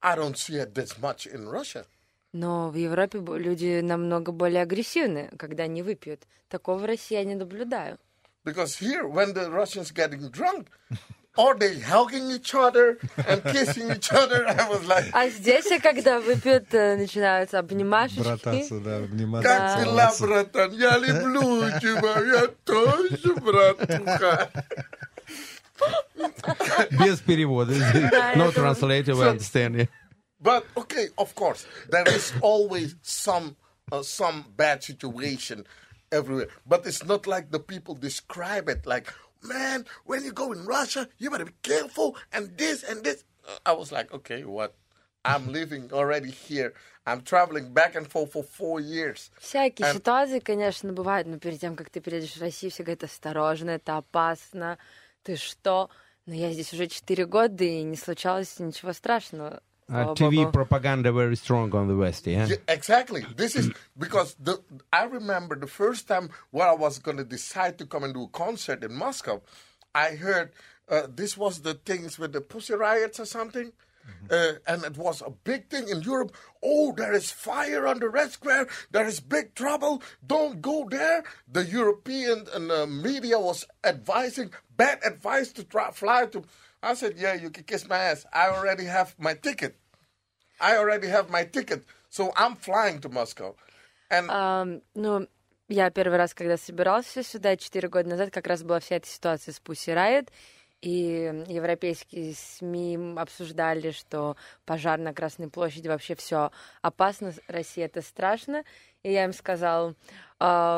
I 0.00 0.14
don't 0.14 0.36
see 0.38 0.56
it 0.58 0.74
this 0.74 0.96
much 1.00 1.26
in 1.26 1.48
Russia. 1.48 1.84
Но 2.32 2.70
в 2.70 2.76
Европе 2.76 3.18
люди 3.18 3.80
намного 3.80 4.30
более 4.32 4.62
агрессивны, 4.62 5.28
когда 5.36 5.64
они 5.64 5.82
выпьют. 5.82 6.22
Такого 6.48 6.78
в 6.78 6.84
России 6.84 7.14
я 7.14 7.24
не 7.24 7.34
наблюдаю. 7.34 7.98
Because 8.44 8.76
here, 8.80 9.06
when 9.06 9.34
the 9.34 9.50
Russians 9.50 9.90
getting 9.92 10.30
drunk, 10.30 10.68
are 11.37 11.53
they 11.53 11.79
hugging 11.79 12.31
each 12.31 12.55
other 12.55 12.97
and 13.27 13.43
kissing 13.43 13.91
each 13.91 14.11
other? 14.11 14.47
I 14.47 14.67
was 14.69 14.85
like, 14.87 15.05
А 15.13 15.29
здесь, 15.29 15.69
а 15.71 15.79
когда 15.79 16.19
выпьют, 16.19 16.73
э, 16.73 16.95
начинаются 16.97 17.59
обнимашечки. 17.59 18.21
Брататься, 18.23 18.79
да, 18.79 18.97
обниматься, 18.97 19.47
как 19.47 19.83
дела, 19.83 20.11
целоваться. 20.11 20.27
братан? 20.27 20.71
Я 20.73 20.97
люблю 20.97 21.69
тебя, 21.79 22.39
я 22.41 22.47
тоже, 22.65 23.35
братуха. 23.35 24.49
Без 27.05 27.19
перевода. 27.19 27.73
No 28.35 28.51
translator, 28.51 29.15
we 29.15 29.27
understand. 29.27 29.75
yeah. 29.75 29.85
But 30.39 30.65
okay, 30.75 31.09
of 31.17 31.33
course, 31.35 31.65
there 31.89 32.07
is 32.07 32.31
always 32.41 32.95
some 33.01 33.55
uh, 33.91 34.03
some 34.03 34.45
bad 34.55 34.83
situation 34.83 35.65
everywhere. 36.11 36.47
But 36.65 36.85
it's 36.85 37.03
not 37.05 37.25
like 37.27 37.51
the 37.51 37.59
people 37.59 37.95
describe 37.95 38.69
it. 38.69 38.85
Like, 38.85 39.11
man, 39.42 39.84
when 40.04 40.24
you 40.24 40.32
go 40.32 40.52
in 40.52 40.64
Russia, 40.64 41.08
you 41.18 41.30
better 41.30 41.44
be 41.44 41.52
careful 41.62 42.16
and 42.32 42.56
this 42.56 42.82
and 42.82 43.02
this. 43.04 43.24
I 43.66 43.72
was 43.72 43.90
like, 43.92 44.12
okay, 44.12 44.44
what? 44.44 44.74
I'm 45.24 45.52
living 45.52 45.90
already 45.92 46.30
here. 46.30 46.74
I'm 47.06 47.22
traveling 47.22 47.72
back 47.72 47.94
and 47.94 48.06
forth 48.08 48.32
for 48.32 48.42
four 48.44 48.80
years. 48.80 49.30
Всякие 49.40 49.86
Эм. 49.88 49.94
ситуации, 49.96 50.40
конечно, 50.40 50.92
бывают, 50.92 51.28
но 51.28 51.38
перед 51.38 51.60
тем, 51.60 51.76
как 51.76 51.90
ты 51.90 52.00
переедешь 52.00 52.36
в 52.36 52.40
Россию, 52.40 52.70
все 52.70 52.82
говорят, 52.82 53.04
осторожно, 53.04 53.70
это 53.70 53.96
опасно, 53.96 54.78
ты 55.22 55.36
что? 55.36 55.90
Но 56.26 56.34
я 56.34 56.52
здесь 56.52 56.72
уже 56.72 56.86
4 56.86 57.26
года, 57.26 57.64
и 57.64 57.82
не 57.82 57.96
случалось 57.96 58.58
ничего 58.60 58.92
страшного. 58.92 59.62
Uh, 59.90 60.14
TV 60.14 60.50
propaganda 60.50 61.12
very 61.12 61.36
strong 61.36 61.74
on 61.74 61.88
the 61.88 61.96
West, 61.96 62.26
yeah? 62.26 62.46
yeah 62.46 62.56
exactly. 62.68 63.26
This 63.36 63.56
is 63.56 63.68
mm. 63.68 63.76
because 63.98 64.36
the, 64.40 64.62
I 64.92 65.04
remember 65.04 65.56
the 65.56 65.66
first 65.66 66.08
time 66.08 66.30
when 66.50 66.66
I 66.66 66.72
was 66.72 66.98
going 66.98 67.16
to 67.18 67.24
decide 67.24 67.78
to 67.78 67.86
come 67.86 68.04
and 68.04 68.14
do 68.14 68.22
a 68.22 68.28
concert 68.28 68.84
in 68.84 68.94
Moscow, 68.94 69.42
I 69.94 70.10
heard 70.10 70.52
uh, 70.88 71.08
this 71.14 71.36
was 71.36 71.62
the 71.62 71.74
things 71.74 72.18
with 72.18 72.32
the 72.32 72.40
Pussy 72.40 72.74
Riots 72.74 73.20
or 73.20 73.26
something. 73.26 73.72
Mm-hmm. 74.08 74.26
Uh, 74.30 74.58
and 74.66 74.84
it 74.84 74.98
was 74.98 75.22
a 75.22 75.30
big 75.30 75.68
thing 75.68 75.88
in 75.88 76.02
Europe. 76.02 76.34
Oh, 76.62 76.92
there 76.96 77.12
is 77.12 77.30
fire 77.30 77.86
on 77.86 78.00
the 78.00 78.08
Red 78.08 78.32
Square. 78.32 78.68
There 78.90 79.06
is 79.06 79.20
big 79.20 79.54
trouble. 79.54 80.02
Don't 80.26 80.60
go 80.60 80.88
there. 80.88 81.22
The 81.50 81.64
European 81.64 82.46
and, 82.52 82.70
uh, 82.70 82.86
media 82.86 83.38
was 83.38 83.64
advising 83.84 84.50
bad 84.76 85.00
advice 85.04 85.52
to 85.52 85.64
try, 85.64 85.90
fly 85.92 86.26
to 86.26 86.42
I 86.82 86.94
said, 86.94 87.16
"Yeah, 87.16 87.34
you 87.34 87.50
can 87.50 87.64
kiss 87.64 87.86
my 87.88 87.96
ass. 87.96 88.26
I 88.32 88.48
already 88.50 88.86
have 88.86 89.14
my 89.18 89.34
ticket. 89.34 89.76
I 90.60 90.76
already 90.76 91.08
have 91.08 91.30
my 91.30 91.44
ticket, 91.44 91.84
so 92.10 92.32
I'm 92.34 92.56
flying 92.56 93.00
to 93.00 93.08
Moscow." 93.08 93.56
And 94.10 94.26
Ам, 94.28 94.82
ну, 94.94 95.26
я 95.68 95.90
первый 95.90 96.18
раз, 96.18 96.34
когда 96.34 96.56
собирался 96.56 97.22
сюда, 97.22 97.56
4 97.56 97.88
года 97.88 98.08
назад, 98.10 98.30
как 98.30 98.46
раз 98.46 98.62
была 98.62 98.80
вся 98.80 98.96
эта 98.96 99.06
ситуация 99.06 99.54
с 99.54 99.60
Pussy 99.60 99.94
Riot, 99.94 100.28
и 100.82 101.44
европейские 101.46 102.34
СМИ 102.34 103.14
обсуждали, 103.16 103.92
что 103.92 104.36
пожар 104.66 104.98
на 104.98 105.14
Красной 105.14 105.48
площади 105.48 105.86
вообще 105.86 106.16
все 106.16 106.50
опасно, 106.82 107.32
Россия 107.46 107.86
это 107.86 108.02
страшно. 108.02 108.64
И 109.04 109.12
я 109.12 109.24
им 109.24 109.32
сказал, 109.32 109.90
«А, 109.90 110.31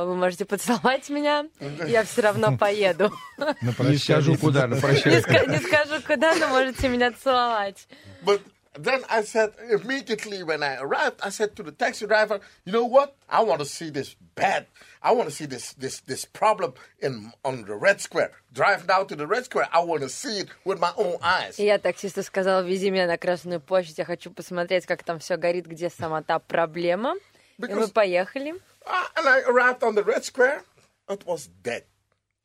вы 0.07 0.15
можете 0.17 0.45
поцеловать 0.45 1.09
меня, 1.11 1.47
я 1.87 2.05
все 2.05 2.21
равно 2.23 2.57
поеду. 2.57 3.13
Не 3.39 3.97
скажу 3.99 4.37
куда, 4.37 4.67
на 4.67 4.75
Не 4.75 4.81
прощание. 4.81 5.23
не 5.49 5.59
скажу 5.59 6.03
куда, 6.07 6.35
но 6.35 6.49
можете 6.49 6.89
меня 6.89 7.13
целовать. 7.13 7.87
but 8.25 8.41
then 8.77 9.03
I 9.09 9.23
said 9.23 9.53
immediately 9.71 10.43
when 10.43 10.63
I 10.63 10.77
arrived, 10.77 11.21
I 11.23 11.29
said 11.31 11.55
to 11.57 11.63
the 11.63 11.71
taxi 11.73 12.07
driver, 12.07 12.41
"You 12.65 12.73
know 12.73 12.85
what? 12.85 13.15
I 13.29 13.41
want 13.43 13.61
to 13.61 13.67
see 13.67 13.89
this 13.91 14.17
bad. 14.35 14.67
I 15.01 15.13
want 15.13 15.29
to 15.29 15.35
see 15.35 15.47
this 15.47 15.75
this 15.75 16.01
this 16.07 16.25
problem 16.25 16.75
in 17.01 17.33
on 17.45 17.65
the 17.67 17.77
Red 17.77 18.01
Square. 18.01 18.33
Drive 18.53 18.87
down 18.87 19.07
to 19.07 19.15
the 19.17 19.27
Red 19.29 19.45
Square. 19.45 19.69
I 19.73 19.79
want 19.85 20.03
to 20.03 20.09
see 20.09 20.41
it 20.41 20.49
with 20.65 20.81
my 20.81 20.93
own 20.97 21.17
eyes." 21.23 21.55
Я 21.59 21.79
таксисту 21.79 22.23
сказала, 22.25 22.63
вези 22.63 22.91
меня 22.91 23.07
на 23.07 23.17
Красную 23.17 23.61
площадь, 23.61 23.99
я 23.99 24.05
хочу 24.05 24.31
посмотреть, 24.33 24.87
как 24.87 25.05
там 25.05 25.21
все 25.21 25.37
горит, 25.37 25.67
где 25.67 25.89
сама 25.89 26.23
та 26.23 26.39
проблема. 26.41 27.15
И 27.58 27.62
мы 27.62 27.68
Because- 27.68 27.92
поехали. 27.94 28.56
Ah, 28.86 29.08
and 29.16 29.28
I 29.28 29.42
arrived 29.44 29.84
on 29.84 29.96
the 29.96 30.04
Red 30.04 30.24
Square. 30.24 30.64
It 31.10 31.26
was 31.26 31.50
dead. 31.64 31.84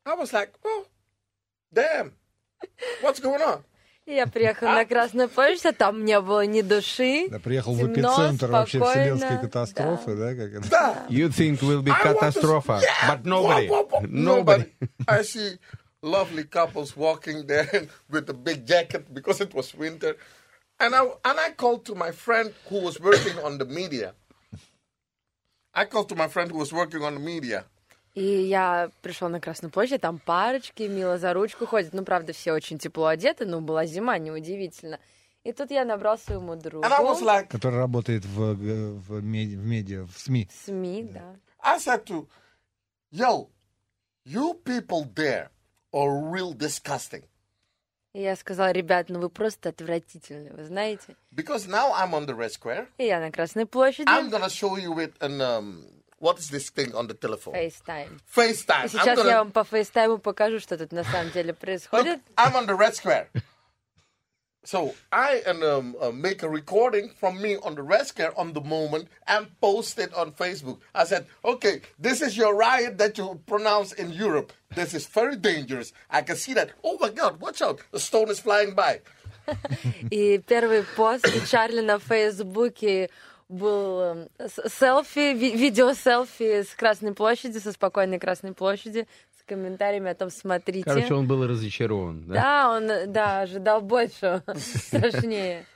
I 0.05 0.15
was 0.15 0.33
like, 0.33 0.51
"Oh, 0.65 0.87
damn, 1.73 2.13
what's 3.03 3.21
going 3.21 3.41
on?" 3.41 3.63
И 4.07 4.15
я 4.15 4.27
приехала 4.27 4.73
на 4.73 4.85
Красную 4.85 5.31
площадь, 5.31 5.65
а 5.67 5.73
там 5.73 6.05
не 6.05 6.21
было 6.21 6.45
ни 6.45 6.61
души. 6.61 7.29
Да, 7.31 7.39
приехал 7.39 7.73
в 7.73 7.79
темно, 7.79 7.93
эпицентр 8.13 8.49
вообще 8.51 8.79
спокойно. 8.79 9.03
вселенской 9.17 9.41
катастрофы, 9.41 10.15
да? 10.17 10.35
как 10.35 10.53
это? 10.53 10.69
Да. 10.69 11.07
You 11.09 11.29
think 11.31 11.61
will 11.63 11.83
be 11.83 11.91
I 11.91 11.95
want 11.95 12.03
to- 12.03 12.15
catastrophe, 12.21 12.81
Yeah, 12.83 13.09
but 13.09 13.25
nobody, 13.25 13.69
whoop, 13.69 13.93
whoop, 13.93 14.03
whoop. 14.03 14.11
nobody. 14.11 14.65
I 15.09 15.23
see 15.23 15.59
lovely 16.03 16.45
couples 16.45 16.95
walking 16.97 17.47
there 17.47 17.89
with 18.11 18.29
a 18.29 18.35
big 18.35 18.67
jacket 18.67 19.07
because 19.15 19.41
it 19.41 19.55
was 19.55 19.75
winter, 19.75 20.17
and 20.79 20.95
I 20.95 21.01
and 21.25 21.41
I 21.41 21.53
called 21.57 21.87
to 21.87 21.95
my 21.95 22.11
friend 22.13 22.53
who 22.69 22.81
was 22.83 23.01
working 23.01 23.39
on 23.43 23.57
the 23.57 23.65
media. 23.65 24.13
I 25.82 25.86
called 25.86 26.10
to 26.10 26.16
my 26.16 26.28
friend 26.28 26.52
who 26.52 26.58
was 26.58 26.72
working 26.74 27.02
on 27.04 27.14
the 27.16 27.20
media. 27.22 27.64
И 28.16 28.24
я 28.24 28.90
пришла 29.02 29.30
на 29.30 29.40
Красную 29.40 29.72
площадь, 29.72 30.02
там 30.02 30.20
парочки 30.20 30.84
мило 30.84 31.18
за 31.18 31.32
ручку 31.34 31.66
ходят. 31.66 31.94
Ну, 31.94 32.04
правда, 32.04 32.34
все 32.34 32.52
очень 32.54 32.78
тепло 32.78 33.06
одеты, 33.08 33.46
но 33.46 33.62
была 33.62 33.86
зима, 33.86 34.18
неудивительно. 34.18 35.00
И 35.46 35.54
тут 35.54 35.72
я 35.72 35.86
набрал 35.86 36.18
своему 36.18 36.56
другу 36.56 36.86
And 36.86 36.92
I 36.92 37.02
was 37.02 37.22
like, 37.22 37.48
Который 37.48 37.78
работает 37.78 38.26
в, 38.26 38.56
г- 38.56 38.92
в, 39.08 39.22
меди- 39.24 39.56
в 39.56 39.66
медиа, 39.66 40.06
в 40.06 40.20
СМИ. 40.20 40.50
СМИ, 40.66 41.04
да. 41.14 41.36
I 41.64 41.78
said 41.78 42.04
to, 42.08 42.28
yo, 43.12 43.48
you 44.26 44.56
people 44.66 45.06
there 45.16 45.48
are 45.94 46.12
real 46.30 46.52
disgusting. 46.54 47.24
И 48.14 48.22
я 48.22 48.36
сказала, 48.36 48.72
ребят, 48.72 49.06
ну 49.10 49.20
вы 49.20 49.30
просто 49.30 49.70
отвратительны, 49.70 50.52
вы 50.54 50.64
знаете. 50.64 51.16
Because 51.32 51.68
now 51.68 51.94
I'm 51.94 52.14
on 52.14 52.26
the 52.26 52.36
Red 52.36 52.50
Square. 52.52 52.88
И 52.98 53.06
я 53.06 53.20
на 53.20 53.32
Красной 53.32 53.68
площади. 53.68 54.08
I'm 54.10 54.30
gonna 54.32 54.50
show 54.50 54.76
you 54.78 54.92
with 54.96 55.14
an 55.20 55.40
um, 55.40 55.86
what 56.20 56.40
is 56.40 56.50
this 56.50 56.70
thing 56.72 56.92
on 56.96 57.08
the 57.08 57.14
telephone? 57.14 57.54
FaceTime. 57.54 58.20
FaceTime. 58.36 58.86
И 58.86 58.90
сейчас 58.90 59.20
gonna- 59.20 59.28
я 59.30 59.38
вам 59.44 59.52
по 59.52 59.64
фейстайму 59.64 60.18
покажу, 60.18 60.60
что 60.60 60.76
тут 60.78 60.92
на 60.92 61.04
самом 61.04 61.32
деле 61.32 61.52
Look, 61.52 61.60
происходит. 61.60 62.20
I'm 62.36 62.54
on 62.56 62.66
the 62.66 62.76
Red 62.76 62.94
Square. 62.96 63.28
So 64.67 64.95
I 65.13 65.43
and 65.47 65.63
um, 65.63 65.95
uh, 66.01 66.11
make 66.11 66.43
a 66.43 66.49
recording 66.49 67.11
from 67.21 67.39
me 67.43 67.59
on 67.63 67.75
the 67.75 67.83
Red 67.83 68.07
Square 68.07 68.33
on 68.39 68.55
the 68.55 68.63
moment 68.63 69.09
and 69.27 69.47
post 69.61 69.99
it 69.99 70.15
on 70.15 70.33
Facebook. 70.33 70.79
I 70.95 71.05
said, 71.05 71.27
okay, 71.45 71.83
this 71.99 72.23
is 72.23 72.35
your 72.35 72.55
riot 72.57 72.97
that 72.97 73.19
you 73.19 73.39
pronounce 73.47 73.93
in 73.93 74.11
Europe. 74.11 74.55
This 74.75 74.95
is 74.95 75.07
very 75.07 75.37
dangerous. 75.37 75.93
I 76.09 76.23
can 76.23 76.37
see 76.37 76.55
that. 76.55 76.71
Oh 76.83 76.97
my 76.99 77.11
God, 77.11 77.41
watch 77.43 77.61
out. 77.61 77.81
The 77.93 78.01
stone 78.01 78.31
is 78.31 78.41
flying 78.41 78.75
by. 78.75 79.03
И 80.11 80.39
первый 80.39 80.83
пост 80.97 81.27
у 81.27 81.47
Чарли 81.47 81.81
на 81.81 81.99
Фейсбуке 81.99 83.11
был 83.51 84.01
эм, 84.01 84.29
с- 84.39 84.71
селфи, 84.71 85.35
ви- 85.35 85.55
видео-селфи 85.55 86.63
с 86.63 86.75
Красной 86.75 87.13
площади, 87.13 87.59
со 87.59 87.73
спокойной 87.73 88.19
Красной 88.19 88.55
площади, 88.55 89.07
с 89.28 89.28
комментариями 89.49 90.11
о 90.11 90.15
том, 90.15 90.31
смотрите. 90.31 90.85
Короче, 90.85 91.15
он 91.15 91.27
был 91.27 91.47
разочарован. 91.47 92.27
Да? 92.27 92.35
Да, 92.35 92.71
он, 92.77 92.91
э, 92.91 93.07
да, 93.07 93.41
ожидал 93.43 93.81
больше, 93.83 94.43
страшнее. 94.57 95.67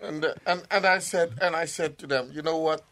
And, 0.00 0.24
uh, 0.24 0.34
and 0.46 0.62
and 0.70 0.86
I 0.86 1.00
said 1.00 1.32
and 1.42 1.54
I 1.54 1.66
said 1.66 1.98
to 1.98 2.06
them, 2.06 2.30
you 2.32 2.40
know 2.40 2.56
what? 2.56 2.82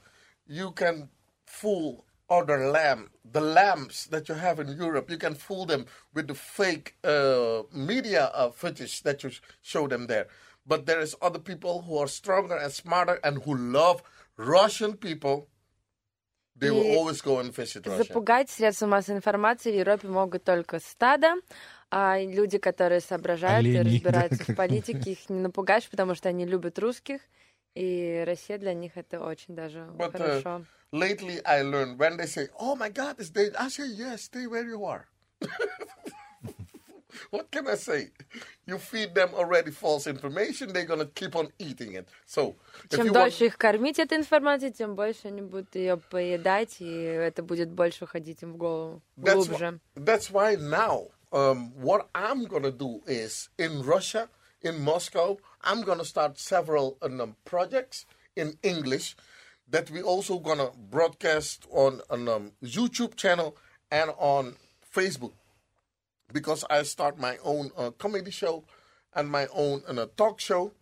You 0.46 0.72
can 0.72 1.08
fool 1.46 2.04
other 2.28 2.70
lamb, 2.70 3.08
the 3.24 3.40
lambs 3.40 4.06
that 4.10 4.28
you 4.28 4.34
have 4.34 4.60
in 4.60 4.68
Europe. 4.76 5.10
You 5.10 5.16
can 5.16 5.34
fool 5.34 5.64
them 5.64 5.86
with 6.12 6.26
the 6.28 6.34
fake 6.34 6.96
uh, 7.04 7.62
media 7.72 8.26
uh, 8.34 8.50
footage 8.50 9.02
that 9.04 9.22
you 9.24 9.30
sh- 9.30 9.40
show 9.62 9.88
them 9.88 10.08
there. 10.08 10.26
But 10.66 10.84
there 10.84 11.00
is 11.00 11.16
other 11.22 11.38
people 11.38 11.82
who 11.82 11.96
are 11.96 12.08
stronger 12.08 12.56
and 12.56 12.70
smarter 12.70 13.18
and 13.24 13.42
who 13.44 13.54
love 13.54 14.02
Russian 14.36 14.94
people. 14.98 15.48
They 16.59 16.69
will 16.69 16.85
И 16.85 16.95
always 16.95 17.21
go 17.21 17.39
and 17.39 17.51
visit 17.51 17.85
Russia. 17.85 18.03
Запугать 18.03 18.49
средства 18.49 18.85
массовой 18.87 19.17
информации 19.17 19.71
в 19.71 19.75
Европе 19.75 20.07
могут 20.07 20.43
только 20.43 20.79
стадо, 20.79 21.35
а 21.89 22.19
люди, 22.19 22.57
которые 22.57 23.01
соображают 23.01 23.65
и 23.65 23.75
Олени, 23.75 23.95
разбираются 23.95 24.45
да. 24.45 24.53
в 24.53 24.55
политике, 24.55 25.11
их 25.11 25.29
не 25.29 25.39
напугаешь, 25.39 25.89
потому 25.89 26.15
что 26.15 26.29
они 26.29 26.45
любят 26.45 26.77
русских, 26.79 27.21
и 27.75 28.23
Россия 28.25 28.57
для 28.57 28.73
них 28.73 28.97
это 28.97 29.19
очень 29.19 29.55
даже 29.55 29.79
But, 29.97 30.13
uh, 30.13 30.41
хорошо. 30.41 30.65
Lately, 30.91 31.41
I 31.43 31.63
learned 31.63 31.97
when 31.97 32.17
they 32.17 32.27
say, 32.27 32.49
"Oh 32.59 32.75
my 32.75 32.91
God, 32.91 33.17
it's 33.17 33.31
they," 33.31 33.51
I 33.55 33.67
say, 33.69 33.87
"Yes, 33.87 34.29
stay 34.29 34.45
where 34.45 34.63
you 34.63 34.85
are." 34.85 35.07
what 37.30 37.50
can 37.50 37.66
I 37.68 37.74
say? 37.74 38.10
You 38.66 38.78
feed 38.78 39.14
them 39.14 39.30
already 39.34 39.70
false 39.70 40.06
information; 40.06 40.72
they're 40.72 40.84
gonna 40.84 41.06
keep 41.06 41.34
on 41.36 41.48
eating 41.58 41.94
it. 41.94 42.08
So, 42.26 42.56
if 42.90 42.98
Чем 42.98 43.06
you 43.06 43.12
дольше 43.12 43.44
want, 43.44 43.46
их 43.46 43.58
кормить 43.58 43.98
этой 43.98 44.18
информацией, 44.18 44.72
тем 44.72 44.94
больше 44.94 45.28
они 45.28 45.42
будут 45.42 45.74
ее 45.74 45.96
поедать, 45.96 46.76
и 46.80 46.90
это 46.90 47.42
будет 47.42 47.70
больше 47.70 48.04
уходить 48.04 48.42
им 48.42 48.52
в 48.54 48.56
голову, 48.56 49.02
that's 49.16 49.46
глубже. 49.46 49.80
why, 49.96 50.04
that's 50.04 50.30
why 50.30 50.56
now, 50.56 51.06
um, 51.32 51.72
what 51.74 52.08
I'm 52.14 52.44
gonna 52.44 52.72
do 52.72 53.00
is 53.06 53.48
in 53.58 53.82
Russia, 53.82 54.28
in 54.62 54.82
Moscow, 54.82 55.38
I'm 55.62 55.82
gonna 55.82 56.04
start 56.04 56.38
several 56.38 56.98
um, 57.02 57.36
projects 57.44 58.06
in 58.36 58.58
English 58.62 59.16
that 59.70 59.90
we 59.90 60.02
also 60.02 60.38
gonna 60.38 60.70
broadcast 60.90 61.66
on 61.70 62.00
an 62.10 62.28
um, 62.28 62.52
YouTube 62.62 63.16
channel 63.16 63.56
and 63.90 64.10
on 64.18 64.56
Facebook 64.94 65.32
because 66.33 66.65
I 66.69 66.83
start 66.83 67.19
my 67.19 67.37
own 67.43 67.71
uh, 67.77 67.91
comedy 67.91 68.31
show 68.31 68.65
and 69.15 69.29
my 69.29 69.47
own 69.53 69.83
uh, 69.87 70.07
talk 70.17 70.39
show. 70.39 70.73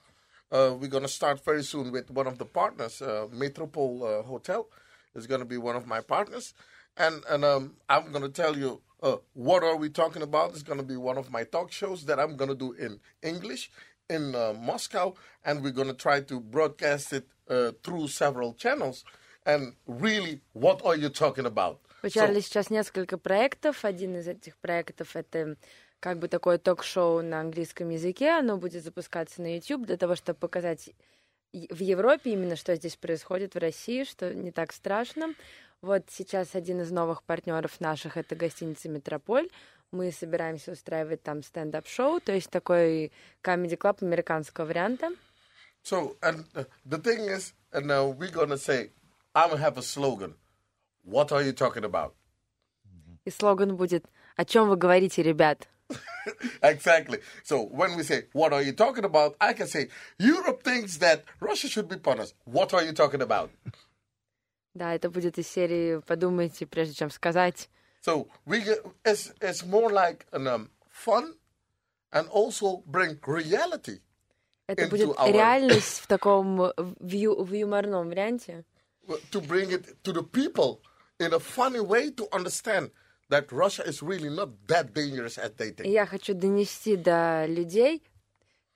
Uh, 0.52 0.76
we're 0.80 0.88
going 0.88 1.04
to 1.04 1.10
start 1.10 1.44
very 1.46 1.64
soon 1.64 1.92
with 1.92 2.10
one 2.10 2.28
of 2.28 2.38
the 2.38 2.46
partners, 2.46 3.02
uh, 3.02 3.28
Metropole 3.32 4.04
uh, 4.04 4.24
Hotel 4.24 4.68
is 5.14 5.28
going 5.28 5.40
to 5.40 5.46
be 5.46 5.58
one 5.58 5.76
of 5.76 5.86
my 5.86 6.02
partners, 6.02 6.54
and 6.98 7.24
and 7.30 7.44
um, 7.46 7.76
I'm 7.90 8.12
going 8.12 8.24
to 8.24 8.30
tell 8.30 8.58
you 8.58 8.82
uh, 9.04 9.18
what 9.34 9.64
are 9.64 9.76
we 9.76 9.90
talking 9.90 10.22
about. 10.22 10.52
It's 10.52 10.64
going 10.64 10.80
to 10.80 10.86
be 10.86 10.98
one 10.98 11.18
of 11.18 11.32
my 11.32 11.44
talk 11.44 11.72
shows 11.72 12.06
that 12.06 12.20
I'm 12.20 12.36
going 12.38 12.50
to 12.50 12.56
do 12.56 12.74
in 12.74 13.00
English 13.22 13.72
in 14.10 14.36
uh, 14.36 14.54
Moscow, 14.54 15.16
and 15.46 15.62
we're 15.64 15.72
going 15.72 15.88
to 15.88 15.94
try 15.94 16.22
to 16.22 16.40
broadcast 16.40 17.14
it 17.14 17.28
through 17.84 18.08
several 18.08 18.54
channels. 18.54 19.04
And 19.46 19.74
really, 19.86 20.40
what 20.54 20.82
are 20.86 20.96
you 20.96 21.10
talking 21.10 21.46
about? 21.46 21.82
У 22.04 22.08
So- 22.08 22.42
сейчас 22.42 22.70
несколько 22.70 23.18
проектов. 23.18 23.86
Один 23.86 24.18
из 24.18 24.28
этих 24.28 24.58
проектов— 24.58 25.16
это 25.16 25.56
как 26.00 26.18
бы 26.18 26.28
такое 26.28 26.58
ток-шоу 26.58 27.22
на 27.22 27.42
английском 27.42 27.90
языке. 27.90 28.32
Оно 28.32 28.58
будет 28.58 28.84
запускаться 28.84 29.42
на 29.42 29.56
YouTube 29.56 29.86
для 29.86 29.98
того, 29.98 30.16
чтобы 30.16 30.40
показать 30.40 30.90
в 31.54 31.80
Европе 31.80 32.32
именно, 32.32 32.56
что 32.56 32.76
здесь 32.76 32.96
происходит 32.96 33.54
в 33.54 33.60
России, 33.60 34.04
что 34.04 34.34
не 34.34 34.52
так 34.52 34.74
страшно. 34.74 35.36
Вот 35.82 36.06
сейчас 36.10 36.56
один 36.56 36.82
из 36.82 36.92
новых 36.92 37.24
партнеров 37.24 37.80
наших— 37.80 38.18
это 38.18 38.36
гостиница 38.36 38.90
«Метрополь». 38.90 39.50
Мы 39.92 40.12
собираемся 40.12 40.72
устраивать 40.72 41.22
там 41.22 41.44
стендап-шоу, 41.44 42.22
то 42.22 42.32
есть 42.32 42.50
такой 42.50 43.12
комеди-клаб 43.42 44.02
американского 44.02 44.66
варианта. 44.66 45.10
So, 45.84 46.16
and 46.22 46.46
uh, 46.54 46.66
the 46.86 46.98
thing 46.98 47.26
is, 47.28 47.54
and 47.74 47.88
now 47.88 48.08
we're 48.08 48.32
gonna 48.32 48.58
say, 48.58 48.92
I'm 49.36 49.50
gonna 49.50 49.62
have 49.62 49.78
a 49.78 49.82
slogan. 49.82 50.36
What 51.05 51.31
are 51.33 51.43
you 51.43 51.53
talking 51.53 51.85
about? 51.85 52.13
И 53.25 53.31
слоган 53.31 53.77
будет 53.77 54.05
«О 54.37 54.45
чем 54.45 54.69
вы 54.69 54.77
говорите, 54.77 55.23
ребят?» 55.23 55.69
exactly. 56.63 57.21
So 57.45 57.63
when 57.63 57.97
we 57.97 58.03
say, 58.03 58.27
"What 58.33 58.53
are 58.53 58.63
you 58.63 58.73
talking 58.73 59.05
about?" 59.05 59.37
I 59.41 59.53
can 59.55 59.67
say, 59.69 59.89
"Europe 60.19 60.63
thinks 60.63 60.99
that 60.99 61.23
Russia 61.41 61.69
should 61.69 61.89
be 61.89 61.97
punished." 61.97 62.35
What 62.45 62.73
are 62.75 62.83
you 62.85 62.93
talking 62.93 63.21
about? 63.23 63.51
Да, 64.75 64.95
это 64.95 65.09
будет 65.11 65.39
из 65.39 65.49
серии 65.49 66.01
«Подумайте, 66.07 66.67
прежде 66.67 66.95
чем 66.95 67.11
сказать». 67.11 67.69
So 68.05 68.29
we 68.45 68.61
get, 68.63 68.85
it's 69.05 69.33
it's 69.41 69.65
more 69.65 69.91
like 69.91 70.27
an 70.33 70.47
um, 70.47 70.71
fun, 70.91 71.35
and 72.13 72.29
also 72.29 72.83
bring 72.87 73.19
reality. 73.27 74.01
Это 74.69 74.83
into 74.85 74.91
будет 74.91 75.09
our- 75.19 75.33
реальность 75.33 76.01
в 76.01 76.07
таком 76.07 76.61
э, 76.63 76.73
в, 76.77 77.11
ю- 77.13 77.43
в 77.45 77.53
юморном 77.53 78.09
варианте. 78.09 78.65
to 79.31 79.41
bring 79.41 79.71
it 79.71 80.03
to 80.03 80.13
the 80.13 80.23
people 80.23 80.81
in 81.21 81.33
a 81.33 81.41
funny 81.41 81.81
way 81.81 82.11
to 82.11 82.27
understand 82.33 82.91
that 83.29 83.51
Russia 83.51 83.83
is 83.87 84.03
really 84.03 84.31
not 84.31 84.51
that 84.69 84.93
dangerous 84.95 85.39
as 85.39 85.51
they 85.57 85.69
И 85.71 85.73
think. 85.75 85.87
я 85.89 86.07
хочу 86.07 86.35
донести 86.35 86.97
до 86.97 87.47
людей 87.47 88.03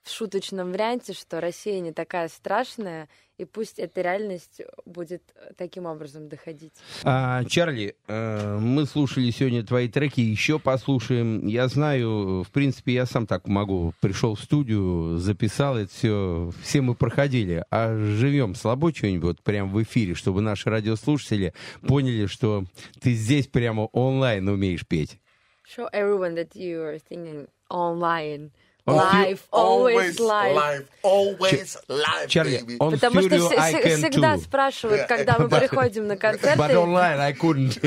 в 0.06 0.10
шуточном 0.10 0.70
варианте, 0.70 1.12
что 1.12 1.40
Россия 1.40 1.80
не 1.80 1.92
такая 1.92 2.28
страшная, 2.28 3.08
и 3.38 3.44
пусть 3.44 3.80
эта 3.80 4.02
реальность 4.02 4.62
будет 4.84 5.22
э, 5.34 5.52
таким 5.56 5.84
образом 5.86 6.28
доходить. 6.28 6.72
А, 7.02 7.44
Чарли, 7.44 7.96
э, 8.06 8.58
мы 8.58 8.86
слушали 8.86 9.30
сегодня 9.30 9.64
твои 9.64 9.88
треки, 9.88 10.20
еще 10.20 10.60
послушаем. 10.60 11.44
Я 11.48 11.66
знаю, 11.66 12.44
в 12.44 12.50
принципе, 12.52 12.94
я 12.94 13.04
сам 13.04 13.26
так 13.26 13.48
могу. 13.48 13.94
Пришел 14.00 14.36
в 14.36 14.40
студию, 14.40 15.18
записал 15.18 15.76
это 15.76 15.92
все, 15.92 16.52
все 16.62 16.80
мы 16.82 16.94
проходили. 16.94 17.64
А 17.70 17.94
живем 17.98 18.54
слабо 18.54 18.94
что-нибудь 18.94 19.24
вот 19.24 19.42
прямо 19.42 19.70
в 19.70 19.82
эфире, 19.82 20.14
чтобы 20.14 20.40
наши 20.40 20.70
радиослушатели 20.70 21.52
поняли, 21.82 22.26
что 22.26 22.64
ты 23.00 23.12
здесь 23.12 23.48
прямо 23.48 23.86
онлайн 23.86 24.48
умеешь 24.48 24.86
петь. 24.86 25.18
Show 25.66 25.88
everyone 25.92 26.36
that 26.36 26.54
you 26.54 26.80
are 26.80 27.00
singing 27.10 27.48
online. 27.68 28.52
Он 28.88 28.94
Live, 28.98 29.40
always 29.50 30.16
live. 30.20 30.54
live, 30.54 30.86
always 31.02 31.76
live, 31.88 32.28
Чарли, 32.28 32.58
baby. 32.60 32.76
он 32.78 32.92
Потому 32.92 33.20
что 33.20 33.36
все- 33.48 33.56
I 33.58 33.72
can 33.74 33.96
всегда 33.96 34.34
too. 34.36 34.40
спрашивают, 34.44 35.08
когда 35.08 35.38
мы 35.38 35.48
приходим 35.48 36.06
на 36.06 36.12
But 36.12 36.18
концерты. 36.38 36.76
online 36.78 37.18
I 37.18 37.32
couldn't. 37.32 37.80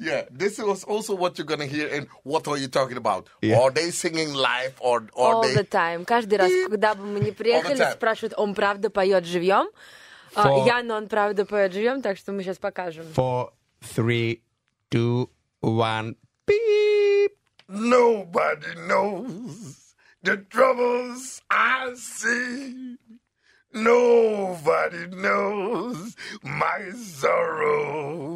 Yeah, 0.00 0.26
this 0.30 0.58
was 0.58 0.84
also 0.84 1.14
what 1.16 1.36
you're 1.36 1.46
gonna 1.46 1.66
hear 1.66 1.88
in 1.88 2.06
"What 2.24 2.46
Are 2.46 2.56
You 2.56 2.68
Talking 2.68 2.96
About?" 2.96 3.26
Yeah. 3.42 3.58
Are 3.60 3.70
they 3.72 3.90
singing 3.90 4.34
live 4.34 4.74
or 4.78 5.08
or 5.14 5.34
All 5.34 5.42
they? 5.42 5.54
the 5.54 5.64
time. 5.64 6.04
Каждый 6.04 6.38
раз, 6.38 6.50
когда 6.68 6.94
бы 6.94 7.04
мы 7.04 7.18
не 7.20 7.32
приехали, 7.32 7.76
time. 7.80 7.92
спрашивают, 7.94 8.34
он 8.36 8.54
правда 8.54 8.88
поет 8.88 9.24
живьем? 9.26 9.68
For- 10.34 10.64
Яна, 10.64 10.96
он 10.96 11.08
правда 11.08 11.44
поет 11.44 11.72
живьем, 11.72 12.02
так 12.02 12.16
что 12.18 12.30
мы 12.32 12.44
сейчас 12.44 12.58
покажем. 12.58 13.04
Four, 13.16 13.50
three, 13.96 14.42
two, 14.92 15.28
one, 15.60 16.14
beep. 16.46 16.89
Nobody 17.72 18.74
knows 18.88 19.94
the 20.24 20.38
troubles 20.38 21.40
I 21.48 21.94
see. 21.94 22.96
Nobody 23.72 25.06
knows 25.06 26.16
my 26.42 26.90
sorrows. 26.96 28.34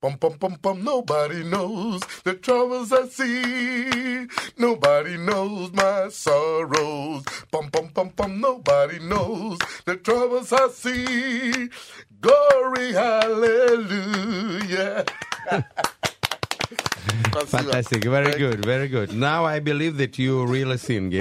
Pum 0.00 0.16
pum 0.16 0.32
pum 0.38 0.54
pum, 0.62 0.82
nobody 0.84 1.42
knows 1.44 2.00
the 2.24 2.32
troubles 2.34 2.90
I 2.92 3.06
see. 3.08 4.26
Nobody 4.56 5.16
knows 5.18 5.72
my 5.74 6.08
sorrows. 6.08 7.22
Pum 7.52 7.68
pum 7.70 7.88
pum 7.90 8.08
pum, 8.10 8.40
nobody 8.40 8.98
knows 9.00 9.58
the 9.84 9.96
troubles 9.96 10.52
I 10.54 10.68
see. 10.68 11.68
Glory, 12.22 12.92
hallelujah. 12.94 15.04
Fantastic, 17.46 18.04
very 18.04 18.32
good, 18.38 18.64
very 18.64 18.88
good. 18.88 19.12
Now 19.14 19.44
I 19.44 19.60
believe 19.60 19.96
that 19.98 20.18
you 20.18 20.44
really 20.46 20.76
sing. 20.78 21.10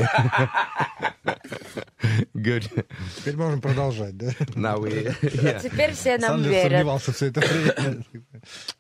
Good. 2.34 2.70
Теперь 3.18 3.36
можем 3.36 3.62
продолжать, 3.62 4.16
да? 4.18 4.28
Now 4.56 4.80
we, 4.80 5.14
yeah. 5.22 5.62
Теперь 5.62 5.92
все 5.92 6.18
нам 6.18 6.32
Сам 6.32 6.44
же 6.44 6.50
верят. 6.50 6.72
сомневался 6.72 7.12
все 7.12 7.26
это 7.28 7.42
время. 7.42 8.04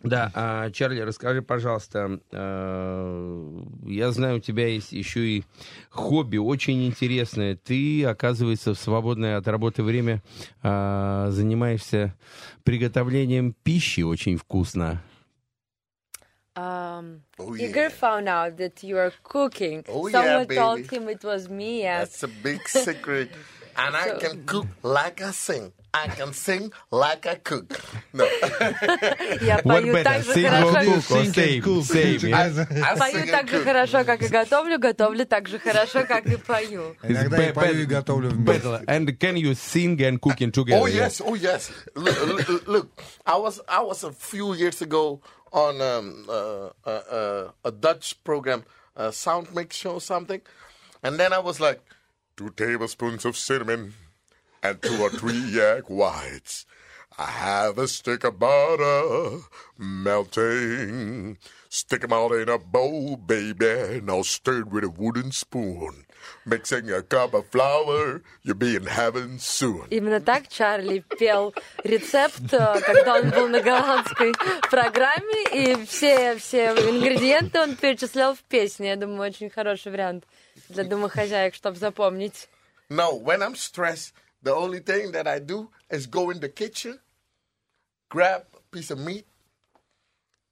Да, 0.01 0.31
а, 0.33 0.69
Чарли, 0.71 1.01
расскажи, 1.01 1.41
пожалуйста, 1.41 2.19
э, 2.31 3.61
я 3.85 4.11
знаю, 4.11 4.37
у 4.37 4.39
тебя 4.39 4.67
есть 4.67 4.93
еще 4.93 5.27
и 5.27 5.43
хобби 5.89 6.37
очень 6.37 6.87
интересное. 6.87 7.55
Ты, 7.55 8.05
оказывается, 8.05 8.73
в 8.73 8.79
свободное 8.79 9.37
от 9.37 9.47
работы 9.47 9.83
время 9.83 10.23
а, 10.63 11.29
занимаешься 11.31 12.15
приготовлением 12.63 13.53
пищи 13.63 14.01
очень 14.01 14.37
вкусно. 14.37 15.01
Um, 16.56 17.22
Oh, 17.38 17.56
Igor 17.56 17.82
yeah. 17.84 17.88
found 17.88 18.28
out 18.28 18.56
that 18.58 18.82
you 18.84 18.96
are 18.96 19.12
cooking. 19.24 19.84
Oh, 19.88 20.06
yeah, 20.06 20.12
Someone 20.12 20.46
told 20.48 20.76
baby. 20.88 20.96
him 20.96 21.08
it 21.08 21.24
was 21.24 21.48
me. 21.48 21.82
And 21.84 22.02
That's 22.02 22.22
a 22.22 22.28
big 22.28 22.68
secret. 22.68 23.30
And 23.76 23.96
I 23.96 24.06
So- 24.10 24.18
can 24.18 24.44
cook 24.46 24.66
like 24.84 25.20
I 25.20 25.32
sing. 25.32 25.72
I 25.92 26.06
can 26.08 26.32
sing 26.32 26.72
like 26.92 27.26
I 27.26 27.34
cook. 27.36 27.80
No. 28.12 28.24
я 29.40 29.58
пою 29.64 30.02
так 30.04 30.22
же 30.22 30.32
sing 30.32 30.44
хорошо, 30.48 30.68
or 30.68 30.84
cook 30.84 30.96
or 30.96 31.00
Sing 31.02 31.26
and 31.26 31.34
sing? 31.34 31.62
cook 31.62 31.84
Same, 31.84 32.18
yeah? 32.30 32.48
together. 32.48 32.66
I 32.70 32.98
пою 32.98 33.12
sing 33.22 33.30
так 33.30 33.40
and 33.42 33.48
же 33.50 33.56
cook. 33.58 33.64
хорошо, 33.64 34.04
как 34.04 34.22
и 34.22 34.28
готовлю, 34.28 34.78
готовлю 34.78 35.26
так 35.26 35.48
же 35.48 35.58
хорошо, 35.58 36.04
как 36.04 36.26
и 36.26 36.36
пою. 36.36 36.96
Иногда 37.02 37.36
It's 37.38 37.50
и 37.50 37.52
пою, 37.52 37.80
и 37.80 37.84
be- 37.84 37.86
готовлю 37.86 38.30
вместе. 38.30 38.62
better. 38.68 38.84
And 38.86 39.18
can 39.18 39.36
you 39.36 39.54
sing 39.54 40.00
and 40.02 40.20
cooking 40.20 40.50
together? 40.52 40.80
Oh 40.82 40.86
yes, 40.86 41.20
oh 41.20 41.34
yes. 41.34 41.70
Look, 41.96 42.26
look, 42.48 42.66
look, 42.68 42.88
I 43.26 43.36
was 43.36 43.60
I 43.68 43.80
was 43.82 44.04
a 44.04 44.12
few 44.12 44.54
years 44.54 44.82
ago 44.82 45.20
on 45.51 45.81
um, 45.81 46.25
uh, 46.29 46.69
uh, 46.85 46.89
uh, 46.89 47.51
a 47.65 47.71
Dutch 47.71 48.23
program, 48.23 48.63
a 48.95 49.11
sound 49.11 49.53
mix 49.53 49.75
show 49.77 49.93
or 49.93 50.01
something, 50.01 50.41
and 51.03 51.19
then 51.19 51.33
I 51.33 51.39
was 51.39 51.59
like, 51.59 51.81
two 52.37 52.49
tablespoons 52.51 53.25
of 53.25 53.35
cinnamon 53.37 53.93
and 54.63 54.81
two 54.81 55.01
or 55.01 55.09
three 55.09 55.59
egg 55.61 55.83
whites. 55.87 56.65
I 57.17 57.25
have 57.31 57.77
a 57.77 57.87
stick 57.87 58.23
of 58.23 58.39
butter 58.39 59.39
melting. 59.77 61.37
Stick 61.67 62.03
'em 62.03 62.13
out 62.13 62.31
in 62.31 62.49
a 62.49 62.57
bowl, 62.57 63.17
baby. 63.17 63.67
and 63.67 64.09
I'll 64.09 64.23
stir 64.23 64.59
it 64.59 64.67
with 64.67 64.83
a 64.83 64.89
wooden 64.89 65.31
spoon. 65.31 66.05
Mixing 66.49 66.89
a 66.91 67.03
cup 67.03 67.35
of 67.35 67.45
flour, 67.47 68.21
you'll 68.41 68.55
be 68.55 68.75
in 68.75 68.85
heaven 68.85 69.37
soon. 69.37 69.85
Именно 69.91 70.19
так 70.19 70.47
Чарли 70.47 71.03
пел 71.19 71.53
рецепт, 71.83 72.51
э, 72.51 72.81
когда 72.81 73.19
он 73.19 73.29
был 73.29 73.47
на 73.49 73.61
голландской 73.61 74.33
программе, 74.71 75.43
и 75.53 75.85
все, 75.85 76.35
все 76.37 76.69
ингредиенты 76.69 77.59
он 77.59 77.75
перечислял 77.75 78.33
в 78.33 78.39
песне. 78.39 78.89
Я 78.89 78.95
думаю, 78.95 79.29
очень 79.29 79.51
хороший 79.51 79.91
вариант 79.91 80.25
для 80.69 80.83
домохозяек, 80.85 81.53
чтобы 81.53 81.77
запомнить. 81.77 82.49
No, 82.89 83.13
when 83.13 83.43
I'm 83.43 83.55
stressed, 83.55 84.13
the 84.41 84.55
only 84.55 84.79
thing 84.79 85.11
that 85.11 85.27
I 85.27 85.39
do 85.39 85.69
is 85.91 86.07
go 86.07 86.31
in 86.31 86.39
the 86.39 86.49
kitchen, 86.49 86.99
grab 88.09 88.45
a 88.55 88.75
piece 88.75 88.89
of 88.89 88.97
meat 88.97 89.27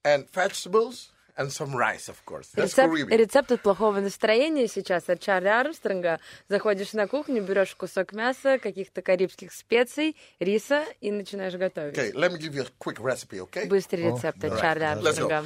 and 0.05 0.29
vegetables 0.29 1.11
and 1.37 1.51
some 1.51 1.75
rice, 1.75 2.09
of 2.09 2.23
course. 2.25 2.47
That's 2.55 2.73
Рецепт, 2.77 2.93
Caribbean. 2.93 3.17
рецепт 3.17 3.51
от 3.51 3.61
плохого 3.61 3.99
настроения 3.99 4.67
сейчас 4.67 5.07
от 5.09 5.19
Чарли 5.19 5.47
Армстронга. 5.47 6.19
Заходишь 6.49 6.93
на 6.93 7.07
кухню, 7.07 7.41
берешь 7.43 7.75
кусок 7.75 8.13
мяса, 8.13 8.57
каких-то 8.59 9.01
карибских 9.01 9.53
специй, 9.53 10.15
риса 10.39 10.83
и 11.01 11.11
начинаешь 11.11 11.53
готовить. 11.53 11.97
Okay, 11.97 12.11
let 12.13 12.31
me 12.31 12.37
give 12.39 12.53
you 12.55 12.63
a 12.63 12.67
quick 12.79 12.99
recipe, 12.99 13.39
okay? 13.39 13.67
Быстрый 13.67 14.11
рецепт 14.11 14.43
от 14.43 14.59
Чарли. 14.59 14.83
Армстронга. 14.83 15.45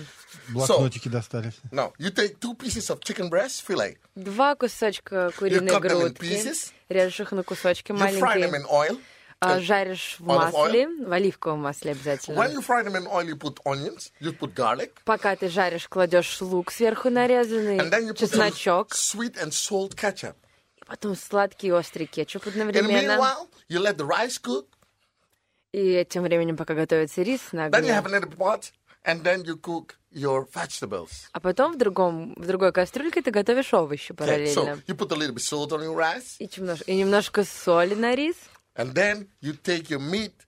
Блокнотики 0.49 1.09
достались. 1.09 1.59
Now, 1.71 1.91
you 1.99 2.09
take 2.11 2.39
two 2.39 2.55
pieces 2.55 2.89
of 2.89 3.01
chicken 3.01 3.29
breast 3.29 3.61
fillet. 3.67 3.97
Два 4.15 4.55
кусочка 4.55 5.31
куриной 5.37 5.79
грудки. 5.79 6.41
Режешь 6.89 7.19
их 7.21 7.31
на 7.31 7.43
кусочки 7.43 7.91
You 7.91 7.97
fry 7.97 8.11
them 8.11 8.19
маленькие. 8.19 8.61
in 8.61 8.65
oil. 8.69 8.99
А, 9.41 9.59
жаришь 9.59 10.17
в 10.19 10.25
масле, 10.25 10.87
в 10.87 11.11
оливковом 11.11 11.61
масле 11.61 11.91
обязательно. 11.93 12.37
When 12.39 12.53
you 12.53 12.61
fry 12.61 12.83
them 12.85 12.95
in 12.95 13.07
oil, 13.07 13.25
you 13.27 13.35
put 13.35 13.57
onions, 13.65 14.11
you 14.21 14.37
put 14.37 14.53
garlic, 14.53 14.91
Пока 15.03 15.35
ты 15.35 15.49
жаришь, 15.49 15.87
кладешь 15.87 16.39
лук 16.41 16.71
сверху 16.71 17.09
нарезанный, 17.09 17.77
and 17.79 17.89
then 17.91 18.03
you 18.07 18.11
put 18.13 18.17
чесночок, 18.19 18.91
sweet 18.93 19.35
and 19.43 19.49
salt 19.49 19.95
ketchup. 19.95 20.35
и 20.79 20.85
потом 20.85 21.15
сладкий 21.15 21.67
и 21.67 21.71
острый 21.71 22.05
кетчуп 22.05 22.45
одновременно. 22.47 22.91
meanwhile, 23.17 23.49
you 23.67 23.79
let 23.81 23.97
the 23.97 24.05
rice 24.07 24.39
cook. 24.39 24.67
И 25.73 26.05
тем 26.07 26.23
временем, 26.23 26.55
пока 26.55 26.75
готовится 26.75 27.23
рис 27.23 27.39
на 27.51 27.67
Then 27.69 27.71
you 27.71 27.77
огне. 27.77 27.91
have 27.93 28.05
another 28.05 28.29
pot, 28.37 28.71
and 29.05 29.23
then 29.23 29.43
you 29.43 29.55
cook 29.59 29.95
your 30.13 30.45
vegetables. 30.53 31.09
А 31.31 31.39
потом 31.39 31.73
в, 31.73 31.77
другом, 31.79 32.35
в 32.35 32.45
другой 32.45 32.71
кастрюльке 32.73 33.21
ты 33.23 33.31
готовишь 33.31 33.73
овощи 33.73 34.11
Okay, 34.11 34.15
параллельно. 34.15 34.51
so 34.73 34.81
you 34.85 34.95
put 34.95 35.11
a 35.11 35.15
little 35.15 35.33
bit 35.33 35.41
salt 35.41 35.71
on 35.71 35.81
your 35.81 35.95
rice, 35.95 36.35
И, 36.37 36.45
чемнож- 36.45 36.83
и 36.85 36.93
немножко 36.95 37.43
соли 37.43 37.95
на 37.95 38.13
рис. 38.13 38.35
and 38.74 38.94
then 38.94 39.28
you 39.40 39.52
take 39.54 39.90
your 39.90 40.00
meat 40.00 40.46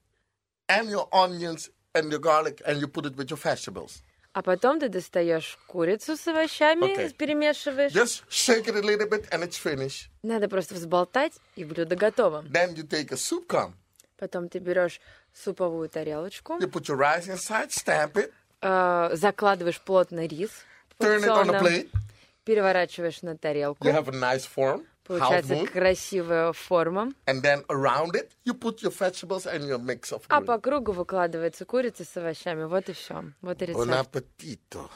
and 0.67 0.89
your 0.89 1.07
onions 1.13 1.69
and 1.95 2.11
your 2.11 2.19
garlic, 2.19 2.61
and 2.65 2.79
you 2.79 2.87
put 2.87 3.05
it 3.05 3.15
with 3.15 3.29
your 3.29 3.37
vegetables. 3.37 4.01
А 4.31 4.43
потом 4.43 4.79
ты 4.79 4.89
достаешь 4.89 5.57
курицу 5.67 6.15
с 6.15 6.27
овощами, 6.27 6.93
Окей. 6.93 7.09
перемешиваешь. 7.13 7.91
Just 7.91 8.23
shake 8.29 8.67
it 8.67 8.75
a 8.75 8.81
little 8.81 9.09
bit, 9.09 9.27
and 9.31 9.43
it's 9.43 9.57
finished. 9.57 10.09
Надо 10.21 10.47
просто 10.47 10.75
взболтать, 10.75 11.33
и 11.55 11.63
блюдо 11.65 11.95
готово. 11.95 12.43
Then 12.43 12.75
you 12.75 12.83
take 12.87 13.11
a 13.11 13.17
soup 13.17 13.47
cum. 13.47 13.73
Потом 14.17 14.47
ты 14.49 14.59
берешь 14.59 15.01
суповую 15.33 15.89
тарелочку, 15.89 16.59
You 16.59 16.69
put 16.69 16.87
your 16.87 16.97
rice 16.97 17.27
inside, 17.27 17.71
stamp 17.71 18.13
it, 18.13 18.31
э, 18.61 19.15
закладываешь 19.15 19.81
плотно 19.81 20.27
рис, 20.27 20.51
turn 20.99 21.23
it 21.23 21.27
on 21.27 21.49
a 21.49 21.53
порционно, 21.53 21.57
plate. 21.59 21.89
переворачиваешь 22.43 23.21
на 23.23 23.35
тарелку. 23.37 23.87
You 23.87 23.93
have 23.93 24.09
a 24.09 24.11
nice 24.11 24.45
form, 24.45 24.85
Half 25.08 25.18
Получается 25.20 25.54
moon, 25.54 25.66
красивая 25.66 26.52
форма. 26.52 27.12
and 27.26 27.42
then 27.42 27.62
around 27.68 28.14
it 28.16 28.32
you 28.44 28.54
put 28.54 28.82
your 28.82 28.90
vegetables 28.92 29.46
and 29.46 29.66
your 29.66 29.78
mix 29.78 30.12
of 30.12 30.22
А 30.28 30.40
green. 30.40 30.46
по 30.46 30.58
кругу 30.58 30.92
выкладывается 30.92 31.64
курица 31.64 32.04
с 32.04 32.16
овощами. 32.16 32.64
Вот 32.64 32.88
и 32.88 32.92
все. 32.92 33.24
Вот 33.42 33.60
и 33.62 33.66
Bon 33.66 33.84
рецепт. 33.86 34.16
appetito. 34.16 34.90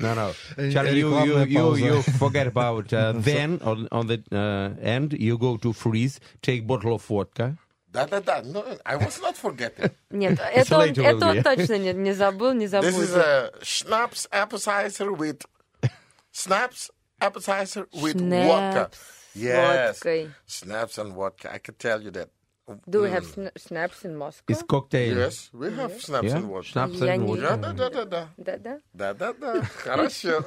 No, 0.00 0.14
no. 0.14 0.32
Э, 0.56 0.70
Charlie, 0.70 1.00
you, 1.00 1.10
you, 1.24 1.44
you, 1.46 1.74
you 1.76 2.02
forget 2.20 2.46
about 2.46 2.92
uh, 2.92 3.14
then 3.16 3.58
on, 3.64 3.88
on 3.90 4.06
the 4.06 4.22
uh, 4.30 4.80
end 4.80 5.12
you 5.14 5.36
go 5.36 5.56
to 5.56 5.72
freeze, 5.72 6.20
take 6.40 6.68
bottle 6.68 6.94
of 6.94 7.04
vodka. 7.04 7.56
Da. 7.90 8.06
No, 8.44 8.62
I 8.86 8.94
was 8.94 9.20
not 9.20 9.36
forgetting. 9.36 9.90
Нет, 10.10 10.38
это 10.38 10.78
он, 10.78 10.90
это 10.90 11.26
он 11.30 11.42
точно 11.42 11.78
не, 11.78 11.92
не 11.94 12.12
забыл, 12.12 12.52
не 12.52 12.66
This 12.66 12.96
is 12.96 13.16
a 13.16 13.50
schnapps 13.60 14.28
appetizer 14.30 15.10
with 15.12 15.44
snaps 16.32 16.90
appetizer 17.19 17.87
with 18.01 18.19
vodka. 18.19 18.89
Snaps 18.91 18.97
с 19.35 19.39
Yes, 19.39 19.99
водкой. 20.03 20.31
snaps 20.45 20.97
and 20.97 21.13
vodka. 21.13 21.51
I 21.53 21.57
can 21.59 21.75
tell 21.75 22.01
you 22.01 22.11
that. 22.11 22.29
Do 22.89 23.01
we 23.01 23.09
have 23.09 23.25
sna- 23.25 23.51
snaps 23.57 24.05
in 24.05 24.15
Moscow? 24.15 24.45
It's 24.53 24.63
cocktail. 24.63 25.17
Yes, 25.17 25.49
we 25.53 25.69
have 25.75 25.99
snaps 26.01 26.27
Yeah? 26.27 26.37
and 26.37 26.45
vodka. 26.45 26.69
Schnapps 26.69 26.99
Я 26.99 27.13
and 27.15 27.23
не- 27.25 27.37
Да, 27.39 27.57
vodka. 27.57 27.57
да, 27.57 27.73
да, 27.73 27.89
да, 27.89 28.05
да. 28.05 28.29
Да-да. 28.37 28.79
Да, 28.93 29.13
да, 29.13 29.33
да. 29.33 29.63
Хорошо. 29.83 30.43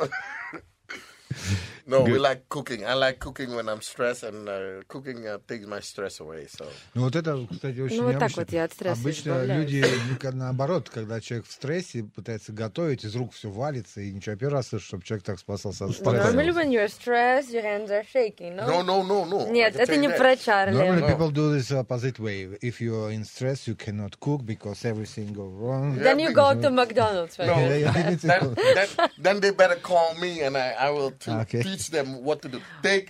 No, 1.92 2.04
we 2.04 2.18
like 2.18 2.48
cooking. 2.48 2.86
I 2.86 2.94
like 2.94 3.20
cooking 3.20 3.54
when 3.54 3.68
I'm 3.68 3.82
stressed, 3.82 4.24
and 4.24 4.48
uh, 4.48 4.82
cooking 4.88 5.28
uh, 5.28 5.40
takes 5.46 5.68
my 5.68 5.82
stress 5.82 6.22
away. 6.22 6.48
So 6.48 6.66
Ну 6.96 7.04
вот 7.04 7.16
это, 7.16 7.46
кстати, 7.52 7.80
очень 7.80 7.98
Ну, 7.98 8.04
вот 8.12 8.20
так 8.20 8.36
вот 8.38 8.52
я 8.54 8.64
от 8.64 8.74
стресса 8.74 9.00
Обычно 9.02 9.30
избавляюсь. 9.32 9.72
люди, 9.72 9.86
ну, 10.24 10.32
наоборот, 10.34 10.90
когда 10.90 11.20
человек 11.20 11.48
в 11.48 11.52
стрессе 11.52 12.04
пытается 12.04 12.54
готовить, 12.54 13.04
из 13.04 13.14
рук 13.16 13.34
все 13.34 13.50
валится, 13.50 14.00
и 14.00 14.12
ничего. 14.12 14.36
Первый 14.38 14.54
раз 14.54 14.70
слышу, 14.70 14.86
чтобы 14.86 15.04
человек 15.04 15.26
так 15.26 15.40
спасался 15.40 15.86
от 15.86 15.92
стресса. 15.94 16.32
Normally 16.32 16.54
when 16.54 16.70
you're 16.72 16.88
stressed, 16.88 17.52
your 17.52 17.64
hands 17.64 17.90
are 17.90 18.06
shaking, 18.14 18.56
no? 18.56 18.66
no, 18.68 18.84
no, 18.84 19.04
no, 19.04 19.26
no. 19.26 19.52
Нет, 19.52 19.76
это 19.76 19.98
не 19.98 20.10
про 20.10 20.38
Чарли. 20.38 20.74
Normally 20.74 21.06
people 21.08 21.32
do 21.32 21.54
this 21.54 21.72
opposite 21.72 22.20
way. 22.20 22.58
If 22.62 22.80
you're 22.80 23.12
in 23.12 23.26
stress, 23.26 23.68
you 23.68 23.76
cannot 23.76 24.18
cook 24.22 24.46
because 24.46 24.86
everything 24.86 25.34
goes 25.34 25.52
wrong. 25.54 25.98
Then 25.98 26.20
you 26.20 26.32
go 26.32 26.54
to 26.54 26.70
McDonald's. 26.70 27.38
No. 27.38 27.56
then, 27.56 28.56
then, 28.56 28.88
then 29.18 29.40
they 29.42 29.52
better 29.52 29.76
call 29.76 30.16
me, 30.16 30.42
and 30.42 30.56
I, 30.56 30.72
I 30.80 30.90
will 30.92 31.12
t- 31.12 31.32
Okay. 31.32 31.62
Teach 31.82 31.92
them 31.92 32.22
what 32.24 32.42
to 32.42 32.50
do. 32.50 32.62
Take 32.84 33.10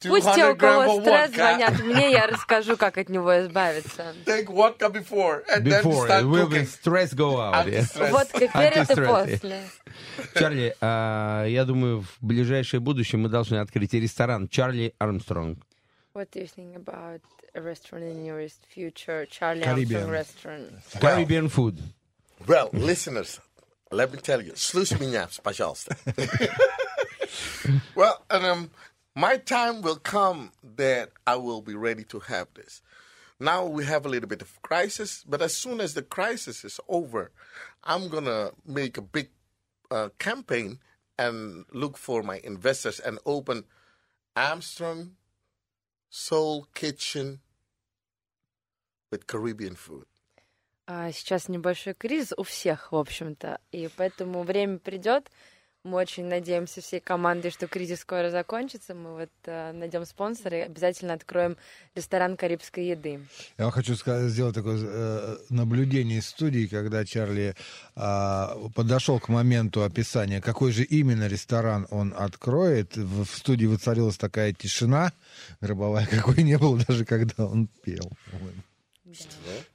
Пусть 0.00 0.26
те, 0.32 0.44
200 0.44 0.52
у 0.52 0.54
grams 0.54 0.58
кого 0.60 0.98
of 0.98 1.00
стресс, 1.02 1.30
vodka. 1.30 1.34
звонят 1.36 1.80
мне, 1.80 2.12
я 2.12 2.26
расскажу, 2.28 2.76
как 2.76 2.98
от 2.98 3.08
него 3.08 3.40
избавиться. 3.42 4.14
Take 4.24 4.46
vodka 4.46 4.88
before, 4.90 5.44
and 5.52 5.64
then 5.64 5.82
Before, 5.82 6.06
start 6.06 6.24
will 6.24 6.46
cooking. 6.48 6.66
stress 6.66 7.12
go 7.14 7.40
out. 7.40 7.66
yeah? 7.66 8.10
Водка 8.10 8.46
перед 8.46 8.90
и 8.90 8.94
после. 8.94 9.68
Чарли, 10.34 10.76
а, 10.80 11.44
я 11.46 11.64
думаю, 11.64 12.02
в 12.02 12.16
ближайшее 12.20 12.78
будущее 12.78 13.18
мы 13.18 13.28
должны 13.28 13.56
открыть 13.56 13.92
ресторан 13.94 14.46
Чарли 14.48 14.94
Армстронг. 15.00 15.58
What 16.14 16.30
do 16.32 16.40
you 16.42 16.46
think 16.46 16.76
about 16.76 17.20
a 17.54 17.60
restaurant 17.60 18.04
in 18.04 18.24
your 18.24 18.48
future? 18.72 19.26
Charlie 19.26 19.62
Caribbean. 19.62 20.04
Armstrong 20.08 20.62
restaurant. 20.62 21.00
Caribbean 21.00 21.48
food. 21.48 21.76
Well, 22.46 22.70
listeners, 22.72 23.40
let 23.90 24.12
me 24.12 24.18
tell 24.20 24.40
you, 24.40 24.52
слушай 24.54 24.96
меня, 25.00 25.28
пожалуйста. 25.42 25.96
well, 27.95 28.23
and, 28.29 28.45
um, 28.45 28.71
my 29.15 29.37
time 29.37 29.81
will 29.81 29.97
come 29.97 30.51
that 30.75 31.11
I 31.27 31.35
will 31.35 31.61
be 31.61 31.75
ready 31.75 32.03
to 32.05 32.19
have 32.19 32.47
this. 32.55 32.81
Now 33.39 33.65
we 33.65 33.85
have 33.85 34.05
a 34.05 34.09
little 34.09 34.29
bit 34.29 34.41
of 34.41 34.61
crisis, 34.61 35.23
but 35.27 35.41
as 35.41 35.55
soon 35.55 35.81
as 35.81 35.93
the 35.93 36.01
crisis 36.01 36.63
is 36.63 36.79
over, 36.87 37.31
I'm 37.83 38.07
gonna 38.09 38.51
make 38.65 38.97
a 38.97 39.01
big 39.01 39.29
uh, 39.91 40.09
campaign 40.17 40.79
and 41.17 41.65
look 41.71 41.97
for 41.97 42.23
my 42.23 42.39
investors 42.43 42.99
and 42.99 43.19
open 43.25 43.65
Armstrong 44.35 45.11
Soul 46.09 46.67
Kitchen 46.73 47.41
with 49.11 49.27
Caribbean 49.27 49.75
food. 49.75 50.05
А 50.85 51.11
сейчас 51.11 51.47
небольшой 51.47 51.93
кризис 51.93 52.33
у 52.35 52.43
всех, 52.43 52.91
в 52.91 52.95
общем-то, 52.97 53.59
и 53.71 53.89
поэтому 53.95 54.43
время 54.43 54.79
придет. 54.79 55.29
Мы 55.88 55.96
очень 55.96 56.26
надеемся 56.26 56.82
всей 56.82 57.00
командой, 57.00 57.50
что 57.50 57.66
кризис 57.66 58.00
скоро 58.00 58.30
закончится. 58.30 58.94
Мы 58.94 59.14
вот 59.14 59.30
э, 59.46 59.72
найдем 59.72 60.04
спонсора 60.04 60.58
и 60.58 60.60
обязательно 60.60 61.14
откроем 61.14 61.56
ресторан 61.94 62.36
карибской 62.36 62.88
еды. 62.88 63.20
Я 63.56 63.70
хочу 63.70 63.96
сказать, 63.96 64.30
сделать 64.30 64.54
такое 64.54 64.78
э, 64.78 65.36
наблюдение 65.48 66.18
из 66.18 66.28
студии, 66.28 66.66
когда 66.66 67.06
Чарли 67.06 67.54
а, 67.96 68.54
подошел 68.74 69.18
к 69.18 69.28
моменту 69.30 69.82
описания, 69.82 70.42
какой 70.42 70.72
же 70.72 70.84
именно 70.84 71.26
ресторан 71.26 71.86
он 71.90 72.12
откроет. 72.14 72.94
В, 72.94 73.24
в 73.24 73.34
студии 73.34 73.64
воцарилась 73.64 74.18
такая 74.18 74.52
тишина 74.52 75.12
гробовая, 75.62 76.06
какой 76.10 76.42
не 76.42 76.58
было 76.58 76.78
даже 76.86 77.06
когда 77.06 77.46
он 77.46 77.68
пел. 77.82 78.12
по-моему. 78.30 78.62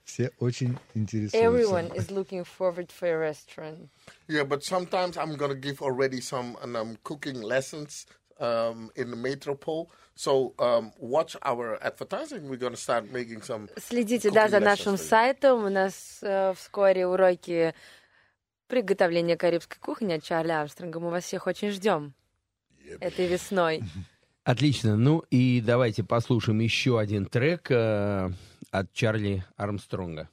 Все 0.04 0.32
очень 0.40 0.78
интересуются. 0.94 1.38
Everyone 1.38 1.92
is 1.96 2.12
looking 2.12 2.44
forward 2.44 2.92
for 2.92 3.08
a 3.08 3.18
restaurant. 3.18 3.90
Yeah, 4.28 4.44
but 4.44 4.64
sometimes 4.64 5.18
I'm 5.18 5.36
gonna 5.36 5.56
give 5.56 5.82
already 5.82 6.22
some 6.22 6.58
um, 6.64 6.98
cooking 7.04 7.42
lessons 7.42 8.06
um, 8.40 8.92
in 8.96 9.10
the 9.10 9.16
metropole. 9.16 9.92
So 10.16 10.54
um, 10.60 10.92
watch 11.00 11.36
our 11.44 11.80
advertising. 11.82 12.50
We're 12.50 12.58
gonna 12.58 12.78
start 12.78 13.12
making 13.12 13.42
some. 13.42 13.70
Следите, 13.78 14.32
да, 14.32 14.48
за 14.48 14.60
нашим 14.60 14.98
сайтом. 14.98 15.66
У 15.66 15.70
нас 15.70 16.20
э, 16.22 16.54
вскоре 16.56 17.08
уроки 17.08 17.74
приготовления 18.68 19.38
карибской 19.38 19.78
кухни 19.80 20.14
от 20.14 20.24
Чарли 20.24 20.52
Армстронга. 20.52 21.00
Мы 21.00 21.10
вас 21.10 21.24
всех 21.24 21.48
очень 21.48 21.72
ждем 21.72 22.14
этой 23.00 23.28
весной. 23.28 23.84
Отлично. 24.44 24.98
Ну 24.98 25.24
и 25.30 25.62
давайте 25.62 26.04
послушаем 26.04 26.60
еще 26.60 27.00
один 27.00 27.26
трек 27.26 27.68
э, 27.70 28.30
от 28.74 28.92
Чарли 28.92 29.44
Армстронга. 29.56 30.30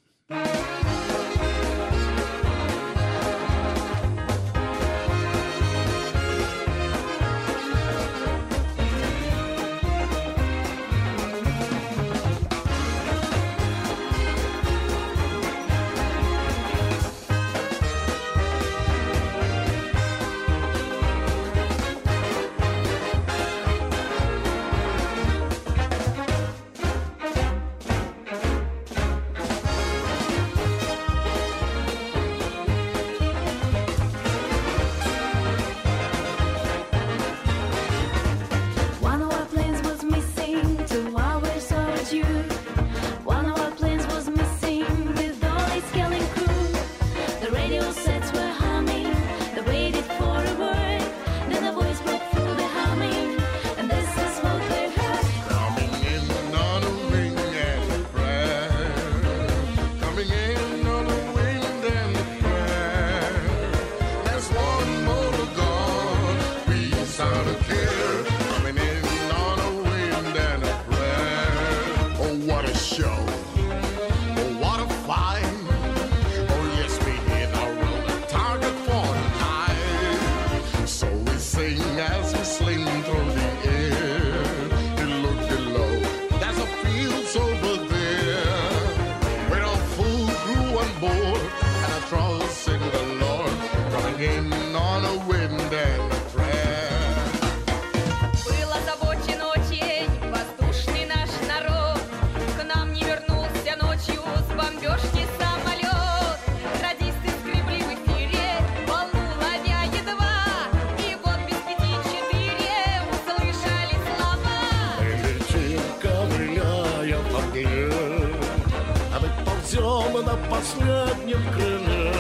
Последнем 120.49 121.43
крыле. 121.53 122.13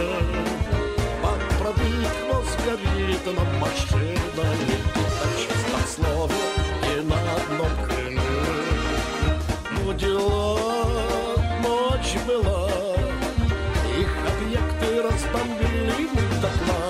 Бак 1.22 1.40
пробит, 1.58 2.16
но 2.28 2.42
сгорит 2.42 3.26
нам 3.26 3.58
машина 3.58 4.20
На 4.36 5.28
чистом 5.38 5.82
слове 5.86 6.34
и 6.86 7.00
на 7.02 7.16
одном 7.36 7.86
крыле. 7.86 8.20
Ну, 9.72 9.92
дела, 9.94 10.58
ночь 11.62 12.16
была, 12.26 12.68
Их 13.98 14.12
объекты 14.30 15.02
разбомбили 15.02 16.08
до 16.40 16.48
дна. 16.48 16.82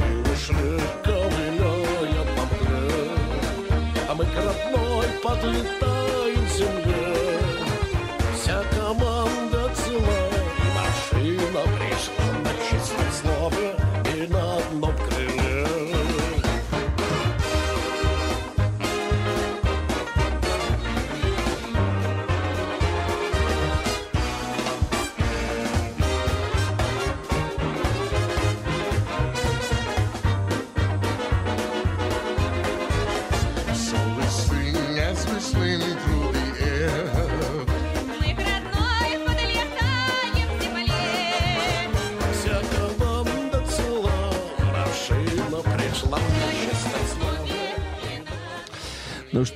Мы 0.00 0.22
вышли, 0.22 0.80
ковыляя 1.04 2.24
по 2.36 2.42
мгле, 2.44 3.10
а 4.08 4.14
мы 4.14 4.24
к 4.24 4.36
родной 4.36 5.06
подлетаем 5.22 5.81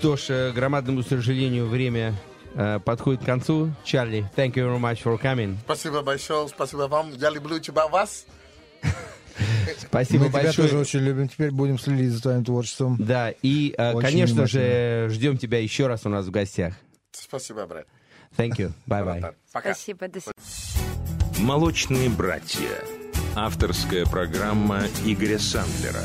что 0.07 0.17
ж, 0.17 0.27
э, 0.29 0.53
громадному 0.53 1.03
сожалению, 1.03 1.67
время 1.67 2.15
э, 2.55 2.79
подходит 2.79 3.23
к 3.23 3.27
концу. 3.27 3.73
Чарли, 3.83 4.31
thank 4.37 4.55
you 4.55 4.65
very 4.65 4.79
much 4.79 5.03
for 5.03 5.21
coming. 5.21 5.57
Спасибо 5.65 6.03
большое, 6.03 6.47
спасибо 6.47 6.83
вам. 6.83 7.11
Я 7.17 7.31
люблю 7.31 7.59
тебя, 7.59 7.89
вас. 7.89 8.25
Спасибо 9.89 10.25
Мы 10.25 10.31
тебя 10.31 10.43
большое. 10.45 10.69
тоже 10.69 10.81
очень 10.81 11.01
любим. 11.01 11.29
Теперь 11.29 11.51
будем 11.51 11.77
следить 11.79 12.13
за 12.13 12.23
твоим 12.23 12.45
творчеством. 12.45 12.97
Да, 13.01 13.33
и, 13.43 13.75
э, 13.77 13.95
Очень 13.95 14.07
конечно 14.07 14.47
же, 14.47 15.09
ждем 15.11 15.39
тебя 15.39 15.59
еще 15.59 15.89
раз 15.89 16.07
у 16.07 16.09
нас 16.09 16.27
в 16.27 16.31
гостях. 16.31 16.75
Спасибо, 17.11 17.67
брат. 17.67 17.87
Thank 18.37 18.59
you. 18.59 18.73
Bye-bye. 18.87 19.35
Спасибо, 19.51 20.07
до 20.07 20.21
свидания. 20.21 21.45
«Молочные 21.45 22.11
братья». 22.11 22.69
Авторская 23.35 24.07
программа 24.07 24.85
Игоря 25.05 25.39
Сандлера. 25.39 26.05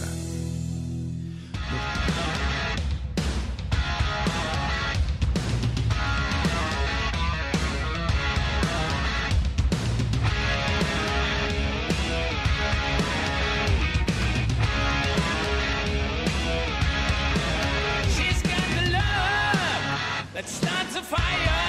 fire. 21.11 21.60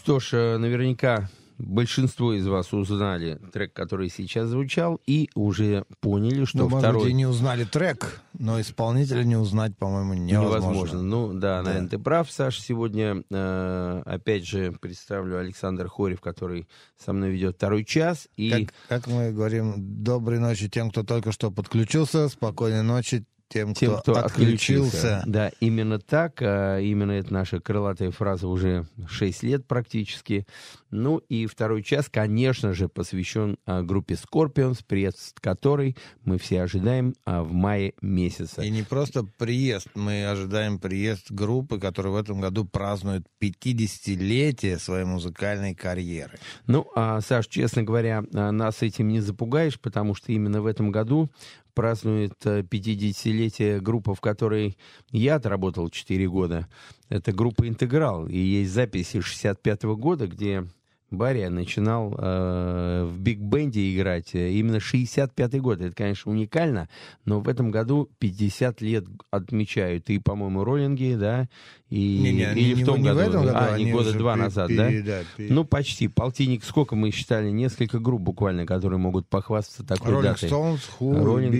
Что 0.00 0.18
ж, 0.18 0.30
э, 0.32 0.56
наверняка 0.56 1.28
большинство 1.58 2.32
из 2.32 2.46
вас 2.46 2.72
узнали 2.72 3.38
трек, 3.52 3.74
который 3.74 4.08
сейчас 4.08 4.48
звучал, 4.48 4.98
и 5.06 5.28
уже 5.34 5.84
поняли, 6.00 6.46
что 6.46 6.56
Ну, 6.56 6.68
может 6.70 6.78
второй... 6.86 7.02
быть, 7.02 7.10
и 7.10 7.14
не 7.14 7.26
узнали 7.26 7.64
трек, 7.64 8.22
но 8.32 8.58
исполнителя 8.62 9.24
не 9.24 9.36
узнать, 9.36 9.76
по-моему, 9.76 10.14
невозможно. 10.14 10.56
Невозможно. 10.56 11.02
Ну 11.02 11.32
да, 11.34 11.58
Да. 11.58 11.62
наверное, 11.64 11.90
ты 11.90 11.98
прав, 11.98 12.30
Саш. 12.32 12.58
Сегодня, 12.58 13.22
э, 13.30 14.02
опять 14.06 14.46
же, 14.46 14.72
представлю 14.80 15.38
Александр 15.38 15.86
Хорев, 15.88 16.22
который 16.22 16.66
со 16.96 17.12
мной 17.12 17.30
ведет 17.32 17.56
второй 17.56 17.84
час. 17.84 18.26
И 18.36 18.50
Как, 18.50 18.74
как 18.88 19.06
мы 19.06 19.30
говорим, 19.30 19.74
доброй 20.02 20.38
ночи 20.38 20.70
тем, 20.70 20.90
кто 20.90 21.02
только 21.02 21.30
что 21.30 21.50
подключился, 21.50 22.30
спокойной 22.30 22.82
ночи 22.82 23.26
тем, 23.50 23.74
кто, 23.74 23.80
тем, 23.80 23.96
кто 23.98 24.12
отключился. 24.16 25.18
отключился. 25.18 25.22
Да, 25.26 25.50
именно 25.60 25.98
так. 25.98 26.40
а, 26.40 26.78
Именно 26.78 27.12
это 27.12 27.32
наша 27.32 27.60
крылатая 27.60 28.10
фраза 28.10 28.46
уже 28.48 28.86
6 29.08 29.42
лет 29.42 29.66
практически. 29.66 30.46
Ну 30.90 31.18
и 31.18 31.46
второй 31.46 31.82
час, 31.82 32.08
конечно 32.08 32.72
же, 32.72 32.88
посвящен 32.88 33.56
а, 33.64 33.82
группе 33.82 34.14
Scorpions, 34.14 34.84
приезд 34.86 35.38
которой 35.40 35.96
мы 36.24 36.38
все 36.38 36.62
ожидаем 36.62 37.14
а, 37.24 37.42
в 37.42 37.52
мае 37.52 37.94
месяце. 38.00 38.66
И 38.66 38.70
не 38.70 38.82
просто 38.82 39.24
приезд, 39.38 39.88
мы 39.94 40.26
ожидаем 40.26 40.78
приезд 40.78 41.30
группы, 41.30 41.78
которая 41.78 42.12
в 42.12 42.16
этом 42.16 42.40
году 42.40 42.64
празднует 42.64 43.24
50-летие 43.40 44.78
своей 44.78 45.04
музыкальной 45.04 45.74
карьеры. 45.74 46.38
Ну, 46.66 46.88
а, 46.94 47.20
Саш, 47.20 47.46
честно 47.46 47.82
говоря, 47.82 48.24
а, 48.34 48.50
нас 48.50 48.82
этим 48.82 49.08
не 49.08 49.20
запугаешь, 49.20 49.78
потому 49.78 50.14
что 50.14 50.32
именно 50.32 50.60
в 50.60 50.66
этом 50.66 50.90
году 50.90 51.30
празднует 51.74 52.34
э, 52.44 52.60
50-летие 52.60 53.80
группа, 53.80 54.14
в 54.14 54.20
которой 54.20 54.76
я 55.10 55.36
отработал 55.36 55.88
4 55.88 56.28
года. 56.28 56.68
Это 57.08 57.32
группа 57.32 57.66
«Интеграл». 57.66 58.26
И 58.26 58.38
есть 58.38 58.72
записи 58.72 59.20
65 59.20 59.84
года, 59.84 60.26
где 60.26 60.66
Барри 61.10 61.46
начинал 61.46 62.14
э, 62.16 63.04
в 63.04 63.18
биг-бенде 63.18 63.94
играть. 63.94 64.34
э, 64.34 64.50
Именно 64.52 64.76
65-й 64.76 65.60
год. 65.60 65.80
Это, 65.80 65.94
конечно, 65.94 66.30
уникально, 66.30 66.88
но 67.24 67.40
в 67.40 67.48
этом 67.48 67.70
году 67.70 68.08
50 68.18 68.80
лет 68.80 69.04
отмечают 69.30 70.08
и, 70.10 70.18
по-моему, 70.18 70.64
роллинги, 70.64 71.16
да, 71.18 71.48
и 71.90 72.18
Не-не, 72.18 72.52
или 72.54 72.74
не- 72.74 72.82
в 72.82 72.86
том 72.86 73.02
не 73.02 73.10
в 73.12 73.14
году. 73.16 73.28
этом 73.30 73.44
году, 73.46 73.56
а, 73.58 73.76
не 73.76 73.82
они 73.82 73.92
года 73.92 74.12
два 74.12 74.34
пе- 74.34 74.40
назад, 74.42 74.68
пере- 74.68 75.02
да? 75.02 75.18
да, 75.18 75.24
пе- 75.36 75.52
Ну, 75.52 75.64
почти. 75.64 76.06
Полтинник. 76.08 76.62
Сколько 76.64 76.94
мы 76.94 77.10
считали? 77.10 77.50
Несколько 77.50 77.98
групп 77.98 78.22
буквально, 78.22 78.64
которые 78.64 78.98
могут 79.00 79.28
похвастаться 79.28 79.84
такой 79.84 80.12
Роллинг 80.12 80.34
датой. 80.34 80.48
Стоунс, 80.48 80.84
Ху, 80.84 81.12
Роллинги, 81.24 81.56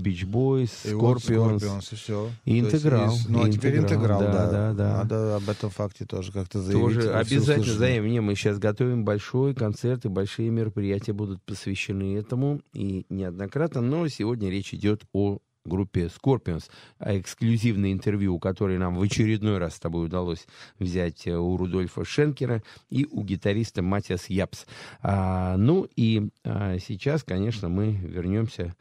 Beach 0.00 0.24
Boys, 0.24 0.84
и 0.84 0.94
вот 0.94 1.20
Scorpions. 1.22 1.62
Scorpions, 1.62 1.88
и 1.92 1.94
все. 1.96 2.30
И 2.44 2.58
«Интеграл», 2.60 3.14
ну, 3.28 3.44
а 3.44 3.50
теперь 3.50 3.78
«Интеграл», 3.78 4.20
да, 4.20 4.32
да. 4.32 4.50
да, 4.50 4.72
да. 4.74 4.96
Надо 4.98 5.36
об 5.36 5.48
этом 5.48 5.70
факте 5.70 6.04
тоже 6.06 6.32
как-то 6.32 6.60
заявить. 6.60 6.82
Тоже 6.96 7.12
обязательно 7.12 7.74
заявим. 7.74 8.10
Не, 8.10 8.20
мы 8.20 8.34
сейчас 8.34 8.58
готовим 8.58 9.04
большой 9.04 9.54
концерт, 9.54 10.04
и 10.04 10.08
большие 10.08 10.50
мероприятия 10.50 11.12
будут 11.12 11.40
посвящены 11.44 12.16
этому, 12.16 12.60
и 12.74 13.06
неоднократно, 13.08 13.80
но 13.80 14.08
сегодня 14.08 14.50
речь 14.50 14.74
идет 14.74 15.02
о 15.12 15.38
группе 15.64 16.06
Scorpions, 16.06 16.68
а 16.98 17.18
эксклюзивное 17.18 17.92
интервью, 17.92 18.38
которое 18.38 18.78
нам 18.78 18.96
в 18.96 19.02
очередной 19.02 19.58
раз 19.58 19.76
с 19.76 19.80
тобой 19.80 20.06
удалось 20.06 20.46
взять 20.78 21.26
э, 21.26 21.36
у 21.36 21.56
Рудольфа 21.56 22.04
Шенкера 22.04 22.62
и 22.90 23.06
у 23.10 23.22
гитариста 23.22 23.82
Матиас 23.82 24.28
Ябс. 24.28 24.66
А, 25.02 25.56
ну 25.56 25.88
и 25.96 26.30
а, 26.44 26.78
сейчас, 26.78 27.22
конечно, 27.22 27.68
мы 27.68 27.92
вернемся 27.92 28.74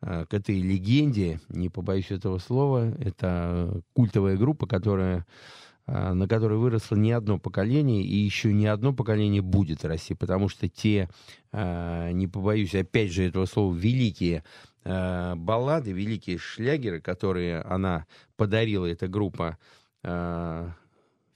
а, 0.00 0.26
к 0.26 0.34
этой 0.34 0.60
легенде, 0.60 1.40
не 1.48 1.68
побоюсь 1.68 2.10
этого 2.10 2.38
слова. 2.38 2.92
Это 2.98 3.82
культовая 3.92 4.36
группа, 4.36 4.66
которая 4.66 5.26
а, 5.86 6.14
на 6.14 6.26
которой 6.26 6.58
выросло 6.58 6.96
не 6.96 7.12
одно 7.12 7.38
поколение, 7.38 8.02
и 8.02 8.16
еще 8.16 8.52
не 8.52 8.66
одно 8.66 8.92
поколение 8.92 9.42
будет 9.42 9.84
России, 9.84 10.14
потому 10.14 10.48
что 10.48 10.68
те, 10.68 11.08
не 11.52 12.26
побоюсь 12.26 12.74
опять 12.74 13.12
же 13.12 13.22
этого 13.22 13.46
слова, 13.46 13.72
великие 13.72 14.42
а, 14.84 15.34
баллады, 15.36 15.92
великие 15.92 16.38
шлягеры, 16.38 17.00
которые 17.00 17.60
она 17.60 18.06
подарила, 18.36 18.86
эта 18.86 19.08
группа, 19.08 19.58
а, 20.02 20.72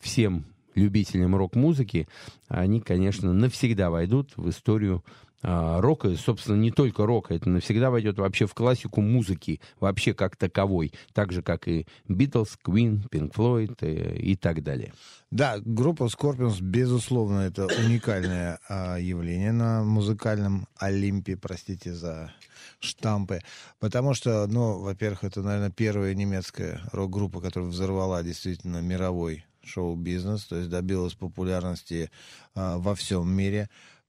всем 0.00 0.44
любителям 0.74 1.34
рок-музыки, 1.34 2.08
они, 2.48 2.80
конечно, 2.80 3.32
навсегда 3.32 3.90
войдут 3.90 4.36
в 4.36 4.48
историю 4.48 5.04
рока, 5.42 6.08
и, 6.08 6.16
собственно, 6.16 6.56
не 6.56 6.70
только 6.70 7.06
рока, 7.06 7.34
это 7.34 7.48
навсегда 7.48 7.90
войдет 7.90 8.18
вообще 8.18 8.46
в 8.46 8.54
классику 8.54 9.00
музыки, 9.00 9.60
вообще 9.78 10.14
как 10.14 10.36
таковой, 10.36 10.92
так 11.12 11.32
же, 11.32 11.42
как 11.42 11.68
и 11.68 11.86
Битлз, 12.08 12.58
Квин, 12.62 13.02
Пинк 13.10 13.34
Флойд 13.34 13.82
э, 13.82 14.16
и 14.16 14.36
так 14.36 14.62
далее. 14.62 14.92
Да, 15.30 15.58
группа 15.62 16.04
Scorpions, 16.04 16.60
безусловно, 16.60 17.40
это 17.40 17.66
уникальное 17.66 18.58
а, 18.68 18.96
явление 18.96 19.52
на 19.52 19.84
музыкальном 19.84 20.66
Олимпе, 20.76 21.36
простите 21.36 21.92
за 21.92 22.32
штампы. 22.80 23.40
Потому 23.78 24.14
что, 24.14 24.46
ну, 24.46 24.78
во-первых, 24.78 25.24
это, 25.24 25.42
наверное, 25.42 25.70
первая 25.70 26.14
немецкая 26.14 26.80
рок-группа, 26.92 27.40
которая 27.40 27.68
взорвала 27.68 28.22
действительно 28.22 28.80
мировой 28.80 29.44
шоу-бизнес, 29.62 30.44
то 30.44 30.56
есть 30.56 30.70
добилась 30.70 31.14
популярности 31.14 32.10
а, 32.54 32.78
во 32.78 32.94
всем 32.94 33.30
мире. 33.30 33.68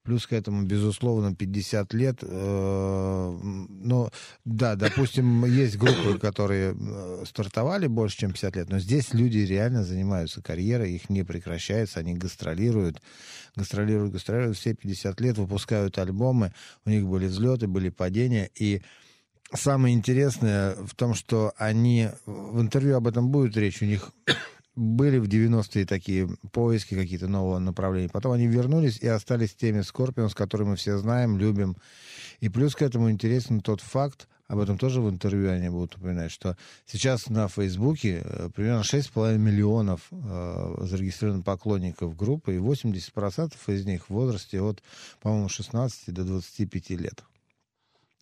Плюс 0.10 0.26
к 0.26 0.34
этому, 0.34 0.64
безусловно, 0.64 1.36
50 1.36 1.94
лет. 1.94 2.18
э, 2.24 3.38
ну, 3.44 4.10
да, 4.44 4.76
допустим, 4.76 5.46
есть 5.46 5.78
группы, 5.78 6.18
которые 6.18 6.76
э, 6.76 7.24
стартовали 7.28 7.86
больше, 7.86 8.18
чем 8.18 8.32
50 8.32 8.56
лет, 8.56 8.70
но 8.70 8.80
здесь 8.80 9.14
люди 9.14 9.38
реально 9.38 9.84
занимаются 9.84 10.42
карьерой, 10.42 10.94
их 10.94 11.12
не 11.12 11.22
прекращается, 11.22 12.00
они 12.00 12.16
гастролируют, 12.16 13.04
гастролируют, 13.56 14.14
гастролируют, 14.14 14.58
все 14.58 14.74
50 14.74 15.22
лет 15.22 15.38
выпускают 15.38 16.00
альбомы, 16.00 16.54
у 16.86 16.90
них 16.90 17.06
были 17.06 17.28
взлеты, 17.28 17.68
были 17.68 17.90
падения, 17.90 18.50
и 18.56 18.82
самое 19.54 19.94
интересное 19.94 20.74
в 20.74 20.96
том, 20.96 21.14
что 21.14 21.54
они, 21.56 22.10
в 22.26 22.60
интервью 22.60 22.96
об 22.96 23.06
этом 23.06 23.30
будет 23.30 23.56
речь, 23.58 23.84
у 23.84 23.86
них 23.86 24.12
были 24.80 25.18
в 25.18 25.28
90-е 25.28 25.86
такие 25.86 26.30
поиски 26.52 26.96
какие-то 26.96 27.28
нового 27.28 27.60
направления. 27.60 28.10
Потом 28.10 28.32
они 28.32 28.48
вернулись 28.48 28.98
и 29.00 29.08
остались 29.08 29.54
теми 29.54 29.80
Scorpions, 29.80 30.34
которые 30.34 30.68
мы 30.68 30.76
все 30.78 30.98
знаем, 30.98 31.38
любим. 31.38 31.76
И 32.40 32.48
плюс 32.48 32.76
к 32.76 32.82
этому 32.82 33.12
интересен 33.12 33.60
тот 33.60 33.82
факт, 33.82 34.30
об 34.48 34.60
этом 34.60 34.78
тоже 34.78 35.02
в 35.02 35.10
интервью 35.10 35.52
они 35.52 35.68
будут 35.68 35.98
упоминать, 35.98 36.32
что 36.32 36.56
сейчас 36.86 37.30
на 37.30 37.50
Фейсбуке 37.50 38.22
э, 38.24 38.50
примерно 38.56 38.82
6,5 38.82 39.38
миллионов 39.38 40.08
э, 40.12 40.76
зарегистрированных 40.80 41.46
поклонников 41.46 42.16
группы, 42.16 42.56
и 42.56 42.58
80% 42.58 43.54
из 43.68 43.86
них 43.86 44.06
в 44.06 44.12
возрасте 44.12 44.62
от, 44.62 44.82
по-моему, 45.22 45.50
16 45.50 46.14
до 46.14 46.24
25 46.24 46.90
лет. 46.92 47.24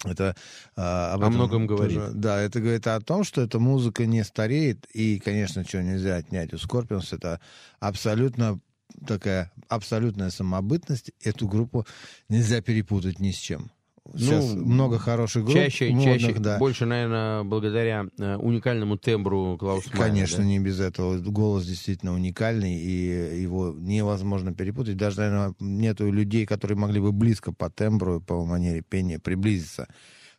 Это 0.04 0.36
а, 0.76 1.14
об 1.14 1.24
О 1.24 1.30
многом 1.30 1.66
говорит. 1.66 1.98
тоже- 1.98 2.12
да, 2.14 2.39
это 2.39 2.60
говорит 2.60 2.86
о 2.88 3.00
том, 3.02 3.24
что 3.24 3.41
эта 3.41 3.60
музыка 3.60 4.06
не 4.06 4.24
стареет, 4.24 4.86
и, 4.93 5.20
конечно, 5.20 5.66
чего 5.66 5.82
нельзя 5.82 6.18
отнять 6.18 6.54
у 6.54 6.58
Scorpions, 6.58 7.16
это 7.16 7.41
абсолютно 7.80 8.60
такая 9.06 9.52
абсолютная 9.68 10.30
самобытность. 10.30 11.12
Эту 11.24 11.48
группу 11.48 11.86
нельзя 12.30 12.62
перепутать 12.62 13.20
ни 13.20 13.32
с 13.32 13.38
чем. 13.38 13.72
Сейчас 14.16 14.53
Ну, 14.53 14.66
много 14.66 14.99
хороших 14.99 15.43
групп, 15.43 15.55
чаще, 15.55 15.89
модных, 15.89 16.22
чаще, 16.22 16.34
да. 16.39 16.58
больше, 16.58 16.86
наверное, 16.86 17.43
благодаря 17.43 18.05
э, 18.18 18.36
уникальному 18.38 18.97
тембру 18.97 19.58
Клауса 19.60 19.89
Конечно, 19.91 20.39
да? 20.39 20.43
не 20.43 20.60
без 20.60 20.80
этого. 20.80 21.18
Голос 21.18 21.66
действительно 21.66 22.14
уникальный, 22.14 22.76
и 22.76 23.41
его 23.41 23.74
невозможно 23.78 24.53
перепутать. 24.53 24.97
Даже, 24.97 25.20
наверное, 25.22 25.55
нету 25.60 26.12
людей, 26.12 26.45
которые 26.45 26.78
могли 26.78 26.99
бы 26.99 27.12
близко 27.12 27.51
по 27.51 27.70
тембру, 27.70 28.22
по 28.22 28.45
манере 28.45 28.82
пения 28.82 29.20
приблизиться 29.20 29.88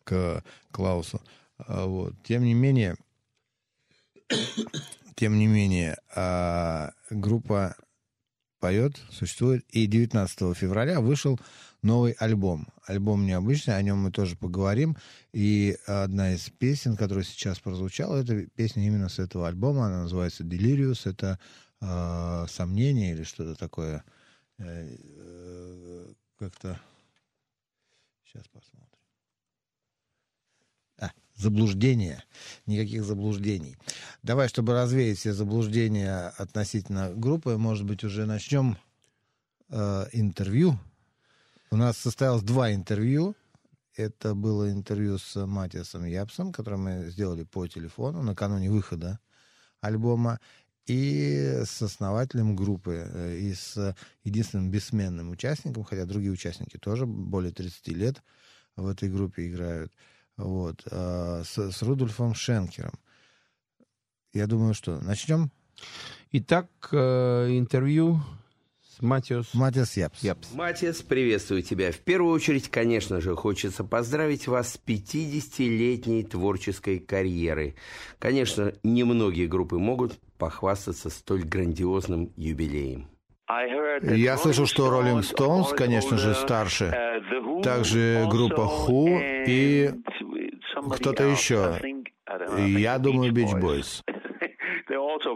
к 0.05 0.43
Клаусу. 0.71 1.21
А, 1.59 1.87
Вот. 1.87 2.15
Тем 2.23 2.45
не 2.45 2.55
менее, 2.55 2.97
тем 5.15 5.39
не 5.39 5.47
менее, 5.47 5.97
а, 6.15 6.93
группа 7.11 7.77
поет, 8.61 8.97
существует, 9.11 9.65
и 9.71 9.87
19 9.87 10.57
февраля 10.57 11.01
вышел 11.01 11.39
новый 11.83 12.13
альбом. 12.13 12.69
Альбом 12.87 13.27
необычный, 13.27 13.77
о 13.77 13.83
нем 13.83 13.99
мы 13.99 14.11
тоже 14.11 14.37
поговорим. 14.37 14.97
И 15.33 15.77
одна 15.87 16.35
из 16.35 16.49
песен, 16.51 16.97
которая 16.97 17.25
сейчас 17.25 17.59
прозвучала, 17.61 18.17
это 18.17 18.47
песня 18.47 18.87
именно 18.87 19.09
с 19.09 19.19
этого 19.19 19.49
альбома. 19.49 19.87
Она 19.87 20.03
называется 20.03 20.45
«Delirious». 20.45 21.09
Это 21.09 21.39
э, 21.81 22.47
«Сомнение» 22.49 23.13
или 23.13 23.23
что-то 23.23 23.55
такое. 23.55 24.05
Э, 24.59 24.97
э, 24.99 26.13
как-то... 26.39 26.81
Сейчас 28.25 28.45
посмотрим. 28.49 28.89
А, 30.99 31.11
заблуждение. 31.35 32.25
Никаких 32.67 33.05
заблуждений. 33.05 33.77
Давай, 34.23 34.49
чтобы 34.49 34.75
развеять 34.75 35.19
все 35.19 35.33
заблуждения 35.33 36.33
относительно 36.37 37.13
группы, 37.15 37.57
может 37.57 37.87
быть, 37.87 38.05
уже 38.05 38.27
начнем 38.27 38.77
э, 39.71 40.07
интервью. 40.13 40.79
У 41.71 41.77
нас 41.77 41.99
состоялось 41.99 42.43
два 42.43 42.73
интервью. 42.73 43.37
Это 43.95 44.35
было 44.35 44.71
интервью 44.73 45.19
с 45.19 45.47
Матиасом 45.47 46.07
Япсом, 46.07 46.51
которое 46.51 46.77
мы 46.77 47.11
сделали 47.11 47.45
по 47.45 47.67
телефону 47.67 48.23
накануне 48.23 48.71
выхода 48.71 49.19
альбома. 49.81 50.41
и 50.87 51.65
с 51.67 51.83
основателем 51.83 52.57
группы, 52.57 53.07
э, 53.13 53.37
и 53.37 53.53
с 53.53 53.95
единственным 54.25 54.71
бессменным 54.71 55.29
участником, 55.29 55.85
хотя 55.85 56.07
другие 56.07 56.33
участники 56.33 56.79
тоже 56.79 57.05
более 57.05 57.53
30 57.53 57.89
лет 57.89 58.23
в 58.75 58.87
этой 58.87 59.11
группе 59.11 59.49
играют, 59.49 59.93
вот, 60.39 60.83
э, 60.91 61.43
с, 61.45 61.59
с 61.73 61.83
Рудольфом 61.83 62.35
Шенкером. 62.35 62.95
Я 64.33 64.47
думаю, 64.47 64.73
что 64.73 64.99
начнем. 65.03 65.51
Итак, 66.33 66.71
э, 66.93 67.49
интервью 67.59 68.23
с 68.99 69.03
Матиос 69.03 69.55
Матиас 69.55 69.97
Япс. 69.97 70.23
Япс. 70.23 70.55
Матиас, 70.55 71.03
приветствую 71.03 71.63
тебя. 71.63 71.93
В 71.93 71.99
первую 71.99 72.35
очередь, 72.35 72.69
конечно 72.69 73.21
же, 73.21 73.35
хочется 73.37 73.85
поздравить 73.85 74.49
вас 74.49 74.73
с 74.73 74.81
50-летней 74.85 76.25
творческой 76.25 76.99
карьерой. 76.99 77.77
Конечно, 78.19 78.73
немногие 78.83 79.47
группы 79.47 79.79
могут 79.79 80.19
похвастаться 80.39 81.11
столь 81.11 81.45
грандиозным 81.45 82.33
юбилеем. 82.37 83.09
Я 84.03 84.37
слышал, 84.37 84.67
что 84.67 84.89
Rolling 84.89 85.23
Stones, 85.23 85.75
конечно 85.75 86.19
же, 86.19 86.35
старше. 86.35 87.23
Также 87.63 88.27
группа 88.29 88.61
Who 88.63 89.45
и 89.47 89.91
кто-то 90.93 91.25
еще. 91.25 91.81
Я 92.59 92.99
думаю, 92.99 93.33
Beach 93.33 93.59
Boys. 93.59 94.03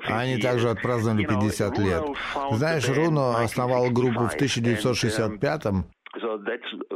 Они 0.05 0.39
также 0.39 0.71
отпраздновали 0.71 1.25
50 1.25 1.79
лет. 1.79 2.03
Знаешь, 2.53 2.89
Руно 2.89 3.43
основал 3.43 3.91
группу 3.91 4.27
в 4.27 4.35
1965-м. 4.35 5.87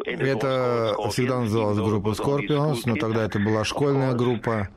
Это 0.05 0.95
всегда 1.11 1.41
называлась 1.41 1.79
группа 1.79 2.09
Scorpions, 2.11 2.81
но 2.87 2.97
тогда 2.97 3.25
это 3.25 3.39
была 3.39 3.65
школьная 3.65 4.15
группа. 4.15 4.69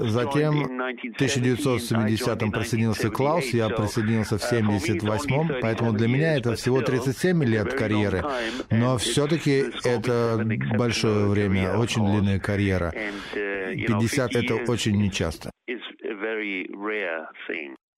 Затем 0.00 0.62
в 0.62 1.20
1970-м 1.20 2.52
присоединился 2.52 3.10
Клаус, 3.10 3.46
я 3.46 3.68
присоединился 3.68 4.38
в 4.38 4.52
78-м, 4.52 5.60
поэтому 5.60 5.92
для 5.92 6.08
меня 6.08 6.36
это 6.36 6.54
всего 6.54 6.80
37 6.82 7.44
лет 7.44 7.74
карьеры. 7.74 8.24
Но 8.70 8.98
все-таки 8.98 9.64
это 9.84 10.42
большое 10.76 11.26
время, 11.26 11.76
очень 11.76 12.04
длинная 12.06 12.38
карьера. 12.38 12.92
50— 13.32 14.34
это 14.36 14.54
очень 14.70 14.96
нечасто. 14.96 15.50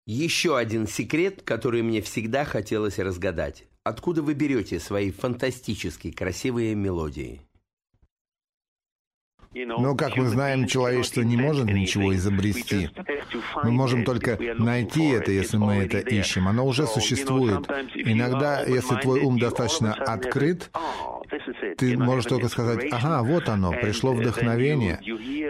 Еще 0.06 0.56
один 0.56 0.86
секрет, 0.86 1.42
который 1.42 1.82
мне 1.82 2.00
всегда 2.00 2.44
хотелось 2.44 2.98
разгадать. 2.98 3.64
Откуда 3.86 4.20
вы 4.20 4.34
берете 4.34 4.80
свои 4.80 5.12
фантастически 5.12 6.10
красивые 6.10 6.74
мелодии? 6.74 7.42
Но, 9.54 9.94
как 9.94 10.16
мы 10.16 10.26
знаем, 10.26 10.66
человечество 10.66 11.20
не 11.20 11.36
может 11.36 11.66
ничего 11.66 12.12
изобрести. 12.12 12.90
Мы 13.62 13.70
можем 13.70 14.04
только 14.04 14.40
найти 14.58 15.04
это, 15.10 15.30
если 15.30 15.58
мы 15.58 15.74
это 15.74 15.98
ищем. 16.00 16.48
Оно 16.48 16.66
уже 16.66 16.84
существует. 16.88 17.64
Иногда, 17.94 18.64
если 18.64 18.96
твой 18.96 19.20
ум 19.20 19.38
достаточно 19.38 19.94
открыт, 19.94 20.68
ты 21.78 21.96
можешь 21.96 22.26
только 22.26 22.48
сказать, 22.48 22.88
ага, 22.90 23.22
вот 23.22 23.48
оно, 23.48 23.70
пришло 23.70 24.14
вдохновение, 24.14 24.98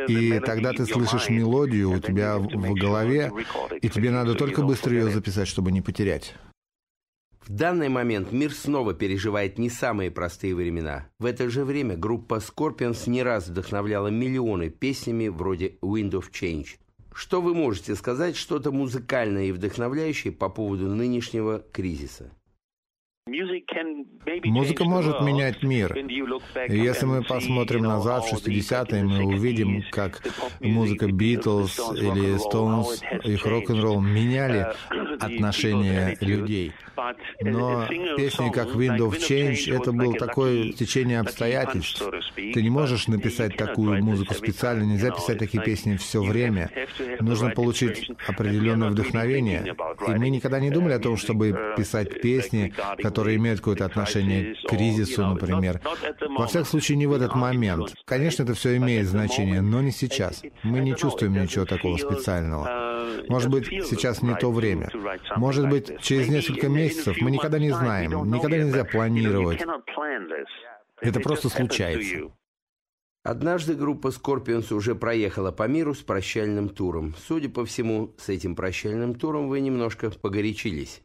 и 0.09 0.41
тогда 0.41 0.75
ты 0.75 0.85
слышишь 0.85 1.31
мелодию 1.31 1.91
у 1.91 2.01
тебя 2.01 2.37
в 2.37 2.75
голове, 2.75 3.33
и 3.81 3.89
тебе 3.89 4.11
надо 4.11 4.35
только 4.35 4.61
быстро 4.61 4.93
ее 4.93 5.09
записать, 5.09 5.49
чтобы 5.49 5.73
не 5.73 5.81
потерять. 5.81 6.35
В 7.47 7.53
данный 7.53 7.89
момент 7.89 8.33
мир 8.33 8.53
снова 8.53 8.93
переживает 8.93 9.57
не 9.57 9.71
самые 9.71 10.11
простые 10.11 10.53
времена. 10.57 11.07
В 11.21 11.27
это 11.27 11.49
же 11.49 11.65
время 11.65 11.97
группа 11.97 12.39
Scorpions 12.39 13.09
не 13.09 13.23
раз 13.23 13.47
вдохновляла 13.47 14.09
миллионы 14.09 14.69
песнями 14.69 15.29
вроде 15.29 15.77
«Wind 15.81 16.11
of 16.11 16.33
Change». 16.33 16.67
Что 17.15 17.41
вы 17.41 17.55
можете 17.55 17.95
сказать, 17.95 18.35
что-то 18.35 18.73
музыкальное 18.73 19.45
и 19.45 19.53
вдохновляющее 19.53 20.33
по 20.33 20.49
поводу 20.49 20.89
нынешнего 20.89 21.65
кризиса? 21.73 22.33
Музыка 24.45 24.85
может 24.85 25.21
менять 25.21 25.65
мир. 25.65 25.93
И 25.97 26.79
если 26.79 27.07
мы 27.07 27.25
посмотрим 27.25 27.83
назад, 27.83 28.25
в 28.25 28.33
60-е, 28.33 29.03
мы 29.03 29.25
увидим, 29.25 29.83
как 29.91 30.23
музыка 30.61 31.11
Битлз 31.11 31.77
или 31.97 32.37
Stones, 32.37 33.03
их 33.25 33.45
рок-н-ролл 33.45 34.01
меняли 34.01 34.69
отношения 35.21 36.17
людей. 36.21 36.73
Но 37.41 37.87
песни 38.17 38.51
как 38.51 38.69
Wind 38.69 38.99
of 38.99 39.19
Change— 39.19 39.75
это 39.77 39.93
было 39.93 40.15
такое 40.15 40.73
течение 40.73 41.21
обстоятельств. 41.21 42.03
Ты 42.37 42.63
не 42.63 42.71
можешь 42.71 43.09
написать 43.09 43.57
такую 43.57 44.03
музыку 44.03 44.35
специально, 44.35 44.85
нельзя 44.85 45.11
писать 45.11 45.39
такие 45.39 45.63
песни 45.63 45.97
все 45.97 46.23
время. 46.23 46.71
Нужно 47.21 47.51
получить 47.51 48.11
определенное 48.27 48.91
вдохновение. 48.91 49.75
И 50.07 50.11
мы 50.13 50.31
никогда 50.31 50.61
не 50.61 50.71
думали 50.71 50.93
о 50.93 50.99
том, 50.99 51.17
чтобы 51.17 51.75
писать 51.77 52.21
песни, 52.23 52.73
которые 53.17 53.39
имеют 53.39 53.61
какое-то 53.61 53.87
отношение 53.87 54.55
к 54.57 54.69
кризису, 54.69 55.27
например. 55.27 55.81
Во 56.37 56.47
всяком 56.47 56.67
случае, 56.67 56.99
не 56.99 57.07
в 57.07 57.15
этот 57.15 57.35
момент. 57.35 57.95
Конечно, 58.05 58.43
это 58.43 58.53
все 58.53 58.77
имеет 58.77 59.07
значение, 59.07 59.63
но 59.63 59.81
не 59.81 59.91
сейчас. 59.91 60.43
Мы 60.63 60.81
не 60.81 60.95
чувствуем 60.95 61.33
ничего 61.33 61.65
такого 61.65 61.97
специального. 61.97 62.69
Может 63.31 63.51
быть, 63.51 63.69
сейчас 63.87 64.21
не 64.21 64.35
то 64.35 64.53
время. 64.53 64.91
Может 65.37 65.67
быть, 65.67 65.99
через 66.03 66.29
несколько 66.29 66.69
месяцев 66.69 67.17
мы 67.23 67.31
никогда 67.31 67.59
не 67.59 67.71
знаем. 67.71 68.31
Никогда 68.31 68.59
нельзя 68.59 68.85
планировать. 68.85 69.65
Это 71.01 71.19
просто 71.21 71.49
случается. 71.49 72.31
Однажды 73.23 73.75
группа 73.75 74.09
Scorpions 74.09 74.75
уже 74.75 74.95
проехала 74.95 75.53
по 75.53 75.67
миру 75.67 75.95
с 75.95 76.03
прощальным 76.03 76.69
туром. 76.69 77.15
Судя 77.27 77.49
по 77.49 77.65
всему, 77.65 78.15
с 78.19 78.29
этим 78.29 78.55
прощальным 78.55 79.15
туром 79.15 79.49
вы 79.49 79.61
немножко 79.61 80.11
погорячились. 80.11 81.03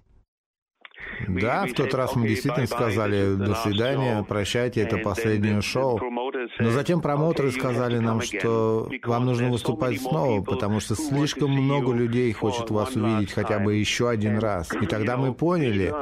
Да, 1.28 1.66
в 1.66 1.74
тот 1.74 1.94
раз 1.94 2.16
мы 2.16 2.28
действительно 2.28 2.68
сказали 2.68 3.36
«до 3.36 3.56
свидания, 3.56 4.24
прощайте, 4.24 4.82
это 4.82 4.98
последнее 4.98 5.62
шоу». 5.62 6.00
Но 6.60 6.70
затем 6.72 7.02
промоутеры 7.02 7.52
сказали 7.52 8.00
нам, 8.00 8.22
что 8.22 8.90
вам 9.04 9.26
нужно 9.26 9.50
выступать 9.50 10.00
снова, 10.02 10.44
потому 10.44 10.80
что 10.80 10.96
слишком 10.96 11.52
много 11.52 11.94
людей 11.94 12.32
хочет 12.34 12.70
вас 12.70 12.96
увидеть 12.96 13.32
хотя 13.34 13.60
бы 13.60 13.76
еще 13.76 14.10
один 14.10 14.38
раз. 14.40 14.70
И 14.82 14.86
тогда 14.86 15.18
мы 15.18 15.34
поняли, 15.34 15.94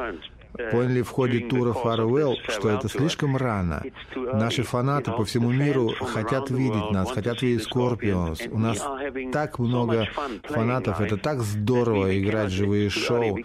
поняли 0.72 1.02
в 1.02 1.10
ходе 1.10 1.39
тура 1.39 1.72
Farewell, 1.72 2.36
что 2.47 2.70
это 2.70 2.89
слишком 2.89 3.38
рано. 3.38 3.84
Наши 4.16 4.64
фанаты 4.64 5.12
по 5.12 5.26
всему 5.26 5.52
миру 5.52 5.89
хотят 5.89 6.50
видеть 6.50 6.91
нас, 6.91 7.12
хотят 7.12 7.41
видеть 7.41 7.68
Scorpions. 7.68 8.50
У 8.50 8.58
нас 8.58 8.86
так 9.32 9.60
много 9.60 10.08
фанатов, 10.43 11.02
это 11.02 11.18
так 11.18 11.41
здорово 11.41 12.18
играть 12.20 12.52
живые 12.52 12.89
шоу. 12.89 13.39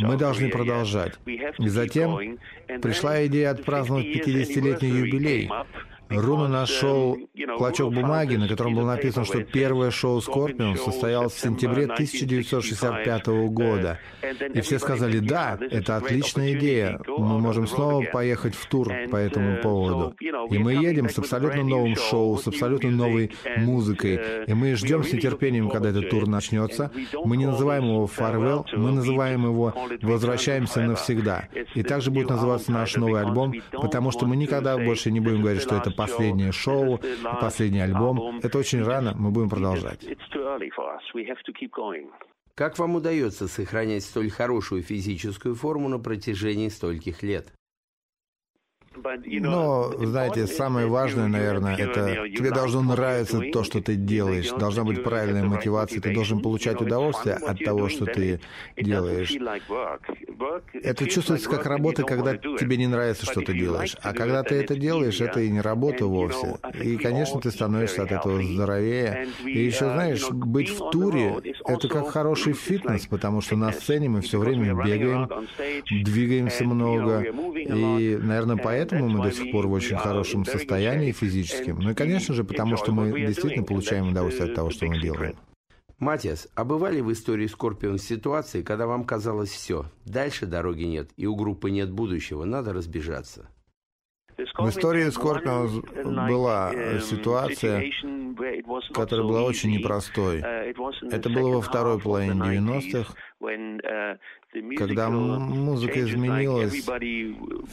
Мы 0.00 0.16
должны 0.16 0.50
продолжать. 0.50 1.14
И 1.26 1.68
затем 1.68 2.38
пришла 2.80 3.24
идея 3.26 3.50
отпраздновать 3.50 4.06
50-летний 4.06 4.88
юбилей. 4.88 5.50
Руна 6.14 6.48
нашел 6.48 7.18
клочок 7.56 7.92
бумаги, 7.92 8.36
на 8.36 8.48
котором 8.48 8.74
было 8.74 8.86
написано, 8.86 9.24
что 9.24 9.42
первое 9.42 9.90
шоу 9.90 10.20
Скорпион 10.20 10.76
состоялось 10.76 11.32
в 11.32 11.40
сентябре 11.40 11.84
1965 11.84 13.26
года. 13.50 13.98
И 14.54 14.60
все 14.60 14.78
сказали, 14.78 15.18
да, 15.18 15.58
это 15.70 15.96
отличная 15.96 16.52
идея, 16.54 17.00
мы 17.06 17.38
можем 17.38 17.66
снова 17.66 18.04
поехать 18.04 18.54
в 18.54 18.66
тур 18.66 18.92
по 19.10 19.16
этому 19.16 19.60
поводу. 19.60 20.14
И 20.50 20.58
мы 20.58 20.74
едем 20.74 21.08
с 21.08 21.18
абсолютно 21.18 21.62
новым 21.62 21.96
шоу, 21.96 22.38
с 22.38 22.46
абсолютно 22.46 22.90
новой 22.90 23.32
музыкой. 23.56 24.20
И 24.46 24.54
мы 24.54 24.74
ждем 24.74 25.04
с 25.04 25.12
нетерпением, 25.12 25.68
когда 25.70 25.90
этот 25.90 26.10
тур 26.10 26.26
начнется. 26.26 26.90
Мы 27.24 27.36
не 27.36 27.46
называем 27.46 27.84
его 27.84 28.06
«Farewell», 28.06 28.64
мы 28.76 28.92
называем 28.92 29.44
его 29.44 29.74
«Возвращаемся 30.02 30.80
навсегда». 30.82 31.48
И 31.74 31.82
также 31.82 32.10
будет 32.10 32.30
называться 32.30 32.72
наш 32.72 32.96
новый 32.96 33.22
альбом, 33.22 33.54
потому 33.70 34.10
что 34.10 34.26
мы 34.26 34.36
никогда 34.36 34.76
больше 34.76 35.10
не 35.10 35.20
будем 35.20 35.42
говорить, 35.42 35.62
что 35.62 35.76
это 35.76 35.90
последнее 36.06 36.52
шоу, 36.52 37.00
последний 37.40 37.80
альбом. 37.80 38.40
Это 38.42 38.58
очень 38.58 38.82
рано, 38.82 39.14
мы 39.16 39.30
будем 39.30 39.48
продолжать. 39.48 40.00
Как 42.54 42.78
вам 42.78 42.96
удается 42.96 43.48
сохранять 43.48 44.04
столь 44.04 44.30
хорошую 44.30 44.82
физическую 44.82 45.54
форму 45.54 45.88
на 45.88 45.98
протяжении 45.98 46.68
стольких 46.68 47.22
лет? 47.22 47.52
Но, 49.26 49.92
знаете, 49.98 50.46
самое 50.46 50.86
важное, 50.86 51.28
наверное, 51.28 51.76
это 51.76 52.28
тебе 52.28 52.50
должно 52.50 52.82
нравиться 52.82 53.40
то, 53.52 53.64
что 53.64 53.80
ты 53.80 53.96
делаешь. 53.96 54.50
Должна 54.50 54.84
быть 54.84 55.02
правильная 55.02 55.44
мотивация. 55.44 56.00
Ты 56.00 56.14
должен 56.14 56.40
получать 56.40 56.80
удовольствие 56.80 57.36
от 57.36 57.58
того, 57.58 57.88
что 57.88 58.06
ты 58.06 58.40
делаешь. 58.76 59.34
Это 60.72 61.06
чувствуется 61.08 61.48
как 61.48 61.66
работа, 61.66 62.02
когда 62.02 62.36
тебе 62.36 62.76
не 62.76 62.86
нравится, 62.86 63.26
что 63.26 63.40
ты 63.40 63.52
делаешь. 63.54 63.96
А 64.02 64.12
когда 64.12 64.42
ты 64.42 64.56
это 64.56 64.76
делаешь, 64.76 65.20
это 65.20 65.40
и 65.40 65.50
не 65.50 65.60
работа 65.60 66.06
вовсе. 66.06 66.58
И, 66.82 66.96
конечно, 66.96 67.40
ты 67.40 67.50
становишься 67.50 68.02
от 68.02 68.12
этого 68.12 68.42
здоровее. 68.42 69.28
И 69.44 69.58
еще, 69.64 69.90
знаешь, 69.90 70.28
быть 70.30 70.70
в 70.70 70.90
туре— 70.90 71.36
это 71.66 71.88
как 71.88 72.10
хороший 72.10 72.52
фитнес, 72.52 73.06
потому 73.06 73.40
что 73.40 73.56
на 73.56 73.72
сцене 73.72 74.08
мы 74.08 74.20
все 74.20 74.38
время 74.38 74.74
бегаем, 74.74 75.28
двигаемся 75.90 76.64
много. 76.64 77.22
И, 77.22 78.18
наверное, 78.20 78.56
поэтому 78.56 78.81
мы 78.90 79.22
до 79.22 79.30
сих 79.30 79.52
пор 79.52 79.66
в 79.68 79.72
очень 79.72 79.96
хорошем 79.96 80.44
состоянии 80.44 81.12
физическим. 81.12 81.78
Ну 81.78 81.90
и, 81.90 81.94
конечно 81.94 82.34
же, 82.34 82.44
потому 82.44 82.76
что 82.76 82.92
мы 82.92 83.12
действительно 83.20 83.64
получаем 83.64 84.08
удовольствие 84.08 84.48
от 84.48 84.54
того, 84.54 84.70
что 84.70 84.86
мы 84.86 85.00
делаем. 85.00 85.36
Матиас, 85.98 86.48
а 86.56 86.64
бывали 86.64 87.00
в 87.00 87.12
истории 87.12 87.46
Скорпион 87.46 87.98
ситуации, 87.98 88.62
когда 88.62 88.88
вам 88.88 89.04
казалось 89.04 89.50
все, 89.50 89.86
дальше 90.04 90.46
дороги 90.46 90.82
нет, 90.82 91.10
и 91.16 91.26
у 91.26 91.36
группы 91.36 91.70
нет 91.70 91.92
будущего, 91.92 92.44
надо 92.44 92.72
разбежаться? 92.72 93.48
В 94.36 94.68
истории 94.68 95.10
Скорпионс 95.10 95.84
была 96.04 96.72
ситуация, 97.00 97.84
которая 98.92 99.26
была 99.26 99.42
очень 99.42 99.72
непростой. 99.72 100.40
Это 101.10 101.28
было 101.28 101.56
во 101.56 101.60
второй 101.60 101.98
половине 102.00 102.34
90-х, 102.34 103.14
когда 104.76 105.10
музыка 105.10 106.00
изменилась, 106.00 106.84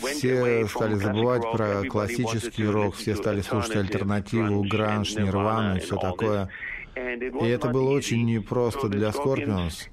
все 0.01 0.67
стали 0.67 0.95
забывать 0.95 1.43
про 1.51 1.83
классический 1.83 2.65
рок, 2.65 2.95
все 2.95 3.15
стали 3.15 3.41
слушать 3.41 3.75
альтернативу, 3.75 4.63
гранж, 4.63 5.15
нирвану 5.15 5.77
и 5.77 5.79
все 5.79 5.97
такое. 5.97 6.49
И 6.95 7.47
это 7.47 7.69
было 7.69 7.91
очень 7.91 8.25
непросто 8.25 8.89
для 8.89 9.09
Scorpions, 9.09 9.89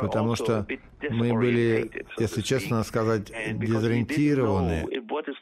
потому 0.00 0.36
что 0.36 0.66
мы 1.10 1.32
были, 1.34 1.90
если 2.18 2.40
честно 2.40 2.82
сказать, 2.84 3.30
дезориентированы. 3.52 4.86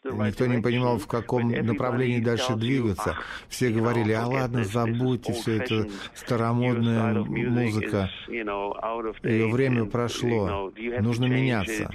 Никто 0.04 0.46
не 0.46 0.60
понимал, 0.60 0.98
в 0.98 1.06
каком 1.06 1.50
направлении 1.50 2.20
дальше 2.20 2.54
двигаться. 2.54 3.16
Все 3.48 3.70
говорили, 3.70 4.12
а 4.12 4.26
ладно, 4.26 4.64
забудьте 4.64 5.32
все 5.32 5.62
это 5.62 5.86
старомодная 6.14 7.14
музыка. 7.24 8.10
Ее 8.28 9.48
время 9.48 9.84
прошло. 9.86 10.72
Нужно 11.00 11.26
меняться. 11.26 11.90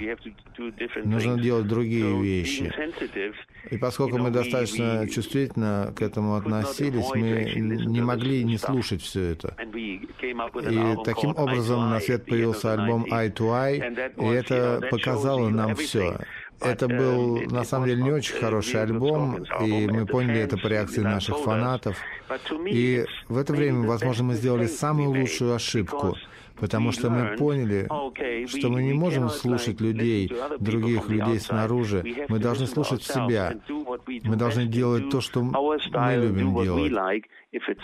Нужно 1.04 1.38
делать 1.40 1.66
другие 1.66 2.20
вещи. 2.20 2.72
И 3.70 3.78
поскольку 3.78 4.18
мы 4.18 4.30
достаточно 4.30 5.08
чувствительно 5.08 5.92
к 5.96 6.02
этому 6.02 6.36
относились, 6.36 7.08
мы 7.14 7.52
не 7.56 8.00
могли 8.00 8.44
не 8.44 8.58
слушать 8.58 9.02
все 9.02 9.32
это. 9.32 9.56
И 9.74 10.96
таким 11.04 11.30
образом 11.36 11.90
на 11.90 12.00
свет 12.00 12.26
появился 12.26 12.72
альбом 12.72 13.04
Eye 13.04 13.32
to 13.32 13.50
Eye, 13.50 14.12
и 14.20 14.34
это 14.34 14.80
показало 14.90 15.48
нам 15.48 15.74
все. 15.76 16.18
Это 16.64 16.88
был, 16.88 17.40
на 17.50 17.64
самом 17.64 17.88
деле, 17.88 18.02
не 18.02 18.12
очень 18.12 18.36
хороший 18.36 18.82
альбом, 18.82 19.44
и 19.62 19.86
мы 19.86 20.06
поняли 20.06 20.40
это 20.40 20.56
по 20.56 20.66
реакции 20.66 21.00
наших 21.00 21.38
фанатов. 21.38 21.96
И 22.66 23.04
в 23.28 23.38
это 23.38 23.52
время, 23.52 23.86
возможно, 23.86 24.24
мы 24.24 24.34
сделали 24.34 24.66
самую 24.66 25.10
лучшую 25.10 25.54
ошибку, 25.54 26.16
потому 26.56 26.92
что 26.92 27.10
мы 27.10 27.36
поняли, 27.36 27.88
что 28.46 28.68
мы 28.68 28.82
не 28.82 28.92
можем 28.92 29.28
слушать 29.28 29.80
людей, 29.80 30.32
других 30.58 31.08
людей 31.08 31.40
снаружи. 31.40 32.04
Мы 32.28 32.38
должны 32.38 32.66
слушать 32.66 33.02
себя. 33.02 33.54
Мы 34.24 34.36
должны 34.36 34.66
делать 34.66 35.10
то, 35.10 35.20
что 35.20 35.42
мы 35.42 36.16
любим 36.16 36.62
делать. 36.62 37.24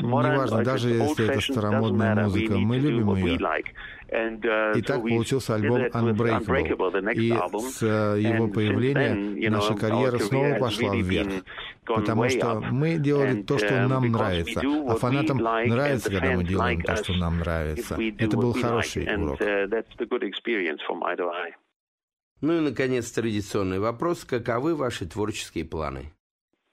Неважно, 0.01 0.65
даже 0.65 0.91
если 0.91 1.29
это 1.31 1.41
старомодная 1.41 2.15
музыка, 2.25 2.59
мы 2.59 2.79
любим 2.79 3.15
ее. 3.15 3.39
И 4.75 4.83
так 4.83 5.03
получился 5.03 5.55
альбом 5.55 5.83
Unbreakable. 5.83 7.15
И 7.15 7.33
с 7.71 7.83
его 8.17 8.49
появления 8.49 9.51
наша 9.51 9.75
карьера 9.75 10.19
снова 10.19 10.59
пошла 10.59 10.95
вверх. 10.97 11.45
Потому 11.85 12.29
что 12.29 12.61
мы 12.61 12.99
делали 12.99 13.43
то, 13.43 13.59
что 13.59 13.87
нам 13.87 14.11
нравится. 14.11 14.61
А 14.89 14.97
фанатам 14.97 15.39
нравится, 15.39 16.11
когда 16.11 16.33
мы 16.33 16.45
делаем 16.45 16.83
то, 16.83 16.97
что 16.97 17.13
нам 17.15 17.39
нравится. 17.39 17.97
Это 18.19 18.37
был 18.37 18.53
хороший 18.53 19.07
урок. 19.15 19.41
Ну 22.41 22.57
и, 22.57 22.61
наконец, 22.61 23.11
традиционный 23.13 23.79
вопрос. 23.81 24.25
Каковы 24.25 24.75
ваши 24.75 25.07
творческие 25.07 25.65
планы? 25.67 26.13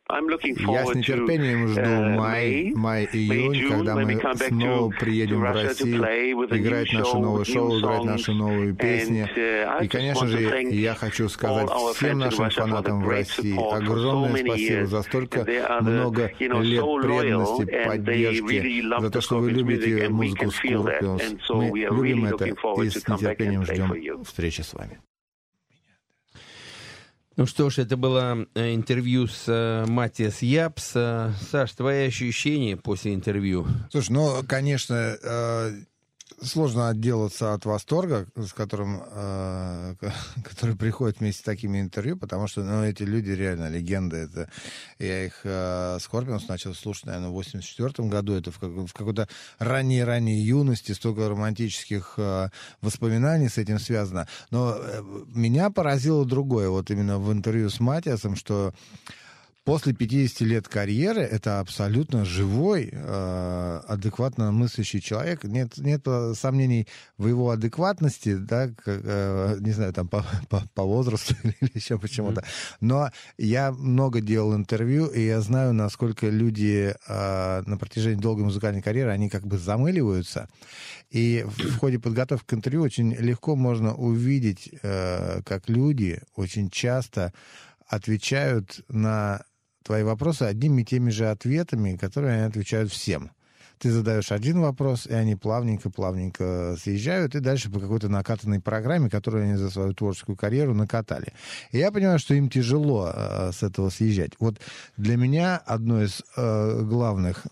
Я 0.10 0.86
с 0.86 0.96
нетерпением 0.96 1.68
жду 1.68 2.18
май, 2.18 2.72
май-июнь, 2.76 3.70
когда 3.70 3.96
мы 3.96 4.20
снова 4.36 4.90
приедем 4.92 5.40
в 5.42 5.44
Россию, 5.44 6.02
играть 6.50 6.94
наше 6.94 7.18
новое 7.18 7.44
шоу, 7.44 7.80
играть 7.80 8.04
наши 8.04 8.34
новые 8.34 8.74
песни. 8.74 9.28
И, 9.84 9.88
конечно 9.88 10.28
же, 10.28 10.62
я 10.72 10.96
хочу 10.96 11.30
сказать 11.30 11.70
всем 11.96 12.20
нашим 12.20 12.50
фанатам 12.50 13.02
в 13.02 13.10
России 13.10 13.58
огромное 13.74 14.38
спасибо 14.38 14.86
за 14.86 15.02
столько 15.04 15.46
много 15.82 16.32
лет 16.40 16.84
преданности, 17.02 17.86
поддержки, 17.86 19.02
за 19.02 19.10
то, 19.10 19.22
что 19.22 19.40
вы 19.40 19.52
любите 19.52 20.10
музыку 20.10 20.46
Scorpions. 20.46 21.40
Мы 21.50 21.80
любим 21.80 22.26
это 22.26 22.46
и 22.46 22.90
с 22.90 23.08
нетерпением 23.08 23.64
ждем 23.64 24.24
встречи 24.24 24.62
с 24.62 24.74
вами. 24.74 25.00
Ну 27.38 27.46
что 27.46 27.70
ж, 27.70 27.78
это 27.78 27.98
было 27.98 28.48
э, 28.56 28.74
интервью 28.74 29.28
с 29.28 29.44
э, 29.46 29.86
Матиас 29.88 30.42
Япс. 30.42 30.94
Э, 30.96 31.32
Саш, 31.52 31.72
твои 31.74 32.08
ощущения 32.08 32.76
после 32.76 33.14
интервью? 33.14 33.68
Слушай, 33.92 34.12
ну, 34.14 34.44
конечно, 34.48 35.16
сложно 36.42 36.90
отделаться 36.90 37.54
от 37.54 37.66
восторга, 37.66 38.28
с 38.36 38.54
которым, 38.54 39.02
э, 39.06 39.96
который 40.44 40.76
приходит 40.76 41.20
вместе 41.20 41.42
с 41.42 41.44
такими 41.44 41.80
интервью, 41.82 42.18
потому 42.18 42.48
что, 42.48 42.64
ну, 42.64 42.84
эти 42.84 43.04
люди 43.04 43.32
реально 43.32 43.70
легенды. 43.70 44.18
Это 44.18 44.50
я 45.00 45.26
их 45.26 45.42
э, 45.44 45.98
Скорпионс 46.00 46.48
начал 46.48 46.74
слушать, 46.74 47.06
наверное, 47.06 47.30
в 47.30 47.34
84 47.34 48.08
году. 48.08 48.34
Это 48.34 48.52
в, 48.52 48.60
как, 48.60 48.70
в 48.70 48.94
какой-то 48.94 49.28
ранней-ранней 49.60 50.40
юности, 50.42 50.92
столько 50.92 51.28
романтических 51.30 52.14
э, 52.18 52.50
воспоминаний 52.82 53.50
с 53.50 53.58
этим 53.58 53.80
связано. 53.80 54.28
Но 54.52 54.76
э, 54.78 55.02
меня 55.34 55.70
поразило 55.70 56.26
другое, 56.26 56.70
вот 56.70 56.92
именно 56.92 57.18
в 57.18 57.32
интервью 57.32 57.70
с 57.70 57.80
Матиасом, 57.80 58.36
что 58.36 58.74
после 59.68 59.92
50 59.92 60.40
лет 60.48 60.70
карьеры 60.70 61.24
это 61.24 61.60
абсолютно 61.60 62.24
живой, 62.24 62.90
э, 62.90 63.82
адекватно 63.86 64.54
мыслящий 64.54 65.02
человек. 65.02 65.44
Нет, 65.44 65.78
нет 65.78 66.08
сомнений 66.36 66.88
в 67.18 67.28
его 67.28 67.50
адекватности, 67.50 68.36
да, 68.38 68.70
как, 68.70 69.02
э, 69.04 69.58
не 69.60 69.72
знаю, 69.72 69.92
там 69.92 70.08
по, 70.08 70.26
по, 70.50 70.64
по 70.74 70.84
возрасту 70.84 71.36
или 71.44 71.72
еще 71.74 72.00
почему-то. 72.00 72.46
Но 72.80 73.12
я 73.38 73.74
много 73.74 74.22
делал 74.22 74.56
интервью, 74.56 75.08
и 75.08 75.26
я 75.26 75.42
знаю, 75.42 75.74
насколько 75.74 76.30
люди 76.30 76.96
э, 77.06 77.62
на 77.66 77.78
протяжении 77.78 78.22
долгой 78.22 78.46
музыкальной 78.46 78.82
карьеры, 78.82 79.12
они 79.12 79.28
как 79.28 79.46
бы 79.46 79.58
замыливаются. 79.58 80.48
И 81.10 81.46
в, 81.46 81.78
ходе 81.80 82.00
подготовки 82.00 82.46
к 82.46 82.54
интервью 82.54 82.84
очень 82.84 83.14
легко 83.16 83.58
можно 83.58 83.94
увидеть, 83.94 84.70
э, 84.82 85.42
как 85.44 85.68
люди 85.68 86.22
очень 86.38 86.70
часто 86.70 87.34
отвечают 87.90 88.80
на 88.88 89.42
твои 89.88 90.04
вопросы 90.04 90.44
одними 90.44 90.82
и 90.82 90.86
теми 90.86 91.10
же 91.10 91.30
ответами, 91.30 91.96
которые 91.96 92.36
они 92.36 92.44
отвечают 92.44 92.92
всем. 92.92 93.32
Ты 93.80 93.92
задаешь 93.92 94.32
один 94.32 94.60
вопрос, 94.60 95.06
и 95.06 95.14
они 95.14 95.36
плавненько-плавненько 95.36 96.76
съезжают, 96.78 97.36
и 97.36 97.40
дальше 97.40 97.72
по 97.72 97.80
какой-то 97.80 98.10
накатанной 98.10 98.60
программе, 98.60 99.10
которую 99.10 99.44
они 99.44 99.56
за 99.56 99.70
свою 99.70 99.94
творческую 99.94 100.36
карьеру 100.36 100.74
накатали. 100.74 101.34
И 101.72 101.78
я 101.78 101.92
понимаю, 101.92 102.20
что 102.20 102.34
им 102.34 102.50
тяжело 102.50 103.12
э, 103.14 103.52
с 103.54 103.64
этого 103.64 103.90
съезжать. 103.90 104.32
Вот 104.40 104.60
для 104.98 105.16
меня 105.16 105.58
одно 105.58 106.04
из 106.04 106.24
э, 106.36 106.82
главных 106.84 107.46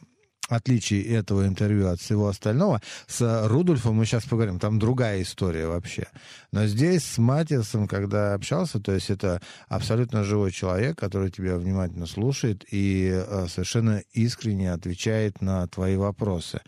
отличий 0.47 1.01
этого 1.01 1.47
интервью 1.47 1.87
от 1.87 1.99
всего 1.99 2.27
остального. 2.27 2.81
С 3.07 3.47
Рудольфом 3.47 3.95
мы 3.95 4.05
сейчас 4.05 4.25
поговорим, 4.25 4.59
там 4.59 4.79
другая 4.79 5.21
история 5.21 5.67
вообще. 5.67 6.07
Но 6.51 6.65
здесь 6.67 7.03
с 7.03 7.17
Матиасом, 7.17 7.87
когда 7.87 8.33
общался, 8.33 8.79
то 8.79 8.91
есть 8.91 9.09
это 9.09 9.41
абсолютно 9.67 10.23
живой 10.23 10.51
человек, 10.51 10.97
который 10.97 11.31
тебя 11.31 11.57
внимательно 11.57 12.05
слушает 12.05 12.63
и 12.71 13.09
э, 13.11 13.47
совершенно 13.49 14.03
искренне 14.13 14.71
отвечает 14.71 15.41
на 15.41 15.67
твои 15.67 15.95
вопросы. 15.95 16.61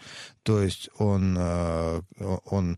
То 0.44 0.62
есть 0.62 0.90
он, 0.98 1.36
э, 1.38 2.02
он 2.46 2.78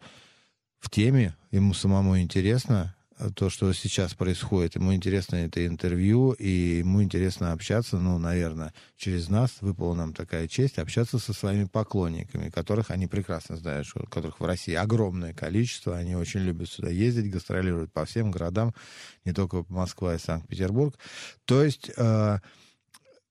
в 0.80 0.89
теме, 0.89 1.36
ему 1.52 1.74
самому 1.74 2.20
интересно, 2.20 2.95
то, 3.36 3.49
что 3.49 3.72
сейчас 3.74 4.13
происходит. 4.13 4.76
Ему 4.76 4.93
интересно 4.93 5.36
это 5.36 5.65
интервью, 5.65 6.32
и 6.32 6.78
ему 6.80 7.03
интересно 7.03 7.51
общаться, 7.51 7.97
ну, 7.97 8.17
наверное, 8.17 8.74
через 8.95 9.30
нас 9.30 9.57
выпала 9.61 9.93
нам 9.93 10.13
такая 10.13 10.47
честь 10.47 10.80
общаться 10.80 11.20
со 11.20 11.34
своими 11.34 11.65
поклонниками, 11.65 12.49
которых 12.49 12.91
они 12.91 13.07
прекрасно 13.07 13.57
знают, 13.57 13.88
что, 13.88 14.05
которых 14.05 14.39
в 14.39 14.45
России 14.45 14.74
огромное 14.74 15.34
количество, 15.34 15.97
они 15.97 16.15
очень 16.15 16.41
любят 16.41 16.70
сюда 16.70 16.89
ездить, 16.89 17.32
гастролируют 17.32 17.91
по 17.91 18.05
всем 18.05 18.32
городам, 18.32 18.74
не 19.26 19.34
только 19.34 19.65
Москва 19.67 20.15
и 20.15 20.20
Санкт-Петербург. 20.20 20.97
То 21.45 21.63
есть 21.63 21.91
э, 21.97 22.39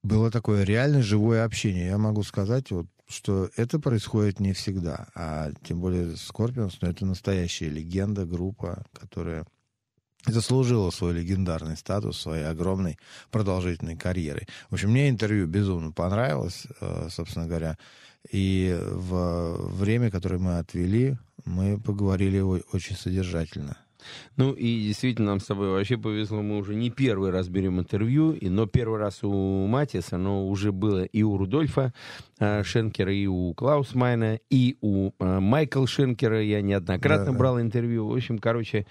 было 0.02 0.30
такое 0.30 0.64
реально 0.64 1.02
живое 1.02 1.44
общение. 1.44 1.86
Я 1.86 1.98
могу 1.98 2.22
сказать, 2.22 2.70
вот 2.70 2.86
что 3.08 3.48
это 3.56 3.78
происходит 3.78 4.38
не 4.38 4.52
всегда, 4.52 5.08
а 5.14 5.50
тем 5.64 5.80
более 5.80 6.12
Scorpions, 6.12 6.74
ну, 6.82 6.88
это 6.88 7.06
настоящая 7.06 7.70
легенда, 7.70 8.26
группа, 8.26 8.84
которая 8.92 9.46
заслужила 10.26 10.90
свой 10.90 11.14
легендарный 11.14 11.76
статус 11.76 12.18
своей 12.20 12.44
огромной 12.44 12.98
продолжительной 13.30 13.96
карьерой. 13.96 14.46
В 14.70 14.74
общем, 14.74 14.90
мне 14.90 15.08
интервью 15.08 15.46
безумно 15.46 15.92
понравилось, 15.92 16.66
э, 16.80 17.08
собственно 17.10 17.46
говоря. 17.46 17.78
И 18.30 18.76
в 18.80 19.76
время, 19.76 20.10
которое 20.10 20.38
мы 20.38 20.58
отвели, 20.58 21.16
мы 21.44 21.80
поговорили 21.80 22.40
очень 22.40 22.96
содержательно. 22.96 23.78
Ну 24.36 24.52
и 24.52 24.86
действительно 24.86 25.28
нам 25.30 25.40
с 25.40 25.44
тобой 25.46 25.70
вообще 25.70 25.96
повезло, 25.98 26.40
мы 26.40 26.58
уже 26.58 26.74
не 26.74 26.88
первый 26.90 27.30
раз 27.30 27.48
берем 27.48 27.80
интервью, 27.80 28.32
и, 28.32 28.48
но 28.48 28.66
первый 28.66 28.98
раз 28.98 29.20
у 29.22 29.66
Матиаса, 29.66 30.18
но 30.18 30.46
уже 30.46 30.72
было 30.72 31.04
и 31.04 31.22
у 31.22 31.36
Рудольфа 31.36 31.92
э, 32.38 32.62
Шенкера, 32.62 33.12
и 33.12 33.26
у 33.26 33.52
Клауса 33.54 33.96
Майне, 33.96 34.38
и 34.50 34.76
у 34.80 35.10
э, 35.18 35.40
Майкла 35.40 35.86
Шенкера 35.86 36.42
я 36.42 36.62
неоднократно 36.62 37.32
Да. 37.32 37.38
брал 37.38 37.60
интервью. 37.60 38.06
В 38.06 38.14
общем, 38.14 38.38
короче, 38.38 38.86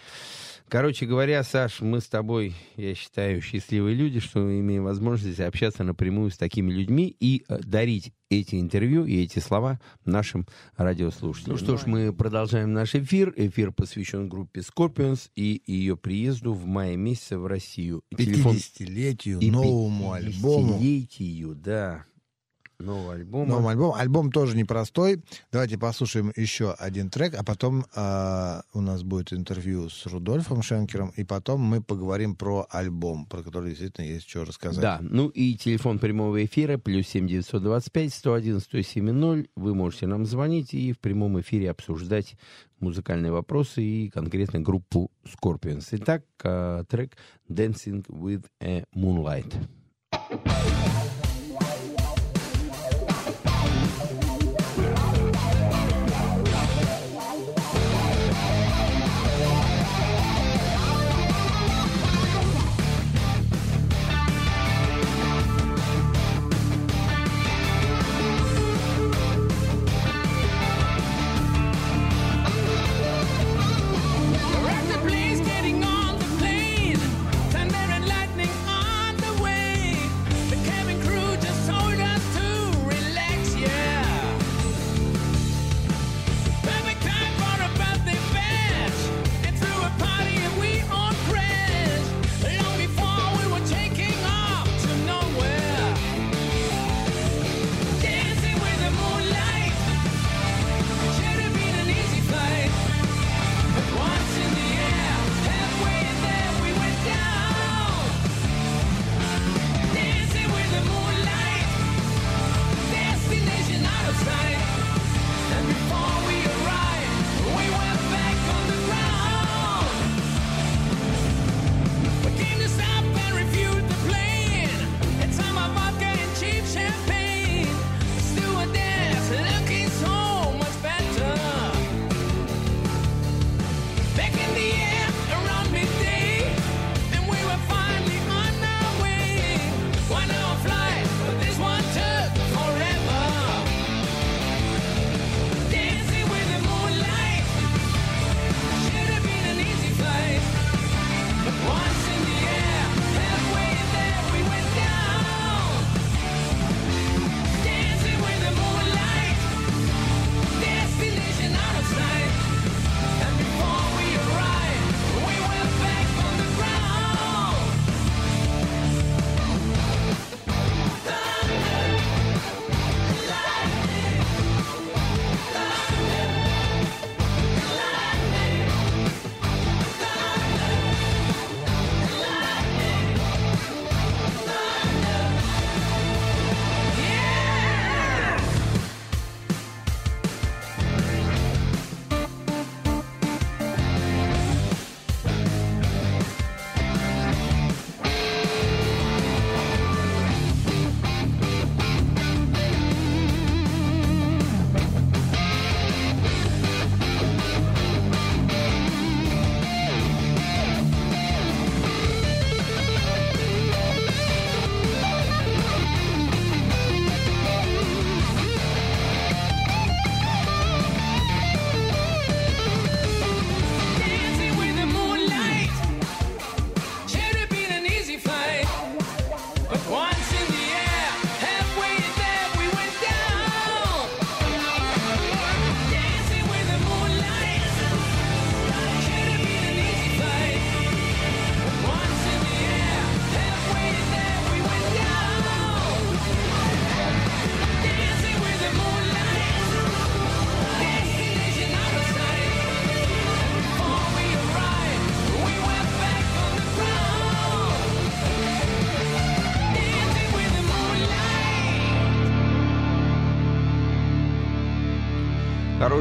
короче 0.69 1.05
говоря, 1.05 1.43
Саш, 1.43 1.81
мы 1.81 2.01
с 2.01 2.07
тобой, 2.07 2.55
я 2.75 2.95
считаю, 2.95 3.41
счастливые 3.41 3.95
люди, 3.95 4.19
что 4.19 4.39
имеем 4.39 4.83
возможность 4.83 5.39
общаться 5.39 5.83
напрямую 5.83 6.31
с 6.31 6.37
такими 6.37 6.71
людьми 6.71 7.15
и 7.19 7.43
э, 7.47 7.59
дарить 7.59 8.13
эти 8.29 8.55
интервью 8.59 9.05
и 9.05 9.23
эти 9.23 9.39
слова 9.39 9.79
нашим 10.05 10.45
радиослушателям. 10.75 11.57
Ну 11.57 11.63
что 11.63 11.77
ж, 11.77 11.85
мы 11.85 12.13
продолжаем 12.13 12.73
наш 12.73 12.95
эфир. 12.95 13.33
Эфир 13.35 13.71
посвящен 13.71 14.27
группе 14.27 14.61
Scorpions 14.61 15.29
и 15.35 15.61
ее 15.65 15.95
приезду 15.95 16.53
в 16.53 16.65
мае 16.65 16.97
месяце 16.97 17.37
в 17.37 17.47
Россию. 17.47 18.03
Телефон 18.15 18.55
50-летию, 18.55 19.39
и 19.39 19.51
новому 19.51 20.11
альбому. 20.11 20.77
50-летию, 20.79 21.55
да. 21.55 22.05
Нового 22.79 23.13
альбома. 23.13 23.45
Новый 23.47 23.71
альбом. 23.71 23.95
Альбом 23.95 24.31
тоже 24.31 24.55
непростой. 24.55 25.23
Давайте 25.51 25.79
послушаем 25.79 26.31
еще 26.35 26.73
один 26.73 27.09
трек, 27.09 27.33
а 27.33 27.43
потом 27.43 27.85
а, 27.95 28.61
у 28.71 28.81
нас 28.81 29.01
будет 29.01 29.33
интервью 29.33 29.89
с 29.89 30.05
Рудольфом 30.05 30.61
Шенкером, 30.61 31.11
и 31.15 31.23
потом 31.23 31.61
мы 31.61 31.81
поговорим 31.81 32.35
про 32.35 32.67
альбом, 32.69 33.25
про 33.25 33.41
который 33.41 33.69
действительно 33.71 34.05
есть 34.05 34.29
что 34.29 34.45
рассказать. 34.45 34.81
Да, 34.81 34.99
ну 35.01 35.29
и 35.29 35.55
телефон 35.55 35.97
прямого 35.97 36.45
эфира 36.45 36.77
плюс 36.77 37.07
семь 37.07 37.27
девятьсот 37.27 37.63
двадцать 37.63 37.91
пять 37.91 38.13
сто 38.13 38.33
один 38.33 38.59
сто 38.59 38.79
семь 38.81 39.09
ноль. 39.09 39.47
Вы 39.55 39.73
можете 39.73 40.05
нам 40.05 40.25
звонить 40.25 40.75
и 40.75 40.93
в 40.93 40.99
прямом 40.99 41.39
эфире 41.41 41.71
обсуждать 41.71 42.35
музыкальные 42.79 43.31
вопросы 43.31 43.81
и 43.81 44.09
конкретно 44.09 44.59
группу 44.59 45.09
Scorpions. 45.25 45.87
Итак, 45.93 46.23
э, 46.43 46.83
трек 46.87 47.17
Dancing 47.49 48.05
with 48.07 48.45
a 48.61 48.83
Moonlight. 48.95 49.51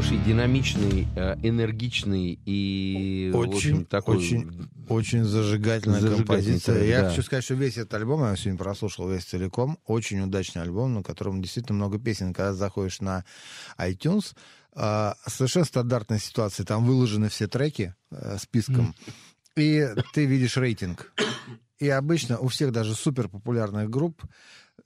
Хороший, 0.07 0.25
динамичный, 0.25 1.07
э, 1.17 1.35
энергичный 1.43 2.39
и 2.45 3.29
Очень, 3.35 3.53
общем, 3.53 3.85
такой... 3.85 4.17
очень, 4.17 4.69
очень 4.87 5.23
зажигательная, 5.25 5.99
Зажигательный 5.99 6.25
композиция. 6.27 6.75
трек, 6.75 6.87
Я 6.89 7.01
да. 7.01 7.09
хочу 7.09 7.23
сказать, 7.23 7.43
что 7.43 7.55
весь 7.55 7.77
этот 7.77 7.93
альбом, 7.95 8.21
я 8.23 8.33
сегодня 8.37 8.57
прослушал 8.57 9.09
весь 9.09 9.25
целиком, 9.25 9.77
очень 9.85 10.21
удачный 10.21 10.61
альбом, 10.61 10.93
на 10.93 11.03
котором 11.03 11.41
действительно 11.41 11.75
много 11.75 11.99
песен. 11.99 12.33
Когда 12.33 12.53
заходишь 12.53 13.01
на 13.01 13.25
iTunes, 13.77 14.33
а, 14.73 15.17
совершенно 15.25 15.65
стандартная 15.65 16.19
ситуация. 16.19 16.65
Там 16.65 16.85
выложены 16.85 17.27
все 17.27 17.47
треки 17.47 17.93
э, 18.09 18.37
списком, 18.39 18.95
и 19.57 19.89
ты 20.13 20.25
видишь 20.25 20.55
рейтинг. 20.55 21.11
И 21.79 21.89
обычно 21.89 22.39
у 22.39 22.47
всех 22.47 22.71
даже 22.71 22.95
супер 22.95 23.27
популярных 23.27 23.89
групп 23.89 24.23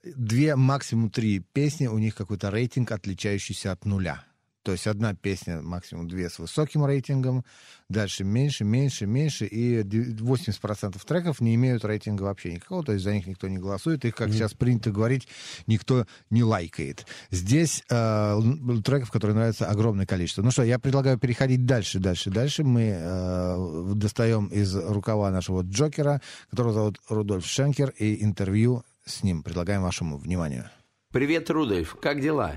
две, 0.04 0.56
максимум 0.56 1.12
три 1.12 1.42
песни, 1.54 1.86
у 1.86 2.00
них 2.00 2.16
какой-то 2.16 2.50
рейтинг, 2.50 2.92
отличающийся 2.92 3.72
от 3.72 3.86
нуля. 3.86 4.24
То 4.64 4.74
есть 4.74 4.86
одна 4.86 5.16
песня, 5.16 5.62
максимум 5.62 6.08
две 6.08 6.30
с 6.30 6.38
высоким 6.38 6.86
рейтингом, 6.86 7.44
дальше 7.90 8.24
меньше, 8.24 8.64
меньше, 8.64 9.08
меньше, 9.08 9.46
и 9.46 9.82
80% 9.82 11.02
треков 11.04 11.42
не 11.42 11.56
имеют 11.56 11.84
рейтинга 11.84 12.24
вообще 12.24 12.54
никакого, 12.54 12.84
то 12.84 12.92
есть 12.92 13.04
за 13.04 13.14
них 13.14 13.26
никто 13.26 13.48
не 13.48 13.58
голосует, 13.58 14.06
их, 14.06 14.16
как 14.16 14.30
сейчас 14.30 14.54
принято 14.54 14.92
говорить, 14.92 15.28
никто 15.66 16.06
не 16.30 16.44
лайкает. 16.44 17.08
Здесь 17.32 17.84
э, 17.90 18.40
треков, 18.84 19.10
которые 19.10 19.36
нравятся, 19.36 19.68
огромное 19.68 20.06
количество. 20.06 20.44
Ну 20.44 20.52
что, 20.52 20.64
я 20.64 20.78
предлагаю 20.78 21.18
переходить 21.18 21.66
дальше, 21.66 22.00
дальше, 22.00 22.30
дальше. 22.30 22.64
Мы 22.64 22.96
э, 22.96 23.94
достаем 23.96 24.46
из 24.48 24.76
рукава 24.76 25.32
нашего 25.32 25.64
Джокера, 25.64 26.22
которого 26.52 26.74
зовут 26.74 27.02
Рудольф 27.10 27.48
Шенкер, 27.48 27.90
и 27.98 28.24
интервью 28.24 28.84
с 29.06 29.24
ним 29.24 29.42
предлагаем 29.42 29.82
вашему 29.82 30.18
вниманию. 30.18 30.70
Привет, 31.12 31.50
Рудольф, 31.50 31.98
как 32.00 32.22
дела? 32.22 32.56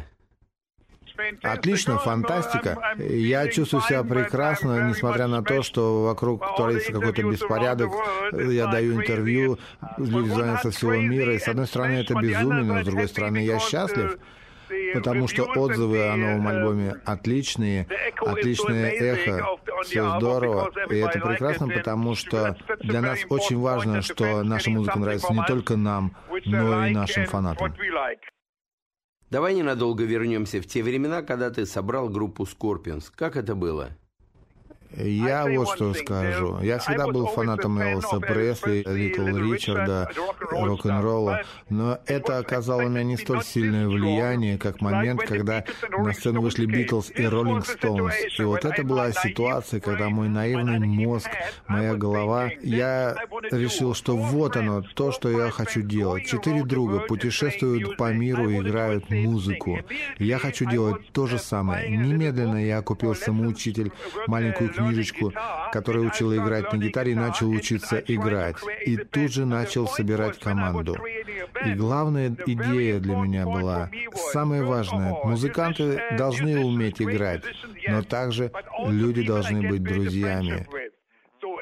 Отлично, 1.43 1.99
фантастика. 1.99 2.95
Я 2.99 3.49
чувствую 3.49 3.82
себя 3.82 4.03
прекрасно, 4.03 4.89
несмотря 4.89 5.27
на 5.27 5.43
то, 5.43 5.62
что 5.62 6.05
вокруг 6.05 6.45
творится 6.57 6.93
какой-то 6.93 7.23
беспорядок. 7.23 7.91
Я 8.32 8.66
даю 8.66 8.95
интервью, 8.95 9.59
люди 9.99 10.28
звонят 10.28 10.62
со 10.62 10.70
всего 10.70 10.95
мира. 10.95 11.35
И 11.35 11.39
с 11.39 11.49
одной 11.49 11.66
стороны 11.66 11.95
это 11.95 12.15
безумие, 12.15 12.65
но 12.65 12.82
с 12.82 12.85
другой 12.85 13.09
стороны 13.09 13.39
я 13.39 13.59
счастлив, 13.59 14.19
потому 14.95 15.28
что 15.28 15.45
отзывы 15.45 16.09
о 16.09 16.16
новом 16.16 16.49
альбоме 16.49 16.95
отличные, 17.05 17.86
отличное 18.19 18.91
эхо, 18.91 19.47
все 19.82 20.19
здорово. 20.19 20.70
И 20.91 20.97
это 20.97 21.20
прекрасно, 21.20 21.69
потому 21.69 22.15
что 22.15 22.57
для 22.81 23.01
нас 23.01 23.20
очень 23.28 23.59
важно, 23.59 24.03
что 24.03 24.43
наша 24.43 24.70
музыка 24.70 24.99
нравится 24.99 25.32
не 25.32 25.45
только 25.47 25.77
нам, 25.77 26.16
но 26.45 26.86
и 26.86 26.93
нашим 26.93 27.27
фанатам. 27.27 27.74
Давай 29.30 29.55
ненадолго 29.55 30.05
вернемся 30.05 30.60
в 30.60 30.66
те 30.66 30.82
времена, 30.82 31.22
когда 31.22 31.51
ты 31.51 31.66
собрал 31.66 32.09
группу 32.09 32.44
Scorpions. 32.44 33.10
Как 33.14 33.36
это 33.36 33.55
было? 33.55 33.90
Я 34.96 35.46
вот 35.46 35.68
что 35.74 35.94
скажу. 35.94 36.58
Я 36.60 36.78
всегда 36.78 37.06
был 37.06 37.26
фанатом 37.26 37.78
Элвиса 37.78 38.20
Пресли, 38.20 38.84
Литл 38.86 39.26
Ричарда, 39.26 40.10
рок-н-ролла, 40.50 41.42
но 41.68 41.98
это 42.06 42.38
оказало 42.38 42.82
на 42.82 42.88
меня 42.88 43.04
не 43.04 43.16
столь 43.16 43.42
сильное 43.42 43.88
влияние, 43.88 44.58
как 44.58 44.80
момент, 44.80 45.22
когда 45.22 45.64
на 45.90 46.12
сцену 46.12 46.40
вышли 46.40 46.66
Битлз 46.66 47.10
и 47.14 47.24
Роллинг 47.26 47.66
Стоунс. 47.66 48.14
И 48.38 48.42
вот 48.42 48.64
это 48.64 48.82
была 48.84 49.12
ситуация, 49.12 49.80
когда 49.80 50.08
мой 50.08 50.28
наивный 50.28 50.78
мозг, 50.78 51.28
моя 51.66 51.94
голова, 51.94 52.50
я 52.62 53.16
решил, 53.50 53.94
что 53.94 54.16
вот 54.16 54.56
оно, 54.56 54.82
то, 54.94 55.12
что 55.12 55.30
я 55.30 55.50
хочу 55.50 55.82
делать. 55.82 56.26
Четыре 56.26 56.64
друга 56.64 57.00
путешествуют 57.00 57.96
по 57.96 58.12
миру 58.12 58.48
и 58.50 58.58
играют 58.58 59.10
музыку. 59.10 59.80
Я 60.18 60.38
хочу 60.38 60.68
делать 60.68 61.10
то 61.12 61.26
же 61.26 61.38
самое. 61.38 61.88
Немедленно 61.96 62.64
я 62.64 62.82
купил 62.82 63.14
самоучитель, 63.14 63.92
маленькую 64.26 64.70
книжечку, 64.85 65.32
которая 65.73 66.05
учила 66.05 66.36
играть 66.36 66.73
на 66.73 66.78
гитаре, 66.78 67.12
и 67.12 67.15
начал 67.15 67.51
учиться 67.51 67.98
играть. 67.98 68.56
И 68.85 68.97
тут 68.97 69.32
же 69.32 69.44
начал 69.44 69.86
собирать 69.89 70.39
команду. 70.39 70.97
И 71.65 71.73
главная 71.74 72.35
идея 72.47 73.01
для 73.01 73.16
меня 73.16 73.44
была, 73.44 73.90
самое 74.32 74.62
важное, 74.65 75.15
музыканты 75.24 76.02
должны 76.16 76.65
уметь 76.65 77.01
играть, 77.01 77.43
но 77.89 78.02
также 78.02 78.51
люди 78.86 79.24
должны 79.24 79.69
быть 79.69 79.82
друзьями. 79.82 80.66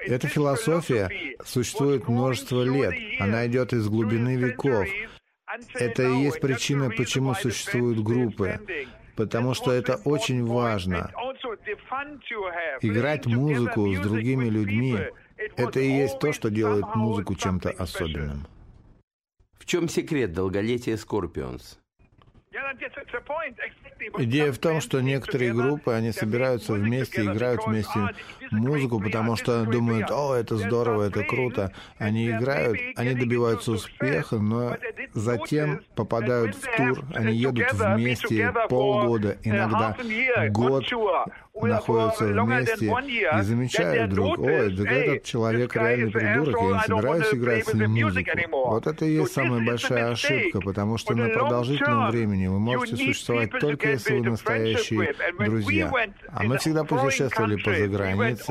Эта 0.05 0.27
философия 0.27 1.09
существует 1.45 2.09
множество 2.09 2.63
лет. 2.63 2.95
Она 3.21 3.47
идет 3.47 3.73
из 3.73 3.89
глубины 3.89 4.37
веков. 4.37 4.87
Это 5.75 6.03
и 6.03 6.23
есть 6.23 6.41
причина, 6.41 6.91
почему 6.91 7.35
существуют 7.35 8.03
группы. 8.03 8.59
Потому 9.17 9.55
что 9.55 9.73
это 9.73 9.97
очень 10.05 10.45
важно. 10.45 11.11
Играть 12.81 13.27
музыку 13.27 13.93
с 13.95 13.99
другими 14.01 14.49
людьми— 14.49 14.99
это 15.57 15.81
и 15.81 15.89
есть 15.89 16.19
то, 16.19 16.33
что 16.33 16.51
делает 16.51 16.95
музыку 16.95 17.35
чем-то 17.35 17.71
особенным. 17.71 18.47
В 19.59 19.67
чем 19.67 19.89
секрет 19.89 20.33
долголетия 20.33 20.97
Scorpions? 20.97 21.79
Идея 24.19 24.53
в 24.53 24.59
том, 24.59 24.81
что 24.81 25.01
некоторые 25.01 25.55
группы, 25.55 25.93
они 25.93 26.13
собираются 26.13 26.75
вместе, 26.75 27.25
играют 27.25 27.67
вместе 27.67 28.11
музыку, 28.53 29.01
потому 29.01 29.37
что 29.37 29.65
думают, 29.65 30.11
о, 30.11 30.35
это 30.35 30.57
здорово, 30.57 31.09
это 31.09 31.25
круто. 31.25 31.73
Они 31.99 32.31
играют, 32.31 32.79
они 32.97 33.15
добиваются 33.15 33.73
успеха, 33.73 34.39
но 34.39 34.77
затем 35.15 35.81
попадают 35.95 36.55
в 36.57 36.77
тур, 36.77 37.05
они 37.15 37.35
едут 37.35 37.73
вместе 37.73 38.53
полгода, 38.69 39.37
иногда 39.43 39.97
год, 40.51 40.85
находятся 41.55 42.25
вместе 42.25 42.87
и 42.87 43.43
замечают 43.43 44.13
вдруг, 44.13 44.39
ой, 44.39 44.75
так 44.77 44.87
этот 44.87 45.25
человек 45.25 45.77
реальный 45.77 46.11
придурок, 46.11 46.57
я 46.61 46.77
не 46.77 46.81
собираюсь 46.81 47.35
играть 47.35 47.67
с 47.67 47.75
ним 47.75 47.91
музыку. 47.91 48.31
Вот 48.53 48.87
это 48.87 49.05
и 49.05 49.15
есть 49.15 49.33
самая 49.33 49.65
большая 49.65 50.13
ошибка, 50.13 50.61
потому 50.61 50.99
что 50.99 51.15
на 51.15 51.29
продолжительном 51.29 52.11
времени 52.11 52.47
вы 52.47 52.59
можете 52.59 52.97
существовать 52.97 53.51
только 53.59 53.91
если 53.91 54.19
вы 54.19 54.31
настоящие 54.31 55.15
друзья. 55.39 55.93
А 56.29 56.43
мы 56.45 56.59
всегда 56.59 56.85
путешествовали 56.85 57.57
по 57.57 57.75
загранице, 57.75 58.42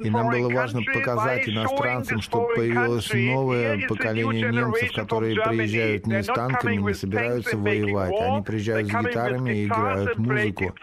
и 0.00 0.10
нам 0.10 0.30
было 0.30 0.50
важно 0.52 0.82
показать 0.82 1.48
иностранцам, 1.48 2.20
что 2.20 2.48
появилось 2.54 3.12
новое 3.12 3.86
поколение 3.86 4.50
немцев, 4.50 4.92
которые 4.92 5.36
приезжают 5.36 6.06
не 6.06 6.22
с 6.22 6.26
танками, 6.26 6.76
не 6.76 6.94
собираются 6.94 7.56
воевать, 7.56 8.14
они 8.20 8.42
приезжают 8.42 8.88
с 8.88 8.90
гитарами 8.90 9.50
и 9.50 9.66
играют 9.66 10.18
музыку. 10.18 10.74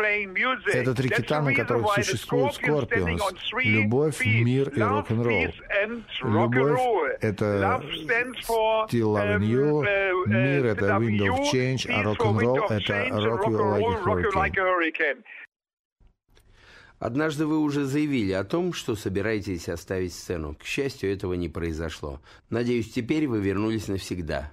Это 0.73 0.93
три 0.95 1.09
кита, 1.09 1.41
на 1.41 1.53
которых 1.53 1.93
существует 1.93 2.53
Скорпионс. 2.53 3.21
Любовь, 3.63 4.25
мир 4.25 4.69
и 4.69 4.81
рок-н-ролл. 4.81 5.53
Любовь— 6.23 6.81
это 7.21 7.81
Still 8.47 9.13
Loving 9.15 9.41
You, 9.41 9.83
мир— 10.27 10.65
это 10.67 10.85
Wind 10.97 11.19
of 11.19 11.51
Change, 11.51 11.89
а 11.91 12.03
рок-н-ролл— 12.03 12.65
это 12.69 12.93
Rock 13.11 13.47
You 13.47 14.31
Like 14.33 14.57
a 14.57 14.61
Hurricane. 14.61 15.23
Однажды 16.99 17.45
вы 17.45 17.59
уже 17.59 17.85
заявили 17.85 18.31
о 18.31 18.43
том, 18.43 18.73
что 18.73 18.95
собираетесь 18.95 19.69
оставить 19.69 20.13
сцену. 20.13 20.55
К 20.55 20.63
счастью, 20.63 21.11
этого 21.11 21.33
не 21.33 21.47
произошло. 21.47 22.21
Надеюсь, 22.49 22.91
теперь 22.91 23.27
вы 23.27 23.39
вернулись 23.39 23.87
навсегда. 23.87 24.51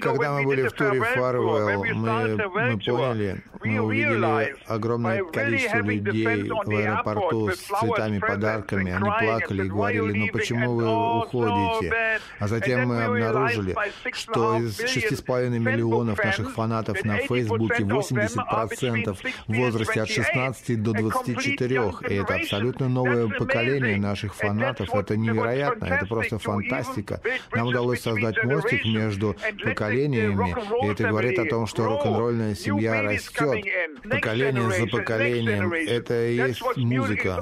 Когда 0.00 0.32
мы 0.32 0.44
были 0.44 0.68
в 0.68 0.72
туре 0.72 1.00
Farewell, 1.00 1.94
мы, 1.94 2.36
мы 2.48 2.78
поняли, 2.78 3.42
мы 3.62 3.80
увидели 3.80 4.56
огромное 4.66 5.24
количество 5.24 5.78
людей 5.78 6.48
в 6.48 6.70
аэропорту 6.70 7.50
с 7.50 7.58
цветами, 7.58 8.18
подарками. 8.18 8.92
Они 8.92 9.10
плакали 9.20 9.66
и 9.66 9.68
говорили, 9.68 10.18
ну 10.18 10.28
почему 10.32 10.74
вы 10.74 11.18
уходите? 11.18 12.20
А 12.38 12.48
затем 12.48 12.88
мы 12.88 13.04
обнаружили, 13.04 13.76
что 14.12 14.58
из 14.58 14.80
6,5 14.80 15.48
миллионов 15.58 16.22
наших 16.24 16.52
фанатов 16.52 17.04
на 17.04 17.18
Фейсбуке 17.18 17.82
80% 17.82 19.16
в 19.46 19.54
возрасте 19.54 20.02
от 20.02 20.08
16 20.08 20.82
до 20.82 20.92
24. 20.92 21.92
И 22.08 22.14
это 22.14 22.34
абсолютно 22.34 22.88
новое 22.88 23.28
поколение 23.28 23.96
наших 23.98 24.34
фанатов. 24.34 24.94
Это 24.94 25.16
невероятно, 25.16 25.84
это 25.86 26.06
просто 26.06 26.38
фантастика. 26.38 27.20
Нам 27.52 27.68
удалось 27.68 28.00
создать 28.00 28.42
мостик 28.44 28.84
между 28.84 29.36
поколениями, 29.62 29.81
и 29.90 30.90
это 30.90 31.08
говорит 31.08 31.38
о 31.38 31.44
том, 31.46 31.66
что 31.66 31.84
рок-н-ролльная 31.84 32.54
семья 32.54 33.02
растет. 33.02 33.64
Поколение 34.08 34.70
за 34.70 34.86
поколением. 34.86 35.72
Это 35.72 36.26
и 36.26 36.36
есть 36.36 36.62
музыка. 36.76 37.40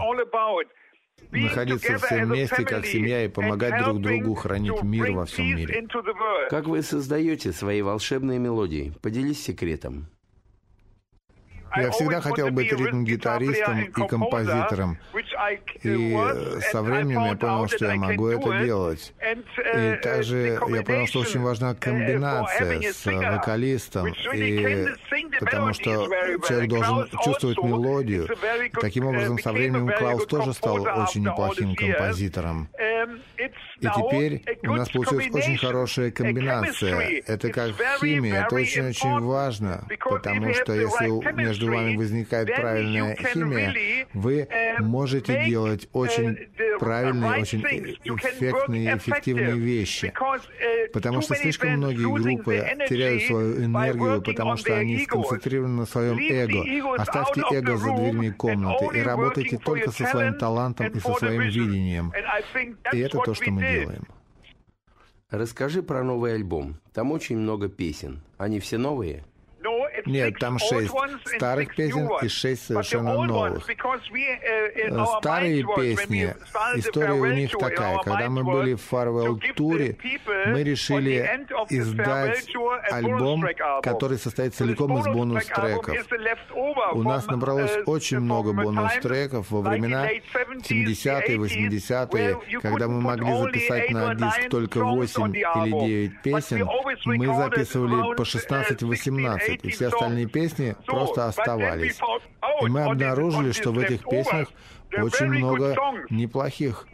Находиться 1.31 1.99
все 1.99 2.25
вместе, 2.25 2.65
как 2.65 2.87
семья, 2.87 3.25
и 3.25 3.29
помогать 3.29 3.85
друг 3.85 4.01
другу 4.01 4.35
хранить 4.35 4.83
мир 4.83 5.12
во 5.12 5.27
всем 5.27 5.47
мире. 5.57 5.87
Как 6.49 6.67
вы 6.67 6.83
создаете 6.83 7.53
свои 7.53 7.83
волшебные 7.83 8.39
мелодии? 8.39 8.93
Поделись 9.03 9.43
секретом. 9.43 10.09
Я 11.77 11.91
всегда 11.91 12.21
хотел 12.21 12.51
быть 12.51 12.73
ритм-гитаристом 12.73 13.81
и 13.83 14.09
композитором. 14.09 14.99
И 15.83 16.15
э, 16.15 16.61
со 16.73 16.83
временем 16.83 17.25
я 17.25 17.37
понял, 17.37 17.69
что 17.69 17.87
я 17.87 17.95
могу 17.97 18.29
это 18.29 18.65
делать. 18.65 19.15
И 19.75 19.97
также 20.03 20.59
я 20.69 20.83
понял, 20.83 21.07
что 21.07 21.21
очень 21.21 21.41
важна 21.41 21.75
комбинация 21.75 22.81
с 22.93 23.05
вокалистом, 23.07 24.07
и 24.35 24.87
потому 25.39 25.73
что 25.75 26.09
человек 26.47 26.69
должен 26.71 27.09
чувствовать 27.25 27.59
мелодию. 27.63 28.29
Таким 28.81 29.07
образом, 29.07 29.39
со 29.39 29.53
временем 29.53 29.89
Клаус 29.97 30.27
тоже 30.27 30.53
стал 30.55 30.81
очень 30.83 31.23
неплохим 31.25 31.75
композитором. 31.75 32.69
И 33.81 33.87
теперь 33.87 34.43
у 34.65 34.73
нас 34.75 34.89
получилась 34.91 35.29
очень 35.33 35.57
хорошая 35.57 36.11
комбинация. 36.11 37.23
Это 37.27 37.51
как 37.51 37.71
химия, 38.01 38.45
это 38.45 38.55
очень-очень 38.57 39.21
важно, 39.21 39.87
потому 40.11 40.53
что 40.55 40.73
если 40.75 41.07
у- 41.09 41.23
между 41.61 41.77
вами 41.77 41.97
возникает 41.97 42.55
правильная 42.55 43.16
химия, 43.16 44.07
вы 44.15 44.49
можете 44.78 45.45
делать 45.45 45.89
очень 45.93 46.49
правильные, 46.78 47.43
очень 47.43 47.61
эффектные, 47.61 48.97
эффективные 48.97 49.59
вещи. 49.59 50.12
Потому 50.93 51.20
что 51.20 51.35
слишком 51.35 51.73
многие 51.73 52.11
группы 52.12 52.66
теряют 52.89 53.23
свою 53.24 53.65
энергию, 53.65 54.23
потому 54.23 54.57
что 54.57 54.77
они 54.77 55.05
сконцентрированы 55.05 55.81
на 55.81 55.87
своем 55.87 56.19
эго. 56.19 57.01
Оставьте 57.01 57.43
эго 57.53 57.77
за 57.77 57.93
дверьми 57.95 58.31
комнаты 58.31 58.99
и 58.99 59.03
работайте 59.03 59.59
только 59.59 59.91
со 59.91 60.07
своим 60.07 60.35
талантом 60.35 60.89
и 60.89 61.01
со 61.01 61.15
своим 61.15 61.43
видением. 61.43 62.12
И 62.93 62.99
это 62.99 63.19
то, 63.19 63.35
что 63.35 63.51
мы 63.51 63.61
делаем. 63.61 64.05
Расскажи 65.31 65.82
про 65.82 66.03
новый 66.03 66.35
альбом. 66.35 66.81
Там 66.93 67.12
очень 67.12 67.39
много 67.39 67.69
песен. 67.69 68.20
Они 68.37 68.59
все 68.59 68.78
новые? 68.78 69.24
Нет, 70.06 70.39
там 70.39 70.59
шесть 70.59 70.93
старых 71.36 71.74
песен 71.74 72.09
и 72.22 72.28
шесть 72.28 72.66
совершенно 72.66 73.14
новых. 73.24 73.68
Э, 73.68 75.05
Старые 75.18 75.64
песни, 75.77 76.35
история 76.77 77.12
у 77.12 77.27
них 77.27 77.52
такая. 77.52 77.98
Когда 77.98 78.28
мы 78.31 78.44
были 78.44 78.74
в 78.74 78.93
Farewell 78.93 79.39
туре, 79.55 79.97
мы 80.47 80.62
решили 80.62 81.47
издать 81.68 82.47
альбом, 82.90 83.44
который 83.82 84.18
состоит 84.18 84.55
целиком 84.55 84.98
из 84.98 85.06
бонус-треков. 85.06 85.94
У 86.93 87.02
нас 87.02 87.27
набралось 87.27 87.77
очень 87.86 88.20
много 88.20 88.52
бонус-треков 88.52 89.51
во 89.51 89.60
времена 89.62 90.09
70-е, 90.09 91.36
80-е, 91.36 92.60
когда 92.60 92.89
мы 92.89 93.01
могли 93.01 93.36
записать 93.36 93.90
на 93.90 94.14
диск 94.14 94.48
только 94.51 94.85
8 94.85 95.35
или 95.36 96.10
9 96.10 96.22
песен, 96.22 96.68
мы 97.05 97.27
записывали 97.36 98.14
по 98.14 98.22
16-18, 98.22 99.60
и 99.62 99.70
все 99.70 99.90
остальные 99.93 100.27
песни 100.27 100.77
просто 100.87 101.27
оставались. 101.27 101.99
И 102.62 102.67
мы 102.67 102.85
обнаружили, 102.85 103.53
что 103.53 103.73
в 103.73 103.79
этих 103.79 104.05
песнях 104.05 104.49
очень 104.97 105.27
много 105.27 105.77
неплохих. 106.11 106.87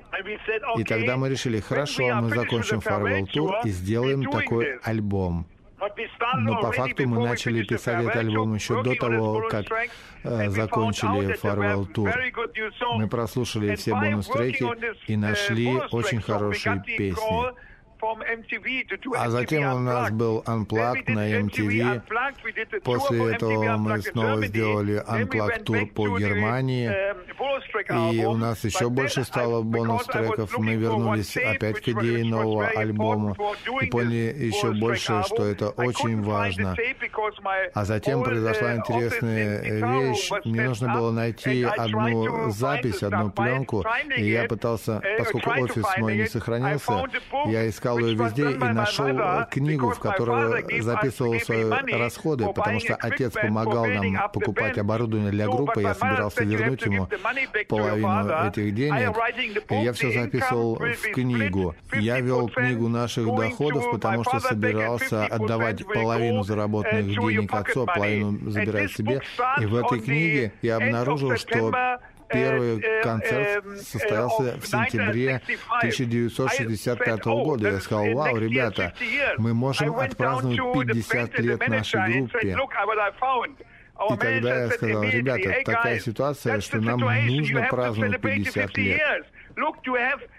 И 0.79 0.85
тогда 0.85 1.17
мы 1.17 1.29
решили, 1.29 1.61
хорошо, 1.61 2.15
мы 2.15 2.31
закончим 2.31 2.79
Farewell 2.79 3.27
Tour 3.33 3.61
и 3.65 3.71
сделаем 3.71 4.25
такой 4.25 4.79
альбом. 4.79 5.47
Но 6.39 6.61
по 6.61 6.73
факту 6.73 7.07
мы 7.07 7.23
начали 7.23 7.63
писать 7.63 8.03
этот 8.03 8.17
альбом 8.17 8.55
еще 8.55 8.83
до 8.83 8.95
того, 8.95 9.47
как 9.49 9.67
э, 10.23 10.49
закончили 10.49 11.39
Farewell 11.41 11.93
Tour. 11.93 12.97
Мы 12.97 13.09
прослушали 13.09 13.75
все 13.77 13.95
бонус-треки 13.95 14.67
и 15.07 15.17
нашли 15.17 15.77
очень 15.91 16.21
хорошие 16.21 16.83
песни. 16.87 17.67
А 19.17 19.31
затем 19.31 19.75
у 19.75 19.79
нас 19.79 20.11
был 20.11 20.43
Unplugged 20.47 21.11
на 21.11 21.41
MTV. 21.41 22.03
После 22.83 23.33
этого 23.33 23.77
мы 23.77 24.03
снова 24.03 24.47
сделали 24.47 25.03
Unplugged 25.07 25.65
тур 25.65 25.87
по 25.87 26.19
Германии. 26.19 26.91
И 28.13 28.25
у 28.25 28.37
нас 28.37 28.65
еще 28.65 28.89
больше 28.89 29.25
стало 29.25 29.63
бонус-треков. 29.63 30.57
Мы 30.59 30.75
вернулись 30.75 31.37
опять 31.37 31.81
к 31.81 31.89
идее 31.89 32.25
нового 32.25 32.67
альбома 32.69 33.37
и 33.81 33.87
поняли 33.87 34.35
еще 34.37 34.73
больше, 34.73 35.23
что 35.27 35.45
это 35.45 35.71
очень 35.71 36.23
важно. 36.23 36.77
А 37.75 37.85
затем 37.85 38.23
произошла 38.23 38.77
интересная 38.77 39.61
вещь. 39.63 40.31
Мне 40.45 40.63
нужно 40.69 40.95
было 40.95 41.11
найти 41.11 41.63
одну 41.63 42.51
запись, 42.51 43.03
одну 43.03 43.31
пленку, 43.31 43.85
и 44.17 44.31
я 44.31 44.45
пытался, 44.45 45.03
поскольку 45.19 45.51
офис 45.51 45.85
мой 45.99 46.17
не 46.17 46.27
сохранился, 46.27 47.05
я 47.47 47.69
искал 47.69 47.86
ее 47.95 48.15
везде 48.15 48.51
и 48.53 48.59
нашел 48.59 49.07
книгу, 49.51 49.91
в 49.91 49.99
которой 49.99 50.83
записывал 50.83 51.39
свои 51.41 51.65
расходы, 51.93 52.47
потому 52.53 52.81
что 52.81 52.95
отец 52.97 53.33
помогал 53.33 53.87
нам 53.87 54.31
покупать 54.33 54.79
оборудование 54.79 55.31
для 55.31 55.47
группы, 55.47 55.83
я 55.83 55.95
собирался 55.95 56.45
вернуть 56.45 56.83
ему 56.83 57.09
половину 57.69 58.49
этих 58.49 58.75
денег, 58.75 59.17
и 59.71 59.75
я 59.75 59.93
все 59.93 60.13
записывал 60.13 60.77
в 60.77 61.13
книгу. 61.13 61.75
Я 61.93 62.21
вел 62.21 62.49
книгу 62.49 62.89
наших 62.89 63.27
доходов, 63.27 63.91
потому 63.91 64.25
что 64.25 64.41
собирался 64.41 65.27
отдавать 65.27 65.85
половину 65.87 66.43
заработанных 66.43 67.07
денег 67.07 67.53
отцу, 67.53 67.83
а 67.83 67.95
половину 67.95 68.51
забирать 68.51 68.93
себе. 68.93 69.21
И 69.61 69.67
в 69.67 69.75
этой 69.77 70.01
книге 70.01 70.53
я 70.63 70.77
обнаружил, 70.77 71.37
что 71.37 71.99
Первый 72.29 73.03
концерт 73.03 73.65
состоялся 73.81 74.59
в 74.61 74.67
сентябре 74.67 75.41
1965 75.79 77.25
года. 77.25 77.71
Я 77.71 77.81
сказал, 77.81 78.13
вау, 78.13 78.37
ребята, 78.37 78.93
мы 79.39 79.55
можем 79.55 79.97
отпраздновать 79.97 80.89
50 80.89 81.39
лет 81.41 81.69
нашей 81.69 82.01
группе. 82.13 82.57
И 84.11 84.17
тогда 84.19 84.65
я 84.65 84.69
сказал, 84.71 85.03
ребята, 85.05 85.63
такая 85.65 85.99
ситуация, 86.01 86.61
что 86.61 86.81
нам 86.81 87.01
нужно 87.01 87.67
праздновать 87.71 88.21
50 88.21 88.77
лет. 88.79 89.27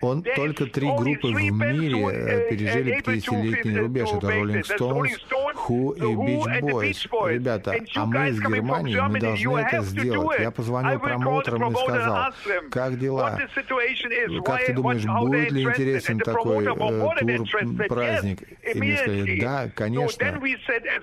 Он 0.02 0.24
только 0.24 0.68
три 0.68 0.88
группы 0.88 1.28
в 1.28 1.34
мире 1.34 2.08
э, 2.12 2.50
пережили 2.50 3.02
50-летний 3.02 3.78
рубеж. 3.80 4.10
Это 4.10 4.28
Rolling 4.28 4.64
Stones, 4.64 5.10
Who 5.68 5.98
и 5.98 6.02
Beach 6.02 7.10
Boys. 7.10 7.34
Ребята, 7.34 7.76
а 7.96 8.06
мы 8.06 8.30
из 8.30 8.40
Германии, 8.40 9.00
мы 9.00 9.20
должны 9.20 9.60
это 9.60 9.82
сделать. 9.82 10.40
Я 10.40 10.52
позвонил 10.52 11.00
промоутерам 11.00 11.72
и 11.72 11.76
сказал, 11.76 12.34
как 12.70 13.00
дела? 13.00 13.40
Как 14.46 14.66
ты 14.66 14.74
думаешь, 14.74 15.06
будет 15.06 15.52
ли 15.52 15.64
интересен 15.64 16.20
такой 16.20 16.66
э, 16.66 16.76
тур, 16.76 17.88
праздник? 17.88 18.42
И 18.74 18.78
мне 18.78 18.98
сказали, 18.98 19.40
да, 19.40 19.70
конечно. 19.74 20.40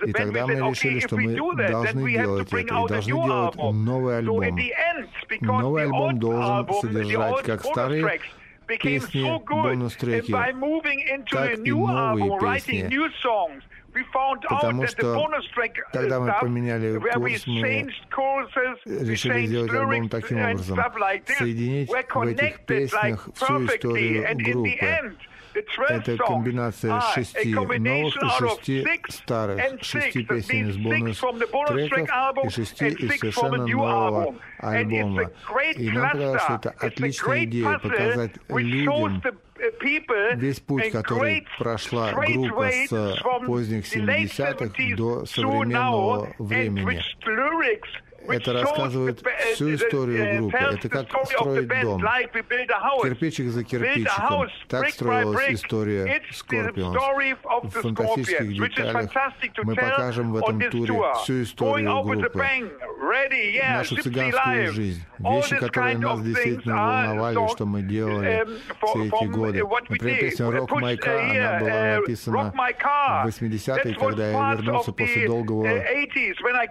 И 0.05 0.13
тогда 0.13 0.47
мы 0.47 0.55
решили, 0.55 0.99
что 0.99 1.17
мы 1.17 1.35
должны 1.35 2.11
делать 2.11 2.47
это, 2.47 2.57
и 2.57 2.87
должны 2.87 3.01
делать 3.01 3.55
новый 3.55 4.17
альбом. 4.19 4.57
Новый 5.41 5.83
альбом 5.83 6.19
должен 6.19 6.67
содержать 6.81 7.43
как 7.43 7.65
старые 7.65 8.04
песни, 8.67 9.23
бонус-треки, 9.47 10.31
так 11.31 11.59
и 11.59 11.71
новые 11.71 12.39
песни. 12.39 12.89
Потому 14.47 14.87
что 14.87 15.29
когда 15.93 16.19
мы 16.19 16.33
поменяли 16.41 16.99
курс, 16.99 17.47
мы 17.47 17.87
решили 18.85 19.45
сделать 19.45 19.71
альбом 19.71 20.09
таким 20.09 20.39
образом. 20.39 20.77
Соединить 21.37 21.89
в 21.89 22.21
этих 22.21 22.59
песнях 22.65 23.29
всю 23.35 23.65
историю 23.65 24.27
группы. 24.35 25.15
Это 25.89 26.17
комбинация 26.17 27.01
шести 27.13 27.53
новых 27.53 28.15
и 28.15 28.29
шести 28.39 28.85
старых, 29.09 29.83
шести 29.83 30.23
песен 30.23 30.69
из 30.69 30.77
бонус-треков 30.77 32.45
и 32.45 32.49
шести 32.49 32.87
из 32.87 33.19
совершенно 33.19 33.65
нового 33.65 34.35
альбома. 34.59 35.31
И 35.75 35.89
нам 35.89 36.11
показалось, 36.11 36.43
что 36.43 36.53
это 36.55 36.69
отличная 36.79 37.45
идея 37.45 37.79
показать 37.79 38.31
людям 38.49 39.21
весь 40.35 40.59
путь, 40.59 40.91
который 40.91 41.47
прошла 41.57 42.11
группа 42.11 42.69
с 42.69 43.21
поздних 43.45 43.85
70-х 43.85 44.95
до 44.97 45.25
современного 45.25 46.33
времени. 46.39 47.01
Это 48.27 48.53
рассказывает 48.53 49.23
всю 49.53 49.75
историю 49.75 50.37
группы. 50.37 50.57
Это 50.57 50.89
как 50.89 51.07
строить 51.25 51.67
дом. 51.81 52.01
Кирпичик 53.03 53.47
за 53.47 53.63
кирпичиком. 53.63 54.47
Так 54.67 54.89
строилась 54.89 55.49
история 55.49 56.21
Scorpions. 56.31 56.95
В 57.63 57.69
фантастических 57.69 58.53
деталях 58.53 59.11
мы 59.63 59.75
покажем 59.75 60.31
в 60.33 60.37
этом 60.37 60.61
туре 60.69 60.93
всю 61.21 61.43
историю 61.43 62.03
группы. 62.03 62.45
Нашу 63.69 63.95
цыганскую 63.97 64.71
жизнь. 64.71 65.03
Вещи, 65.19 65.55
которые 65.57 65.97
нас 65.97 66.21
действительно 66.21 66.75
волновали, 66.75 67.47
что 67.51 67.65
мы 67.65 67.81
делали 67.81 68.45
все 68.85 69.05
эти 69.05 69.25
годы. 69.25 69.63
Например, 69.89 70.19
песня 70.19 70.45
«Rock 70.45 70.69
My 70.69 70.97
Car», 70.97 71.19
она 71.31 71.59
была 71.59 71.99
написана 71.99 72.51
в 72.51 73.27
80-е, 73.27 73.93
когда 73.95 74.29
я 74.29 74.53
вернулся 74.55 74.91
после 74.91 75.27
долгого... 75.27 75.65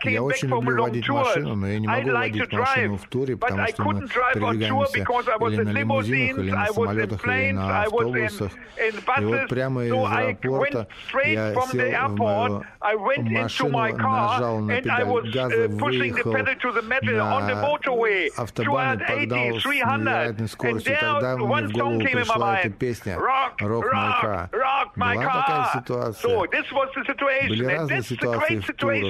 Я 0.04 0.22
очень 0.22 0.48
люблю 0.48 0.82
водить 0.82 1.08
машину, 1.08 1.43
но 1.44 1.66
я 1.68 1.78
не 1.78 1.86
могу 1.86 2.10
водить 2.10 2.52
машину 2.52 2.96
в 2.96 3.06
туре, 3.08 3.36
потому 3.36 3.66
что 3.68 3.82
мы 3.84 4.00
передвигаемся 4.00 5.04
или 5.50 5.62
на 5.62 5.70
лимузинах, 5.70 6.38
или 6.38 6.50
на 6.50 6.66
самолетах, 6.66 7.24
или 7.26 7.52
на 7.52 7.82
автобусах. 7.82 8.52
И 9.20 9.24
вот 9.24 9.48
прямо 9.48 9.84
из 9.84 9.92
аэропорта 9.92 10.88
я 11.24 11.54
сел 11.54 11.66
в 11.66 11.74
мою 12.80 13.16
машину, 13.26 13.78
нажал 13.98 14.58
на 14.60 14.76
педаль 14.80 15.30
газа, 15.32 15.68
выехал 15.68 16.32
на 16.32 16.38
автобан 18.36 18.98
и 18.98 19.04
погнал 19.04 19.60
с 19.60 19.64
невероятной 19.64 20.48
скоростью. 20.48 20.96
Тогда 21.00 21.36
мне 21.36 21.66
в 21.66 21.72
голову 21.72 22.00
пришла 22.00 22.58
эта 22.60 22.70
песня 22.70 23.16
«Rock 23.16 23.84
My 23.92 24.12
Car». 24.22 24.48
Была 24.96 25.14
такая 25.14 25.64
ситуация. 25.74 26.38
Были 27.48 27.64
разные 27.64 28.02
ситуации 28.02 28.58
в 28.58 28.66
турах. 28.74 29.04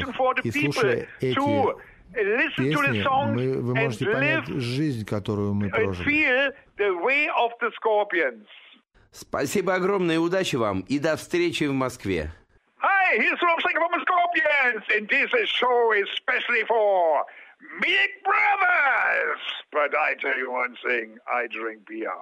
И 0.44 0.50
слушая 0.50 1.06
эти 1.20 1.38
песни, 2.14 2.74
мы, 3.34 3.60
вы 3.60 3.74
можете 3.74 4.06
понять 4.06 4.46
жизнь, 4.48 5.04
которую 5.04 5.54
мы 5.54 5.68
прожили. 5.70 6.54
Спасибо 9.10 9.74
огромное, 9.74 10.18
удачи 10.18 10.56
вам 10.56 10.80
и 10.80 10.98
до 10.98 11.16
встречи 11.16 11.64
в 11.64 11.72
Москве. 11.72 12.32
Hi, 12.80 13.16
here's 13.16 13.40
Rob 13.40 13.60
Singer 13.62 13.80
from 13.80 13.92
the 13.92 14.00
Scorpions, 14.04 14.84
and 14.94 15.08
this 15.08 15.30
show 15.48 15.92
is 15.92 16.08
especially 16.14 16.64
for 16.66 17.24
Big 17.80 18.10
Brothers. 18.22 19.40
But 19.72 19.94
I 19.96 20.14
tell 20.20 20.36
you 20.36 20.50
one 20.52 20.76
thing, 20.84 21.18
I 21.26 21.46
drink 21.48 21.86
beer. 21.88 22.12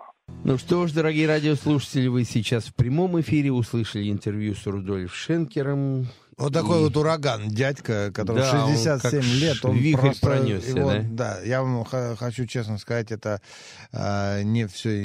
Ну 0.45 0.59
что 0.59 0.87
ж, 0.87 0.93
дорогие 0.93 1.27
радиослушатели, 1.29 2.09
вы 2.09 2.25
сейчас 2.25 2.67
в 2.67 2.75
прямом 2.75 3.21
эфире 3.21 3.53
услышали 3.53 4.11
интервью 4.11 4.55
с 4.55 4.67
Рудольф 4.67 5.15
Шенкером. 5.15 6.07
Вот 6.39 6.53
такой 6.53 6.79
И- 6.79 6.83
вот 6.85 6.97
ураган, 6.97 7.49
дядька, 7.51 8.11
который 8.13 8.39
Да, 8.39 8.65
он 8.65 8.73
67 8.73 9.21
как 9.21 9.25
лет, 9.41 9.65
он 9.65 9.77
вихрь 9.77 10.01
просто... 10.01 10.27
пронесся, 10.27 10.71
его- 10.71 10.93
да? 11.11 11.41
я 11.43 11.63
вам 11.63 11.85
хочу 11.85 12.47
честно 12.47 12.79
сказать, 12.79 13.13
это 13.13 13.41
а, 13.93 14.43
не 14.43 14.67
все 14.67 15.05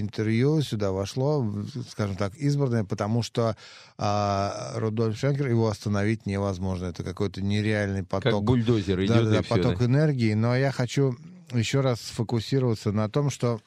интервью 0.00 0.60
сюда 0.62 0.90
вошло, 0.90 1.46
скажем 1.90 2.16
так, 2.16 2.34
избранное, 2.34 2.84
потому 2.84 3.22
что 3.22 3.56
а, 3.98 4.72
Рудольф 4.74 5.16
Шенкер, 5.16 5.46
его 5.48 5.68
остановить 5.68 6.26
невозможно. 6.26 6.86
Это 6.86 7.04
какой-то 7.04 7.40
нереальный 7.40 8.02
поток. 8.02 8.32
Как 8.32 8.42
бульдозер 8.42 8.98
идет 9.04 9.14
да, 9.24 9.30
да, 9.30 9.38
и 9.38 9.42
всё, 9.42 9.54
поток 9.54 9.78
да. 9.78 9.84
энергии. 9.84 10.34
Но 10.34 10.56
я 10.56 10.72
хочу 10.72 11.16
еще 11.52 11.80
раз 11.80 12.00
сфокусироваться 12.00 12.90
на 12.90 13.08
том, 13.08 13.30
что 13.30 13.60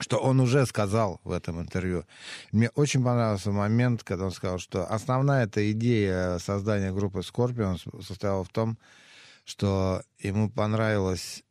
что 0.00 0.18
он 0.18 0.40
уже 0.40 0.66
сказал 0.66 1.20
в 1.24 1.30
этом 1.30 1.60
интервью. 1.60 2.04
Мне 2.52 2.70
очень 2.70 3.04
понравился 3.04 3.52
момент, 3.52 4.02
когда 4.02 4.24
он 4.24 4.32
сказал, 4.32 4.58
что 4.58 4.86
основная 4.86 5.44
эта 5.44 5.70
идея 5.72 6.38
создания 6.38 6.90
группы 6.90 7.20
Scorpions 7.20 8.02
состояла 8.02 8.42
в 8.42 8.48
том, 8.48 8.78
что 9.44 10.02
ему 10.18 10.50
понравилась 10.50 11.44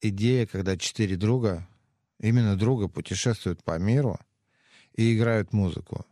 идея, 0.00 0.46
когда 0.46 0.76
четыре 0.76 1.16
друга, 1.16 1.68
именно 2.18 2.56
друга, 2.56 2.88
путешествуют 2.88 3.62
по 3.62 3.78
миру 3.78 4.18
и 4.94 5.14
играют 5.14 5.52
музыку. 5.52 6.06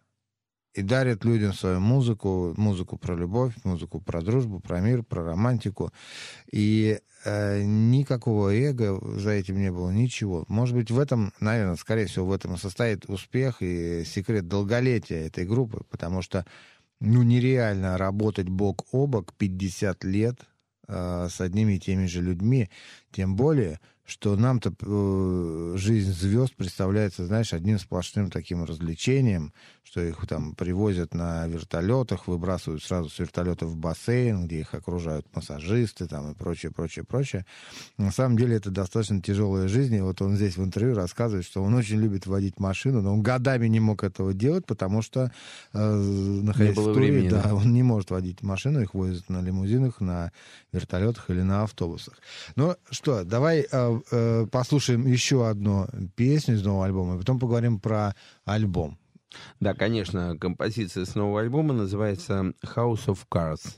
И 0.78 0.82
дарят 0.82 1.24
людям 1.24 1.52
свою 1.52 1.80
музыку, 1.80 2.54
музыку 2.56 2.96
про 2.96 3.16
любовь, 3.16 3.52
музыку 3.64 4.00
про 4.00 4.22
дружбу, 4.22 4.60
про 4.60 4.78
мир, 4.80 5.02
про 5.02 5.24
романтику. 5.24 5.90
И 6.52 7.00
э, 7.24 7.62
никакого 7.64 8.54
эго 8.54 9.00
за 9.18 9.30
этим 9.30 9.58
не 9.58 9.72
было, 9.72 9.90
ничего. 9.90 10.44
Может 10.46 10.76
быть, 10.76 10.92
в 10.92 11.00
этом, 11.00 11.32
наверное, 11.40 11.74
скорее 11.74 12.06
всего, 12.06 12.26
в 12.26 12.32
этом 12.32 12.54
и 12.54 12.58
состоит 12.58 13.06
успех 13.10 13.56
и 13.60 14.04
секрет 14.04 14.46
долголетия 14.46 15.26
этой 15.26 15.44
группы, 15.44 15.82
потому 15.90 16.22
что 16.22 16.46
ну, 17.00 17.24
нереально 17.24 17.98
работать 17.98 18.48
бок 18.48 18.86
о 18.92 19.08
бок 19.08 19.34
50 19.34 20.04
лет 20.04 20.38
э, 20.86 21.26
с 21.28 21.40
одними 21.40 21.72
и 21.72 21.80
теми 21.80 22.06
же 22.06 22.22
людьми, 22.22 22.70
тем 23.10 23.34
более, 23.34 23.80
что 24.08 24.36
нам-то 24.36 24.72
э, 24.80 25.74
жизнь 25.76 26.12
звезд 26.12 26.54
представляется, 26.56 27.26
знаешь, 27.26 27.52
одним 27.52 27.78
сплошным 27.78 28.30
таким 28.30 28.64
развлечением, 28.64 29.52
что 29.88 30.02
их 30.02 30.26
там 30.26 30.54
привозят 30.54 31.14
на 31.14 31.46
вертолетах, 31.46 32.28
выбрасывают 32.28 32.82
сразу 32.82 33.08
с 33.08 33.18
вертолета 33.18 33.64
в 33.64 33.74
бассейн, 33.74 34.44
где 34.44 34.60
их 34.60 34.74
окружают 34.74 35.26
массажисты 35.34 36.06
там 36.06 36.32
и 36.32 36.34
прочее, 36.34 36.70
прочее, 36.70 37.06
прочее. 37.06 37.46
На 37.96 38.12
самом 38.12 38.36
деле 38.36 38.56
это 38.56 38.70
достаточно 38.70 39.22
тяжелая 39.22 39.66
жизнь, 39.66 39.94
и 39.94 40.02
вот 40.02 40.20
он 40.20 40.36
здесь 40.36 40.58
в 40.58 40.62
интервью 40.62 40.94
рассказывает, 40.94 41.46
что 41.46 41.62
он 41.62 41.72
очень 41.72 41.96
любит 41.96 42.26
водить 42.26 42.60
машину, 42.60 43.00
но 43.00 43.14
он 43.14 43.22
годами 43.22 43.66
не 43.66 43.80
мог 43.80 44.04
этого 44.04 44.34
делать, 44.34 44.66
потому 44.66 45.00
что, 45.00 45.32
э, 45.72 45.78
находясь 45.78 46.76
было 46.76 46.90
в 46.90 46.94
туре, 46.94 47.10
времени, 47.10 47.30
да, 47.30 47.42
да. 47.44 47.54
он 47.54 47.72
не 47.72 47.82
может 47.82 48.10
водить 48.10 48.42
машину, 48.42 48.82
их 48.82 48.92
возят 48.92 49.30
на 49.30 49.40
лимузинах, 49.40 50.02
на 50.02 50.32
вертолетах 50.70 51.30
или 51.30 51.40
на 51.40 51.62
автобусах. 51.62 52.18
Ну 52.56 52.76
что, 52.90 53.24
давай 53.24 53.60
э, 53.60 54.00
э, 54.10 54.46
послушаем 54.52 55.06
еще 55.06 55.48
одну 55.48 55.86
песню 56.14 56.56
из 56.56 56.62
нового 56.62 56.84
альбома, 56.84 57.14
и 57.14 57.18
потом 57.18 57.38
поговорим 57.38 57.80
про 57.80 58.14
альбом. 58.44 58.98
Да, 59.60 59.74
конечно, 59.74 60.36
композиция 60.38 61.04
с 61.04 61.14
нового 61.14 61.40
альбома 61.40 61.74
называется 61.74 62.52
House 62.64 63.06
of 63.06 63.18
Cards. 63.30 63.76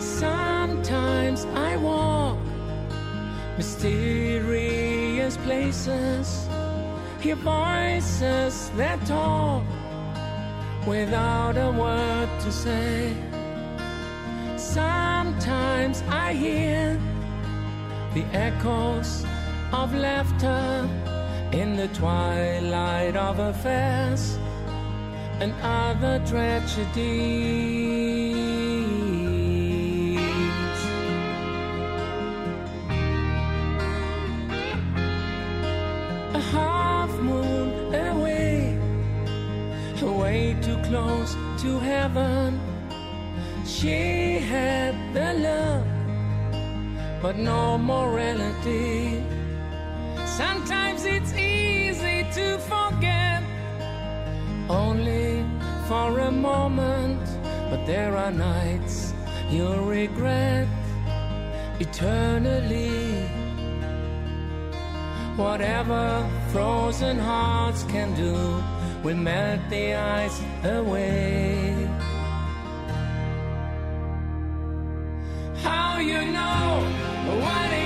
Sometimes 0.00 1.46
I 1.54 1.76
walk 1.76 2.38
mysterious 3.58 5.36
places, 5.38 6.48
hear 7.20 7.36
voices 7.36 8.70
that 8.76 9.04
talk 9.06 9.62
without 10.86 11.56
a 11.56 11.70
word 11.72 12.28
to 12.40 12.52
say. 12.52 13.12
Sometimes 14.56 16.02
I 16.08 16.32
hear 16.32 16.98
the 18.14 18.24
echoes 18.32 19.24
of 19.72 19.94
laughter 19.94 20.88
in 21.52 21.76
the 21.76 21.88
twilight 21.88 23.16
of 23.16 23.38
affairs 23.38 24.38
and 25.40 25.52
other 25.62 26.22
tragedies. 26.26 28.25
Close 40.88 41.34
to 41.62 41.78
heaven. 41.80 42.60
She 43.66 44.38
had 44.38 44.94
the 45.12 45.32
love, 45.48 45.86
but 47.20 47.36
no 47.36 47.76
morality. 47.76 49.22
Sometimes 50.24 51.04
it's 51.04 51.32
easy 51.34 52.26
to 52.38 52.58
forget 52.58 53.42
only 54.68 55.44
for 55.88 56.20
a 56.20 56.30
moment, 56.30 57.24
but 57.70 57.84
there 57.86 58.16
are 58.16 58.30
nights 58.30 59.12
you'll 59.50 59.86
regret 59.86 60.68
eternally. 61.80 63.26
Whatever 65.36 66.04
frozen 66.52 67.18
hearts 67.18 67.82
can 67.84 68.14
do 68.14 68.36
will 69.06 69.14
melt 69.14 69.60
the 69.70 69.94
ice 69.94 70.40
away. 70.64 71.88
How 75.62 76.00
you 76.00 76.22
know 76.36 76.82
what 77.40 77.85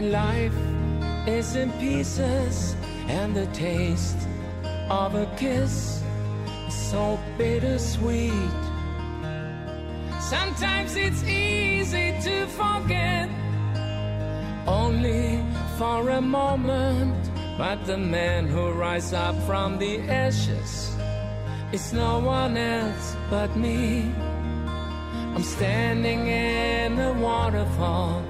when 0.00 0.12
life 0.12 0.54
is 1.28 1.56
in 1.56 1.70
pieces 1.72 2.74
and 3.08 3.36
the 3.36 3.46
taste 3.48 4.16
of 4.88 5.14
a 5.14 5.26
kiss 5.36 6.02
is 6.68 6.74
so 6.90 7.18
bittersweet. 7.36 8.60
Sometimes 10.20 10.96
it's 10.96 11.22
easy 11.24 12.14
to 12.22 12.46
forget 12.46 13.28
only 14.66 15.44
for 15.76 16.08
a 16.10 16.20
moment, 16.20 17.30
but 17.58 17.84
the 17.84 17.98
man 17.98 18.46
who 18.46 18.70
rises 18.70 19.12
up 19.12 19.36
from 19.42 19.78
the 19.78 20.00
ashes 20.08 20.96
is 21.72 21.92
no 21.92 22.20
one 22.20 22.56
else 22.56 23.16
but 23.28 23.54
me. 23.54 24.10
I'm 25.34 25.42
standing 25.42 26.26
in 26.26 26.96
the 26.96 27.12
waterfall 27.12 28.22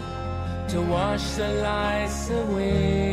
to 0.71 0.81
wash 0.83 1.31
the 1.33 1.49
lights 1.55 2.31
away. 2.31 3.10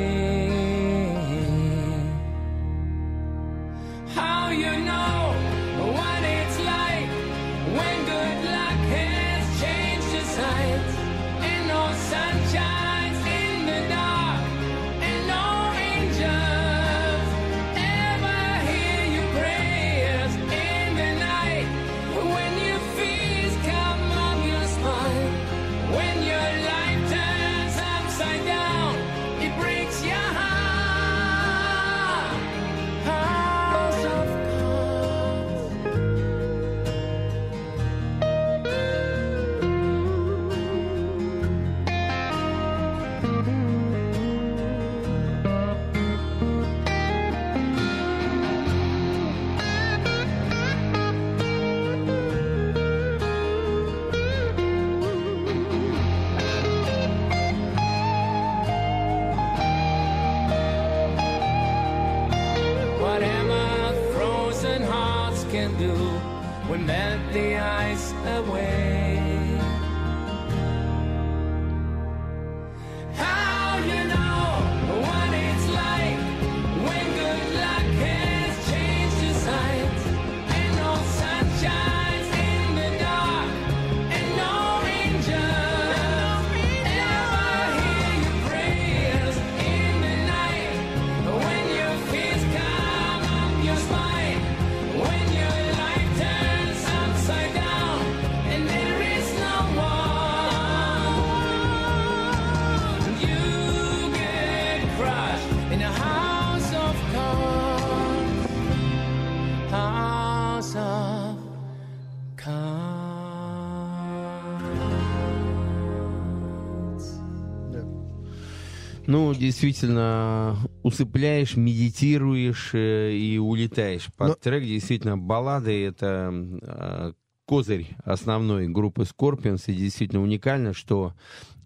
Ну, 119.18 119.34
действительно, 119.34 120.60
усыпляешь, 120.84 121.58
медитируешь 121.58 122.70
э, 122.74 123.14
и 123.14 123.40
улетаешь. 123.40 124.10
Под 124.16 124.28
Но- 124.28 124.34
трек 124.36 124.64
действительно 124.64 125.18
баллады— 125.18 125.86
это 125.88 126.32
э, 126.62 127.14
козырь 127.48 127.88
основной 128.04 128.68
группы 128.68 129.06
Scorpions. 129.06 129.64
И 129.66 129.74
действительно 129.74 130.22
уникально, 130.22 130.74
что 130.74 131.16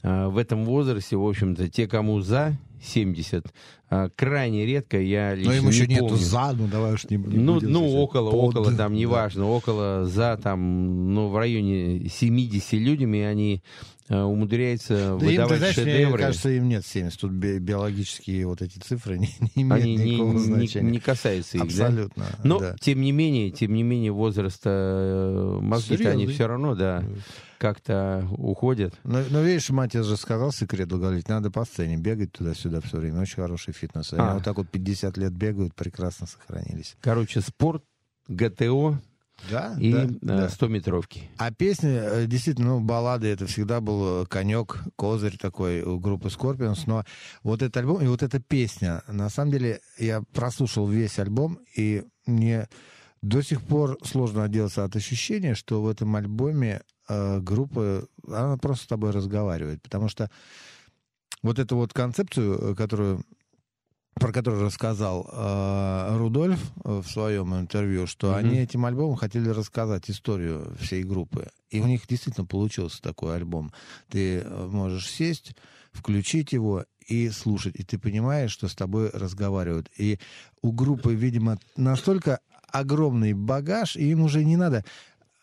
э, 0.02 0.28
в 0.28 0.38
этом 0.38 0.64
возрасте, 0.64 1.18
в 1.18 1.28
общем-то, 1.28 1.68
те, 1.68 1.90
кому 1.90 2.22
за 2.22 2.58
70, 2.84 3.46
э, 3.90 4.10
крайне 4.16 4.66
редко, 4.66 5.00
я 5.00 5.36
лично 5.36 5.52
Но 5.52 5.58
им 5.60 5.68
еще 5.70 5.88
не 5.88 5.96
нету 5.96 6.08
помню. 6.10 6.24
за, 6.24 6.54
ну 6.54 6.68
давай 6.68 6.94
уж 6.94 7.10
не, 7.10 7.18
не 7.18 7.38
Ну, 7.38 7.60
ну 7.62 7.88
около, 7.96 8.32
Под, 8.32 8.56
около, 8.56 8.66
там, 8.76 8.94
да. 8.94 9.00
неважно, 9.00 9.46
около, 9.48 10.06
за, 10.06 10.40
там, 10.42 11.14
ну, 11.14 11.28
в 11.30 11.38
районе 11.38 12.10
70 12.10 12.74
людьми 12.74 13.22
они 13.22 13.62
э, 14.10 14.22
умудряются 14.22 14.96
Да 14.96 15.12
им, 15.14 15.18
выдавать 15.20 15.60
знаешь, 15.60 15.78
мне 15.78 15.86
шедевры. 15.86 16.18
кажется, 16.24 16.50
им 16.50 16.68
нет 16.70 16.86
70. 16.86 17.20
Тут 17.22 17.32
би- 17.32 17.60
биологические 17.60 18.48
вот 18.48 18.62
эти 18.62 18.80
цифры 18.80 19.18
не, 19.20 19.30
не 19.56 19.62
имеют 19.64 19.84
они 19.84 19.96
никакого 19.96 20.34
не- 20.34 20.40
значения. 20.40 20.92
не 20.92 21.00
касаются 21.00 21.58
их, 21.58 21.64
да? 21.78 21.86
Абсолютно, 21.88 22.26
Но, 22.44 22.60
да. 22.60 22.76
тем 22.82 23.02
не 23.02 23.12
менее, 23.12 23.52
тем 23.52 23.74
не 23.74 23.84
менее, 23.84 24.12
возраста 24.12 24.70
э, 24.70 25.60
мозги-то 25.62 26.10
они 26.10 26.28
все 26.28 26.48
равно, 26.48 26.76
да, 26.76 27.04
как-то 27.62 28.28
уходят. 28.32 28.96
Но, 29.04 29.20
но 29.30 29.42
видишь, 29.42 29.70
мать 29.70 29.94
же 29.94 30.18
сказал 30.18 30.52
секрет 30.52 30.90
говорить, 30.90 31.30
надо 31.30 31.52
по 31.52 31.64
сцене 31.64 31.96
бегать 31.96 32.32
туда-сюда 32.32 32.82
все 32.82 32.98
время. 32.98 33.22
Очень 33.22 33.36
хороший 33.36 33.72
фитнес. 33.72 34.12
Они 34.14 34.22
А. 34.24 34.34
вот 34.34 34.44
так 34.44 34.58
вот 34.58 34.68
50 34.68 35.16
лет 35.18 35.32
бегают, 35.32 35.76
прекрасно 35.76 36.26
сохранились. 36.26 36.98
Короче, 37.02 37.40
спорт, 37.42 37.84
ГТО 38.28 39.00
Да, 39.52 39.76
и 39.80 39.94
да, 39.94 40.04
э, 40.06 40.08
да. 40.22 40.48
100-метровки. 40.48 41.30
А 41.38 41.52
песни, 41.52 41.92
э, 41.94 42.26
действительно, 42.26 42.80
ну, 42.80 42.80
баллады, 42.80 43.28
это 43.28 43.46
всегда 43.46 43.80
был 43.80 44.24
э, 44.24 44.26
конек, 44.26 44.84
козырь 44.96 45.38
такой 45.38 45.84
у 45.84 46.00
группы 46.00 46.30
Scorpions, 46.30 46.82
но 46.88 47.06
вот 47.44 47.62
этот 47.62 47.78
альбом 47.78 48.02
и 48.02 48.08
вот 48.08 48.24
эта 48.24 48.40
песня, 48.40 49.04
на 49.08 49.30
самом 49.30 49.52
деле, 49.52 49.82
я 50.00 50.24
прослушал 50.34 50.88
весь 50.88 51.20
альбом, 51.20 51.60
и 51.76 52.04
мне 52.26 52.68
до 53.22 53.42
сих 53.42 53.62
пор 53.62 53.98
сложно 54.04 54.44
отделаться 54.44 54.84
от 54.84 54.96
ощущения, 54.96 55.56
что 55.56 55.82
в 55.82 55.88
этом 55.88 56.16
альбоме 56.16 56.82
э, 57.08 57.40
группа, 57.40 58.08
она 58.28 58.58
просто 58.58 58.86
с 58.86 58.88
тобой 58.88 59.12
разговаривает, 59.12 59.82
потому 59.82 60.08
что 60.10 60.30
вот 61.44 61.60
эту 61.60 61.76
вот 61.76 61.94
концепцию, 61.94 62.72
э, 62.72 62.76
которую 62.76 63.24
про 64.16 64.32
которую 64.32 64.66
рассказал 64.66 65.28
э, 65.32 66.18
Рудольф 66.18 66.60
э, 66.84 67.02
в 67.04 67.10
своем 67.10 67.56
интервью, 67.56 68.08
что 68.08 68.28
Мгм. 68.28 68.38
они 68.38 68.58
этим 68.58 68.86
альбомом 68.86 69.16
хотели 69.16 69.50
рассказать 69.50 70.10
историю 70.10 70.76
всей 70.80 71.04
группы. 71.04 71.48
И 71.70 71.80
у 71.80 71.88
них 71.88 72.06
действительно 72.08 72.46
получился 72.46 73.02
такой 73.02 73.36
альбом. 73.38 73.72
Ты 74.10 74.40
э, 74.40 74.68
можешь 74.68 75.10
сесть, 75.10 75.56
включить 75.92 76.52
его 76.52 76.86
и 77.08 77.30
слушать, 77.30 77.76
и 77.78 77.84
ты 77.84 77.98
понимаешь, 77.98 78.52
что 78.52 78.68
с 78.68 78.76
тобой 78.76 79.10
разговаривают. 79.10 79.90
И 79.98 80.20
у 80.62 80.72
группы, 80.72 81.16
видимо, 81.16 81.58
настолько 81.76 82.42
огромный 82.72 83.34
багаж, 83.34 83.96
и 83.96 84.12
им 84.12 84.22
уже 84.24 84.44
не 84.44 84.58
надо 84.58 84.84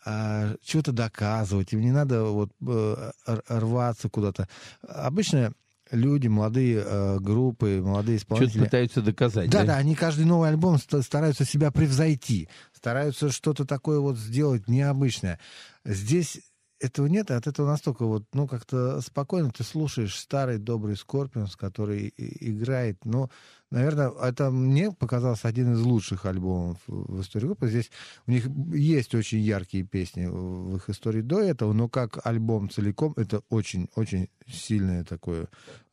а, 0.04 0.54
чего-то 0.62 0.92
доказывать, 0.92 1.72
им 1.72 1.80
не 1.80 1.90
надо 1.90 2.24
вот 2.24 2.50
э, 2.66 3.10
рваться 3.48 4.08
куда-то. 4.08 4.48
Обычно 4.86 5.52
люди, 5.90 6.28
молодые 6.28 6.82
э, 6.84 7.18
группы, 7.18 7.80
молодые 7.84 8.18
Что-то 8.18 8.34
исполнители... 8.34 8.64
пытаются 8.64 9.02
доказать, 9.02 9.50
Да, 9.50 9.60
да? 9.60 9.66
да, 9.66 9.76
они 9.76 9.94
каждый 9.94 10.24
новый 10.24 10.48
альбом 10.50 10.78
ста- 10.78 11.02
стараются 11.02 11.44
себя 11.44 11.70
превзойти, 11.70 12.48
стараются 12.74 13.30
что-то 13.30 13.64
такое 13.64 13.98
вот 13.98 14.16
сделать 14.18 14.68
необычное. 14.68 15.38
Здесь 15.84 16.40
этого 16.80 17.06
нет, 17.06 17.30
и 17.30 17.34
от 17.34 17.46
этого 17.46 17.66
настолько 17.66 18.04
вот, 18.04 18.24
ну, 18.32 18.46
как-то 18.46 19.00
спокойно 19.00 19.50
ты 19.50 19.64
слушаешь 19.64 20.18
старый 20.18 20.58
добрый 20.58 20.96
Скорпионс, 20.96 21.56
который 21.56 22.12
играет, 22.16 23.04
ну, 23.04 23.30
наверное, 23.70 24.10
это 24.10 24.50
мне 24.50 24.92
показался 24.92 25.48
один 25.48 25.72
из 25.72 25.80
лучших 25.80 26.24
альбомов 26.26 26.78
в 26.86 27.20
истории 27.20 27.46
группы. 27.46 27.68
Здесь 27.68 27.90
у 28.26 28.30
них 28.30 28.46
есть 28.72 29.14
очень 29.14 29.40
яркие 29.40 29.84
песни 29.84 30.26
в 30.26 30.76
их 30.76 30.88
истории 30.88 31.22
до 31.22 31.40
этого, 31.40 31.72
но 31.72 31.88
как 31.88 32.24
альбом 32.26 32.70
целиком 32.70 33.12
это 33.16 33.42
очень-очень 33.48 34.28
сильное 34.46 35.04
такое 35.04 35.48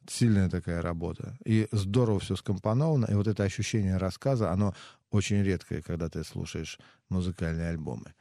сильная 0.08 0.50
такая 0.50 0.84
работа. 0.84 1.36
И 1.46 1.68
здорово 1.72 2.20
все 2.20 2.36
скомпоновано, 2.36 3.08
и 3.08 3.16
вот 3.16 3.28
это 3.28 3.44
ощущение 3.44 3.98
рассказа, 3.98 4.52
оно 4.52 4.76
очень 5.10 5.42
редкое, 5.42 5.82
когда 5.82 6.10
ты 6.10 6.24
слушаешь 6.24 6.80
музыкальные 7.10 7.70
альбомы. 7.70 8.14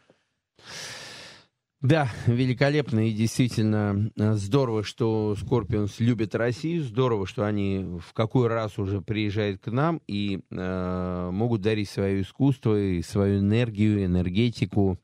Да, 1.84 2.10
великолепно 2.26 3.10
и 3.10 3.12
действительно 3.12 4.10
э, 4.16 4.32
здорово, 4.36 4.84
что 4.84 5.36
Scorpions 5.38 5.96
любят 5.98 6.34
Россию, 6.34 6.82
здорово, 6.82 7.26
что 7.26 7.44
они 7.44 7.98
в 8.00 8.14
какой 8.14 8.48
раз 8.48 8.78
уже 8.78 9.02
приезжают 9.02 9.60
к 9.60 9.70
нам 9.70 10.00
и 10.06 10.40
э, 10.50 11.30
могут 11.30 11.60
дарить 11.60 11.90
свое 11.90 12.22
искусство 12.22 12.80
и 12.80 13.02
свою 13.02 13.40
энергию, 13.40 14.02
энергетику 14.02 14.98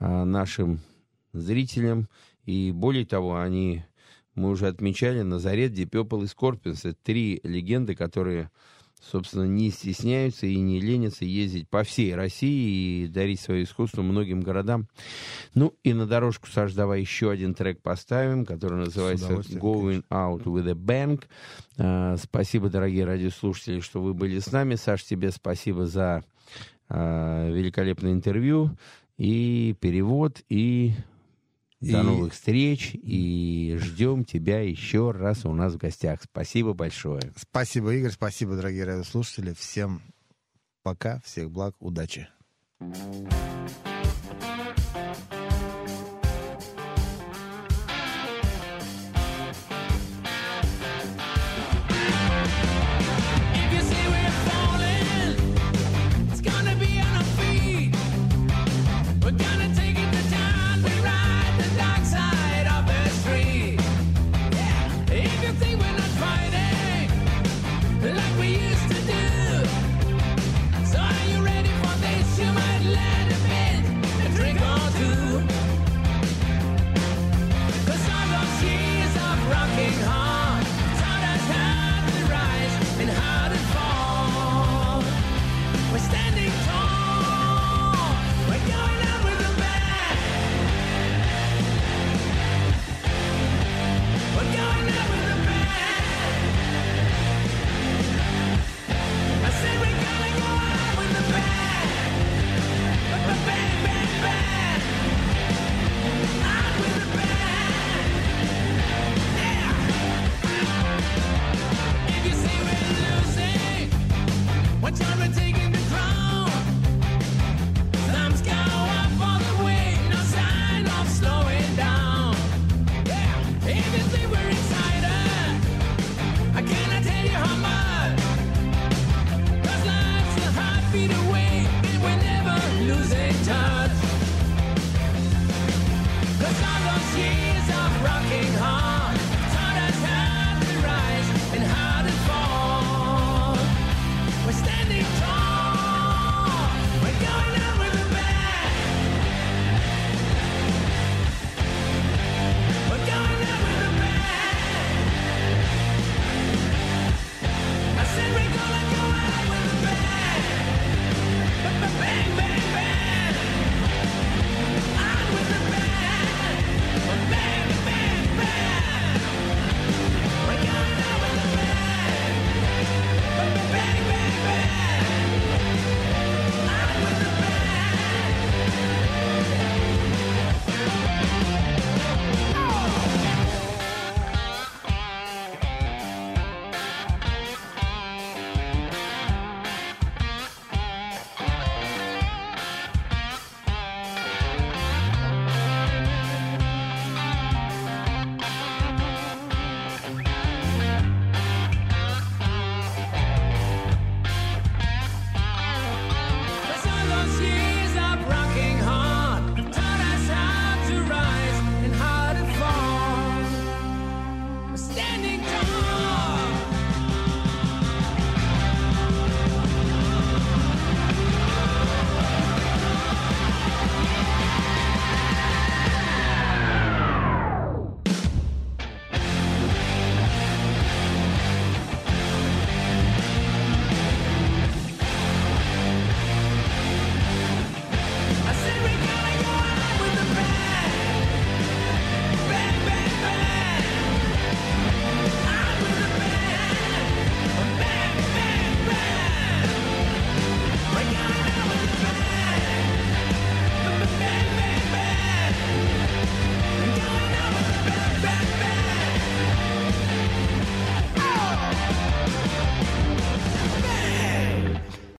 э, 0.00 0.24
нашим 0.24 0.80
зрителям. 1.32 2.08
И 2.44 2.72
более 2.72 3.06
того, 3.06 3.38
они, 3.38 3.84
мы 4.34 4.50
уже 4.50 4.66
отмечали, 4.66 5.22
Назарет, 5.22 5.74
Purple 5.74 6.24
и 6.24 6.26
Scorpions. 6.26 6.80
Это 6.88 6.98
три 7.04 7.38
легенды, 7.44 7.94
которые 7.94 8.50
собственно, 9.10 9.44
не 9.44 9.70
стесняются 9.70 10.46
и 10.46 10.56
не 10.56 10.80
ленятся 10.80 11.24
ездить 11.24 11.68
по 11.68 11.82
всей 11.82 12.14
России 12.14 13.04
и 13.04 13.08
дарить 13.08 13.40
свое 13.40 13.64
искусство 13.64 14.02
многим 14.02 14.40
городам. 14.40 14.88
Ну 15.54 15.74
и 15.82 15.92
на 15.92 16.06
дорожку, 16.06 16.48
Саш, 16.48 16.72
давай 16.72 17.00
еще 17.00 17.30
один 17.30 17.54
трек 17.54 17.80
поставим, 17.80 18.44
который 18.44 18.78
называется 18.78 19.32
Going 19.32 20.04
Out 20.10 20.44
with 20.44 20.68
a 20.68 20.74
Bang. 20.74 21.24
А, 21.78 22.16
спасибо, 22.16 22.68
дорогие 22.68 23.04
радиослушатели, 23.04 23.80
что 23.80 24.02
вы 24.02 24.14
были 24.14 24.38
с 24.38 24.50
нами. 24.52 24.74
Саш, 24.74 25.04
тебе 25.04 25.30
спасибо 25.30 25.86
за 25.86 26.24
а, 26.88 27.50
великолепное 27.50 28.12
интервью 28.12 28.76
и 29.18 29.74
перевод, 29.80 30.42
и 30.48 30.92
до 31.80 32.00
И- 32.00 32.02
новых 32.02 32.32
встреч, 32.32 32.90
и 32.94 33.76
ждем 33.80 34.24
тебя 34.24 34.60
еще 34.60 35.10
раз 35.10 35.44
у 35.44 35.52
нас 35.52 35.74
в 35.74 35.76
гостях. 35.76 36.20
Спасибо 36.22 36.72
большое. 36.72 37.32
Спасибо, 37.36 37.94
Игорь, 37.94 38.12
спасибо, 38.12 38.56
дорогие 38.56 38.84
радиослушатели. 38.84 39.52
Всем 39.52 40.02
пока, 40.82 41.20
всех 41.24 41.50
благ, 41.50 41.74
удачи. 41.80 42.28
If 42.80 43.95